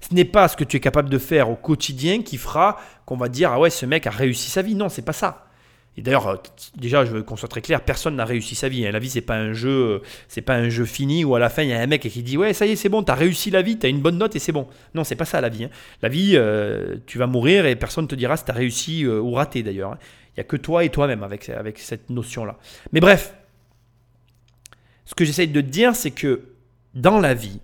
[0.00, 3.16] Ce n'est pas ce que tu es capable de faire au quotidien qui fera qu'on
[3.16, 4.74] va dire ah ouais ce mec a réussi sa vie.
[4.74, 5.46] Non, c'est pas ça.
[5.98, 6.36] Et d'ailleurs, euh,
[6.76, 8.86] déjà, je veux qu'on soit très clair, personne n'a réussi sa vie.
[8.86, 8.90] Hein.
[8.90, 11.62] La vie, c'est pas un jeu, c'est pas un jeu fini où à la fin
[11.62, 13.50] il y a un mec qui dit ouais ça y est c'est bon, t'as réussi
[13.50, 14.66] la vie, t'as une bonne note et c'est bon.
[14.94, 15.64] Non, c'est pas ça la vie.
[15.64, 15.70] Hein.
[16.02, 19.32] La vie, euh, tu vas mourir et personne te dira si t'as réussi euh, ou
[19.32, 19.92] raté d'ailleurs.
[19.92, 19.98] Hein.
[20.36, 22.58] Il y a que toi et toi-même avec avec cette notion là.
[22.92, 23.34] Mais bref,
[25.06, 26.42] ce que j'essaye de dire, c'est que
[26.94, 27.60] dans la vie,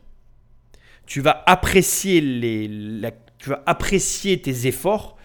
[1.05, 5.19] tu vas apprécier, les, tu vas apprécier tes efforts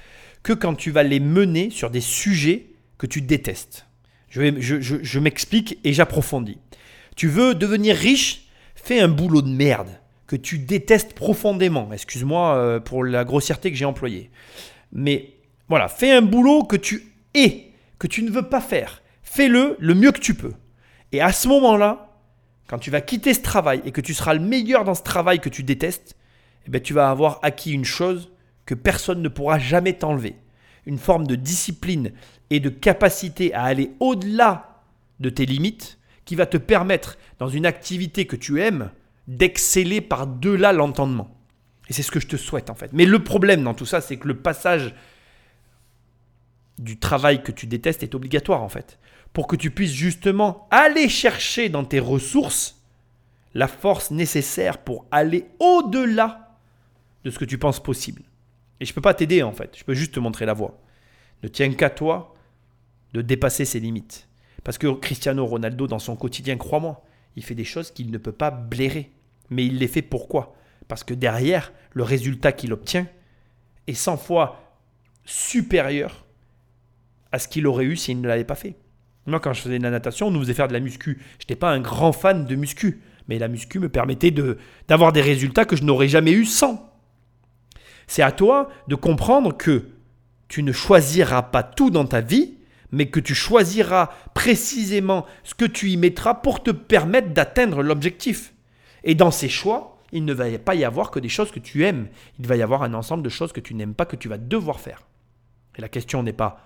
[0.44, 2.68] que quand tu vas les mener sur des sujets
[2.98, 3.86] que tu détestes.
[4.30, 6.58] Je, je, je m'explique et j'approfondis.
[7.16, 8.48] Tu veux devenir riche?
[8.76, 9.90] Fais un boulot de merde
[10.28, 11.92] que tu détestes profondément.
[11.94, 14.30] Excuse-moi euh, pour la grossièreté que j'ai employée.
[14.92, 15.34] Mais
[15.70, 19.02] voilà, fais un boulot que tu hais, que tu ne veux pas faire.
[19.24, 20.54] Fais-le le mieux que tu peux.
[21.12, 22.07] Et à ce moment-là,
[22.68, 25.40] quand tu vas quitter ce travail et que tu seras le meilleur dans ce travail
[25.40, 26.16] que tu détestes,
[26.68, 28.30] eh bien, tu vas avoir acquis une chose
[28.66, 30.36] que personne ne pourra jamais t'enlever.
[30.86, 32.12] Une forme de discipline
[32.50, 34.84] et de capacité à aller au-delà
[35.20, 38.92] de tes limites qui va te permettre, dans une activité que tu aimes,
[39.28, 41.34] d'exceller par-delà l'entendement.
[41.90, 42.92] Et c'est ce que je te souhaite en fait.
[42.92, 44.94] Mais le problème dans tout ça, c'est que le passage
[46.78, 49.00] du travail que tu détestes est obligatoire en fait.
[49.34, 52.82] Pour que tu puisses justement aller chercher dans tes ressources
[53.54, 56.58] la force nécessaire pour aller au-delà
[57.24, 58.24] de ce que tu penses possible.
[58.80, 60.80] Et je ne peux pas t'aider en fait, je peux juste te montrer la voie.
[61.44, 62.36] Ne tiens qu'à toi
[63.14, 64.28] de dépasser ses limites.
[64.64, 67.04] Parce que Cristiano Ronaldo, dans son quotidien, crois-moi,
[67.36, 69.12] il fait des choses qu'il ne peut pas blairer.
[69.50, 70.56] Mais il les fait pourquoi?
[70.88, 73.08] Parce que derrière, le résultat qu'il obtient
[73.88, 74.76] est 100 fois
[75.26, 76.26] supérieur
[77.32, 78.76] à ce qu'il aurait eu s'il ne l'avait pas fait.
[79.28, 81.20] Moi, quand je faisais de la natation, on nous faisait faire de la muscu.
[81.38, 84.34] Je n'étais pas un grand fan de muscu, mais la muscu me permettait
[84.88, 86.90] d'avoir des résultats que je n'aurais jamais eu sans.
[88.08, 89.90] C'est à toi de comprendre que
[90.48, 92.54] tu ne choisiras pas tout dans ta vie,
[92.94, 98.54] mais que tu choisiras précisément ce que tu y mettras pour te permettre d'atteindre l'objectif.
[99.04, 101.86] Et dans ces choix, il ne va pas y avoir que des choses que tu
[101.86, 102.08] aimes.
[102.40, 104.38] Il va y avoir un ensemble de choses que tu n'aimes pas, que tu vas
[104.38, 105.06] devoir faire.
[105.78, 106.62] Et la question n'est pas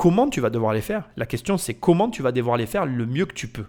[0.00, 1.10] comment tu vas devoir les faire.
[1.18, 3.66] La question c'est comment tu vas devoir les faire le mieux que tu peux.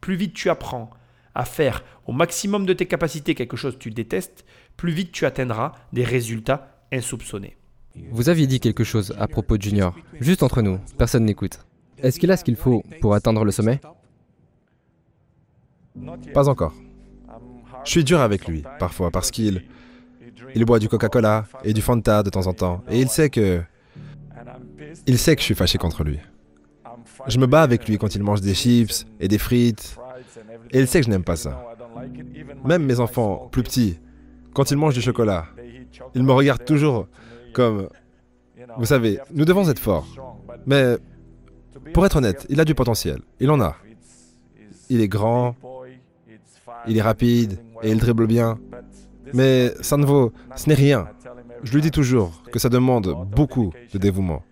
[0.00, 0.90] Plus vite tu apprends
[1.32, 4.44] à faire au maximum de tes capacités quelque chose que tu détestes,
[4.76, 7.56] plus vite tu atteindras des résultats insoupçonnés.
[8.10, 9.94] Vous aviez dit quelque chose à propos de Junior.
[10.18, 11.60] Juste entre nous, personne n'écoute.
[11.98, 13.80] Est-ce qu'il a ce qu'il faut pour atteindre le sommet?
[16.34, 16.74] Pas encore.
[17.84, 19.62] Je suis dur avec lui, parfois, parce qu'il
[20.56, 23.62] il boit du Coca-Cola et du Fanta de temps en temps, et il sait que...
[25.06, 26.18] Il sait que je suis fâché contre lui.
[27.26, 29.96] Je me bats avec lui quand il mange des chips et des frites,
[30.70, 31.64] et il sait que je n'aime pas ça.
[32.64, 33.98] Même mes enfants plus petits,
[34.54, 35.46] quand ils mangent du chocolat,
[36.14, 37.08] ils me regardent toujours
[37.52, 37.88] comme...
[38.76, 40.06] Vous savez, nous devons être forts.
[40.66, 40.96] Mais
[41.94, 43.20] pour être honnête, il a du potentiel.
[43.40, 43.76] Il en a.
[44.90, 45.54] Il est grand,
[46.86, 48.58] il est rapide et il dribble bien.
[49.34, 51.08] Mais ça ne vaut, ce n'est rien.
[51.62, 54.42] Je lui dis toujours que ça demande beaucoup de dévouement,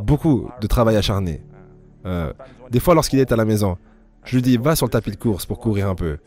[0.00, 1.42] beaucoup de travail acharné.
[2.06, 2.32] Euh,
[2.70, 3.76] des fois, lorsqu'il est à la maison,
[4.24, 6.18] je lui dis va sur le tapis de course pour courir un peu.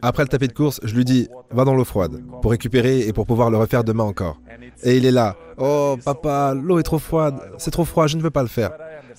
[0.00, 3.12] Après le tapis de course, je lui dis va dans l'eau froide pour récupérer et
[3.12, 4.40] pour pouvoir le refaire demain encore.
[4.82, 8.22] Et il est là oh papa, l'eau est trop froide, c'est trop froid, je ne
[8.22, 8.72] veux pas le faire.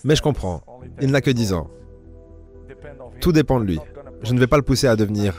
[0.03, 0.61] Mais je comprends,
[1.01, 1.69] il n'a que 10 ans.
[3.19, 3.79] Tout dépend de lui.
[4.23, 5.35] Je ne vais pas le pousser à devenir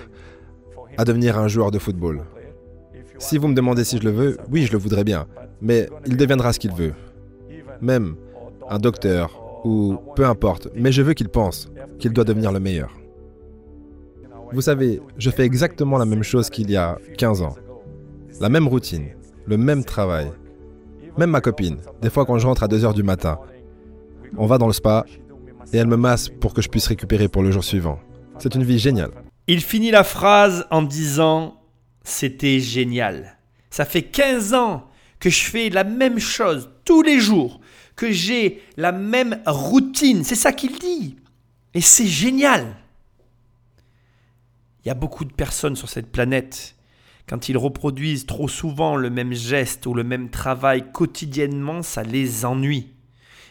[0.96, 2.22] à devenir un joueur de football.
[3.18, 5.26] Si vous me demandez si je le veux, oui, je le voudrais bien,
[5.60, 6.94] mais il deviendra ce qu'il veut.
[7.80, 8.16] Même
[8.68, 12.92] un docteur ou peu importe, mais je veux qu'il pense qu'il doit devenir le meilleur.
[14.52, 17.56] Vous savez, je fais exactement la même chose qu'il y a 15 ans.
[18.40, 19.08] La même routine,
[19.46, 20.30] le même travail.
[21.16, 23.38] Même ma copine, des fois quand je rentre à 2h du matin,
[24.36, 25.04] on va dans le spa
[25.72, 27.98] et elle me masse pour que je puisse récupérer pour le jour suivant.
[28.38, 29.12] C'est une vie géniale.
[29.46, 31.60] Il finit la phrase en disant
[32.02, 33.38] C'était génial.
[33.70, 34.84] Ça fait 15 ans
[35.20, 37.60] que je fais la même chose tous les jours,
[37.96, 40.24] que j'ai la même routine.
[40.24, 41.16] C'est ça qu'il dit.
[41.74, 42.76] Et c'est génial.
[44.84, 46.74] Il y a beaucoup de personnes sur cette planète,
[47.26, 52.44] quand ils reproduisent trop souvent le même geste ou le même travail quotidiennement, ça les
[52.44, 52.88] ennuie.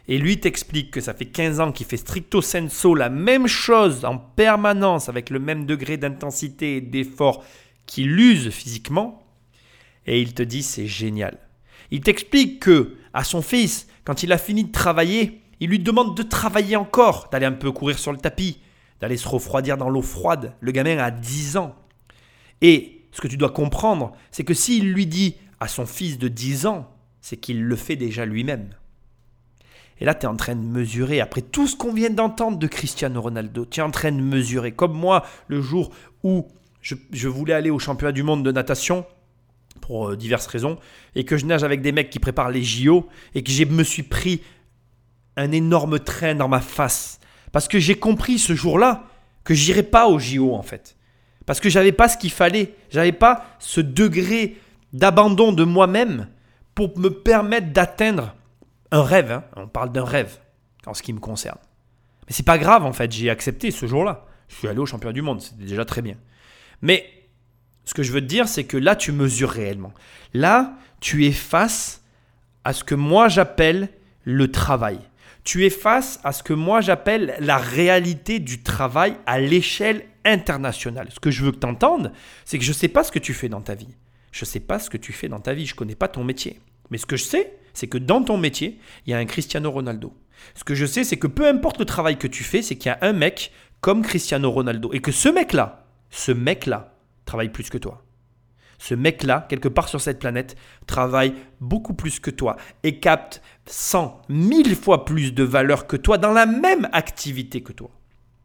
[0.08, 4.06] Et lui t'explique que ça fait 15 ans qu'il fait stricto senso la même chose
[4.06, 7.44] en permanence avec le même degré d'intensité et d'effort
[7.86, 9.26] qu'il use physiquement.
[10.06, 11.40] Et il te dit c'est génial.
[11.90, 16.16] Il t'explique que à son fils, quand il a fini de travailler, il lui demande
[16.16, 18.60] de travailler encore, d'aller un peu courir sur le tapis,
[19.00, 20.54] d'aller se refroidir dans l'eau froide.
[20.60, 21.76] Le gamin a 10 ans.
[22.62, 26.28] Et ce que tu dois comprendre, c'est que s'il lui dit à son fils de
[26.28, 26.90] 10 ans,
[27.22, 28.70] c'est qu'il le fait déjà lui-même.
[30.00, 32.68] Et là, tu es en train de mesurer, après tout ce qu'on vient d'entendre de
[32.68, 35.92] Cristiano Ronaldo, tu es en train de mesurer, comme moi, le jour
[36.24, 36.48] où
[36.82, 39.06] je, voulais aller au championnat du monde de natation,
[39.86, 40.78] pour euh, diverses raisons,
[41.16, 43.84] et que je nage avec des mecs qui préparent les JO, et que je me
[43.84, 44.42] suis pris
[45.38, 47.20] un énorme train dans ma face
[47.54, 49.06] parce que j'ai compris ce jour-là
[49.46, 50.98] que j'irais pas au JO en fait.
[51.46, 52.74] Parce que j'avais pas ce qu'il fallait.
[52.90, 54.58] J'avais pas ce degré
[54.92, 56.28] d'abandon de moi-même
[56.76, 58.36] pour me permettre d'atteindre
[58.92, 59.32] un rêve.
[59.32, 59.44] Hein.
[59.56, 60.40] On parle d'un rêve
[60.88, 61.60] en ce qui me concerne.
[62.28, 64.26] Mais c'est pas grave en fait, j'ai accepté ce jour-là.
[64.48, 66.16] Je suis allé au championnat du monde, c'était déjà très bien.
[66.82, 67.06] Mais
[67.86, 69.94] ce que je veux te dire, c'est que là, tu mesures réellement.
[70.34, 72.02] Là, tu es face
[72.64, 73.90] à ce que moi j'appelle
[74.24, 75.00] le travail.
[75.44, 81.10] Tu es face à ce que moi j'appelle la réalité du travail à l'échelle internationale.
[81.12, 82.14] Ce que je veux que tu entendes,
[82.46, 83.94] c'est que je ne sais pas ce que tu fais dans ta vie.
[84.32, 85.66] Je ne sais pas ce que tu fais dans ta vie.
[85.66, 86.60] Je ne connais pas ton métier.
[86.90, 89.70] Mais ce que je sais, c'est que dans ton métier, il y a un Cristiano
[89.70, 90.14] Ronaldo.
[90.56, 92.90] Ce que je sais, c'est que peu importe le travail que tu fais, c'est qu'il
[92.90, 93.52] y a un mec
[93.82, 94.92] comme Cristiano Ronaldo.
[94.94, 96.93] Et que ce mec-là, ce mec-là,
[97.26, 98.04] travaille plus que toi.
[98.80, 104.22] Ce mec-là, quelque part sur cette planète, travaille beaucoup plus que toi et capte 100,
[104.30, 107.92] 1000 fois plus de valeur que toi dans la même activité que toi.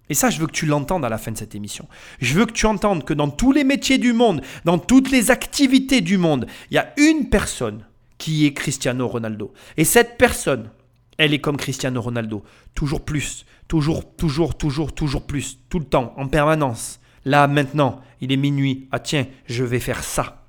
[0.09, 1.89] Et ça, je veux que tu l'entendes à la fin de cette émission.
[2.21, 5.31] Je veux que tu entendes que dans tous les métiers du monde, dans toutes les
[5.31, 7.85] activités du monde, il y a une personne
[8.17, 9.53] qui est Cristiano Ronaldo.
[9.77, 10.71] Et cette personne,
[11.19, 12.43] elle est comme Cristiano Ronaldo.
[12.75, 17.01] Toujours plus, toujours, toujours, toujours, toujours plus, tout le temps, en permanence.
[17.29, 18.89] Là, maintenant, il est minuit.
[18.91, 20.47] Ah tiens, je vais faire ça.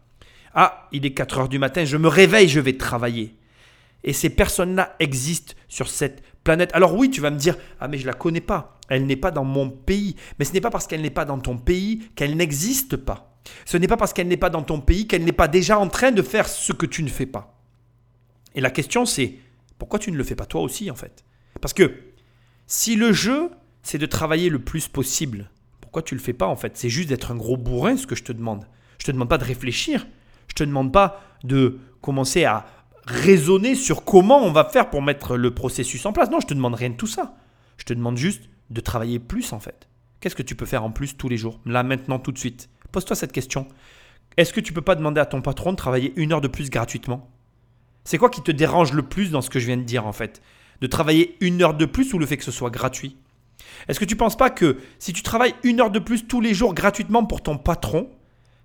[0.53, 3.35] Ah, il est 4 heures du matin, je me réveille, je vais travailler.
[4.05, 6.71] Et ces personnes-là existent sur cette planète.
[6.73, 8.79] Alors oui, tu vas me dire, ah mais je la connais pas.
[8.87, 10.15] Elle n'est pas dans mon pays.
[10.39, 13.37] Mais ce n'est pas parce qu'elle n'est pas dans ton pays qu'elle n'existe pas.
[13.65, 15.89] Ce n'est pas parce qu'elle n'est pas dans ton pays qu'elle n'est pas déjà en
[15.89, 17.61] train de faire ce que tu ne fais pas.
[18.55, 19.35] Et la question c'est,
[19.77, 21.25] pourquoi tu ne le fais pas toi aussi en fait?
[21.59, 21.93] Parce que
[22.67, 23.51] si le jeu,
[23.83, 25.51] c'est de travailler le plus possible,
[25.89, 28.13] pourquoi tu le fais pas en fait C'est juste d'être un gros bourrin ce que
[28.13, 28.65] je te demande.
[28.99, 30.05] Je te demande pas de réfléchir.
[30.47, 32.67] Je te demande pas de commencer à
[33.07, 36.29] raisonner sur comment on va faire pour mettre le processus en place.
[36.29, 37.33] Non, je te demande rien de tout ça.
[37.77, 39.89] Je te demande juste de travailler plus en fait.
[40.19, 41.59] Qu'est-ce que tu peux faire en plus tous les jours?
[41.65, 42.69] Là, maintenant, tout de suite.
[42.91, 43.67] Pose-toi cette question.
[44.37, 46.69] Est-ce que tu peux pas demander à ton patron de travailler une heure de plus
[46.69, 47.31] gratuitement?
[48.03, 50.13] C'est quoi qui te dérange le plus dans ce que je viens de dire en
[50.13, 50.43] fait?
[50.81, 53.17] De travailler une heure de plus ou le fait que ce soit gratuit?
[53.87, 56.41] Est-ce que tu ne penses pas que si tu travailles une heure de plus tous
[56.41, 58.09] les jours gratuitement pour ton patron,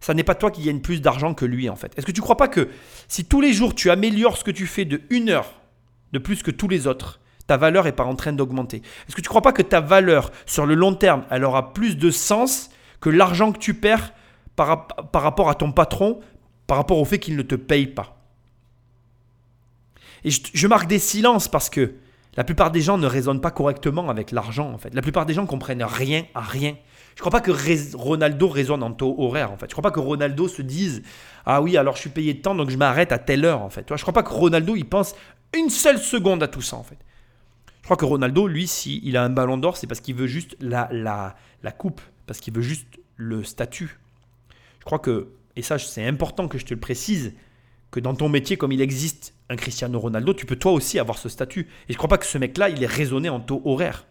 [0.00, 1.92] ça n'est pas toi qui gagne plus d'argent que lui en fait?
[1.96, 2.68] Est-ce que tu ne crois pas que
[3.08, 5.52] si tous les jours tu améliores ce que tu fais de une heure
[6.12, 8.82] de plus que tous les autres, ta valeur n'est pas en train d'augmenter?
[9.08, 11.72] Est-ce que tu ne crois pas que ta valeur sur le long terme, elle aura
[11.72, 12.70] plus de sens
[13.00, 14.12] que l'argent que tu perds
[14.56, 16.20] par, rapport à ton patron,
[16.66, 18.20] par rapport au fait qu'il ne te paye pas?
[20.24, 21.94] Et je marque des silences parce que
[22.36, 24.94] la plupart des gens ne raisonnent pas correctement avec l'argent en fait.
[24.94, 26.74] La plupart des gens comprennent rien à rien.
[27.14, 27.52] Je crois pas que
[27.96, 29.66] Ronaldo raisonne en taux horaire, en fait.
[29.66, 31.02] Je ne crois pas que Ronaldo se dise
[31.46, 33.70] Ah oui, alors je suis payé de temps, donc je m'arrête à telle heure, en
[33.70, 33.86] fait.
[33.88, 35.14] Je ne crois pas que Ronaldo, il pense
[35.56, 36.98] une seule seconde à tout ça, en fait.
[37.82, 40.56] Je crois que Ronaldo, lui, s'il a un ballon d'or, c'est parce qu'il veut juste
[40.60, 44.00] la, la, la coupe, parce qu'il veut juste le statut.
[44.80, 47.34] Je crois que, et ça, c'est important que je te le précise,
[48.00, 51.28] dans ton métier, comme il existe un Cristiano Ronaldo, tu peux toi aussi avoir ce
[51.28, 51.68] statut.
[51.88, 54.06] Et je crois pas que ce mec-là, il est raisonné en taux horaire.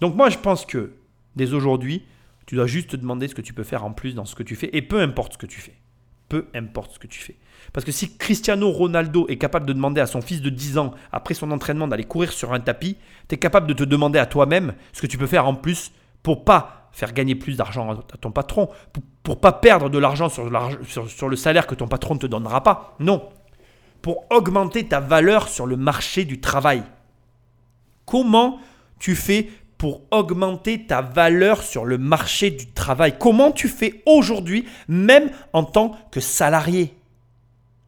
[0.00, 0.92] Donc moi, je pense que
[1.36, 2.04] Dès aujourd'hui,
[2.46, 4.42] tu dois juste te demander ce que tu peux faire en plus dans ce que
[4.42, 5.74] tu fais, et peu importe ce que tu fais.
[6.28, 7.36] Peu importe ce que tu fais.
[7.72, 10.94] Parce que si Cristiano Ronaldo est capable de demander à son fils de 10 ans,
[11.12, 12.96] après son entraînement, d'aller courir sur un tapis,
[13.28, 15.92] tu es capable de te demander à toi-même ce que tu peux faire en plus
[16.22, 18.68] pour pas faire gagner plus d'argent à ton patron,
[19.24, 22.62] pour, ne pas perdre de l'argent sur, le salaire que ton patron ne te donnera
[22.62, 22.94] pas.
[23.00, 23.28] Non.
[24.00, 26.84] Pour augmenter ta valeur sur le marché du travail.
[28.06, 28.60] Comment
[29.00, 33.16] tu fais pour augmenter ta valeur sur le marché du travail?
[33.18, 36.94] Comment tu fais aujourd'hui, même en tant que salarié?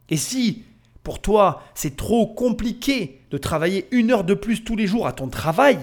[0.08, 0.64] Et si
[1.04, 5.12] pour toi c'est trop compliqué de travailler une heure de plus tous les jours à
[5.12, 5.78] ton travail,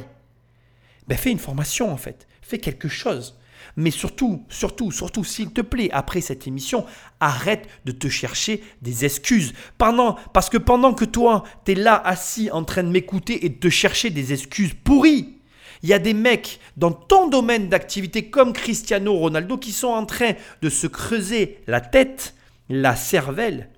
[1.08, 2.28] ben fais une formation en fait,
[2.60, 3.38] quelque chose.
[3.76, 6.86] Mais surtout, surtout, surtout, s'il te plaît, après cette émission,
[7.20, 9.54] arrête de te chercher des excuses.
[9.78, 13.50] Pendant, parce que pendant que toi, tu es là assis en train de m'écouter et
[13.50, 15.40] de te chercher des excuses pourries,
[15.82, 20.06] il y a des mecs dans ton domaine d'activité comme Cristiano Ronaldo qui sont en
[20.06, 22.36] train de se creuser la tête,
[22.70, 23.70] la cervelle,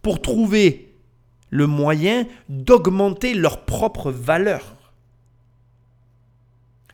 [0.00, 0.94] pour trouver
[1.50, 4.76] le moyen d'augmenter leur propre valeur.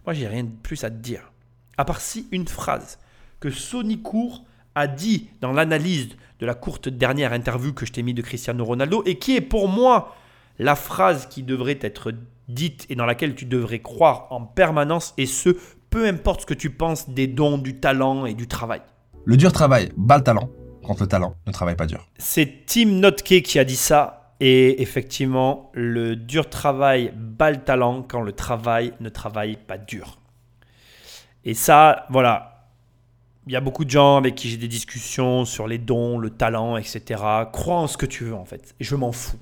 [0.08, 1.30] Moi, j'ai rien de plus à te dire.
[1.76, 2.98] À part si une phrase
[3.40, 4.42] que Sony Court
[4.74, 6.08] a dit dans l'analyse
[6.40, 9.42] de la courte dernière interview que je t'ai mis de Cristiano Ronaldo et qui est
[9.42, 10.16] pour moi
[10.58, 12.14] la phrase qui devrait être
[12.48, 15.50] dite et dans laquelle tu devrais croire en permanence, et ce,
[15.90, 18.80] peu importe ce que tu penses des dons, du talent et du travail.
[19.26, 20.48] Le dur travail bat le talent,
[20.86, 22.08] quand le talent ne travaille pas dur.
[22.16, 28.02] C'est Tim Notke qui a dit ça, et effectivement, le dur travail bat le talent
[28.02, 30.18] quand le travail ne travaille pas dur.
[31.44, 32.70] Et ça, voilà,
[33.46, 36.30] il y a beaucoup de gens avec qui j'ai des discussions sur les dons, le
[36.30, 37.22] talent, etc.
[37.52, 38.74] Crois en ce que tu veux en fait.
[38.78, 39.38] Et je m'en fous.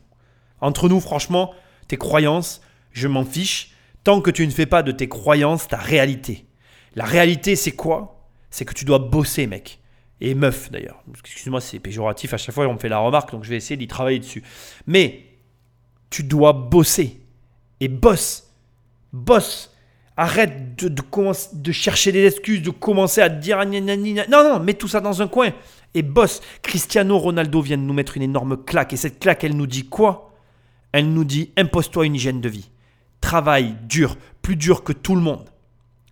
[0.61, 1.53] Entre nous, franchement,
[1.89, 2.63] tes croyances,
[2.93, 3.73] je m'en fiche,
[4.05, 6.47] tant que tu ne fais pas de tes croyances ta réalité.
[6.95, 8.29] La réalité, c'est quoi?
[8.49, 9.81] C'est que tu dois bosser, mec.
[10.21, 11.03] Et meuf, d'ailleurs.
[11.23, 12.33] Excuse-moi, c'est péjoratif.
[12.33, 14.43] À chaque fois, on me fait la remarque, donc je vais essayer d'y travailler dessus.
[14.87, 15.25] Mais
[16.11, 17.21] tu dois bosser.
[17.81, 18.51] Et bosse.
[19.13, 19.73] Bosse.
[20.17, 21.03] Arrête de, de,
[21.55, 25.29] de chercher des excuses, de commencer à dire non, non, mets tout ça dans un
[25.29, 25.53] coin
[25.93, 26.41] et bosse.
[26.63, 29.89] Cristiano Ronaldo vient de nous mettre une énorme claque et cette claque, elle nous dit
[29.89, 30.35] quoi?
[30.93, 32.71] Elle nous dit impose-toi une hygiène de vie.
[33.21, 35.51] Travaille dur, plus dur que tout le monde.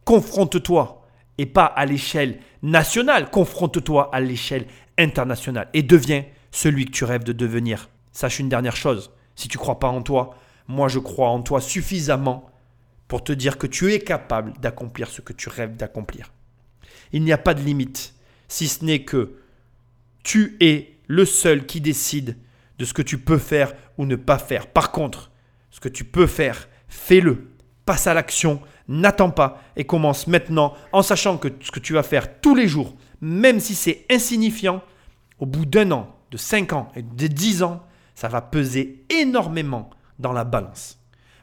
[0.04, 1.03] Confronte-toi
[1.38, 4.66] et pas à l'échelle nationale, confronte-toi à l'échelle
[4.98, 7.88] internationale et deviens celui que tu rêves de devenir.
[8.12, 10.36] Sache une dernière chose, si tu crois pas en toi,
[10.68, 12.50] moi je crois en toi suffisamment
[13.08, 16.32] pour te dire que tu es capable d'accomplir ce que tu rêves d'accomplir.
[17.12, 18.14] Il n'y a pas de limite,
[18.48, 19.36] si ce n'est que
[20.22, 22.36] tu es le seul qui décide
[22.78, 24.66] de ce que tu peux faire ou ne pas faire.
[24.66, 25.30] Par contre,
[25.70, 27.53] ce que tu peux faire, fais-le.
[27.86, 32.02] Passe à l'action, n'attends pas et commence maintenant en sachant que ce que tu vas
[32.02, 34.82] faire tous les jours, même si c'est insignifiant,
[35.38, 37.82] au bout d'un an, de cinq ans et de dix ans,
[38.14, 40.98] ça va peser énormément dans la balance.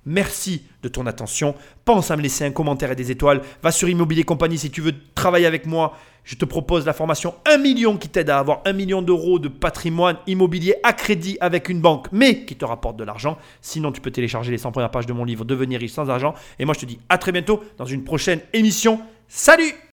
[0.05, 1.53] Merci de ton attention.
[1.85, 3.41] Pense à me laisser un commentaire et des étoiles.
[3.61, 5.93] Va sur Immobilier Compagnie si tu veux travailler avec moi.
[6.23, 9.47] Je te propose la formation 1 million qui t'aide à avoir 1 million d'euros de
[9.47, 13.37] patrimoine immobilier à crédit avec une banque, mais qui te rapporte de l'argent.
[13.61, 16.33] Sinon, tu peux télécharger les 100 premières pages de mon livre Devenir riche sans argent.
[16.59, 18.99] Et moi, je te dis à très bientôt dans une prochaine émission.
[19.27, 19.73] Salut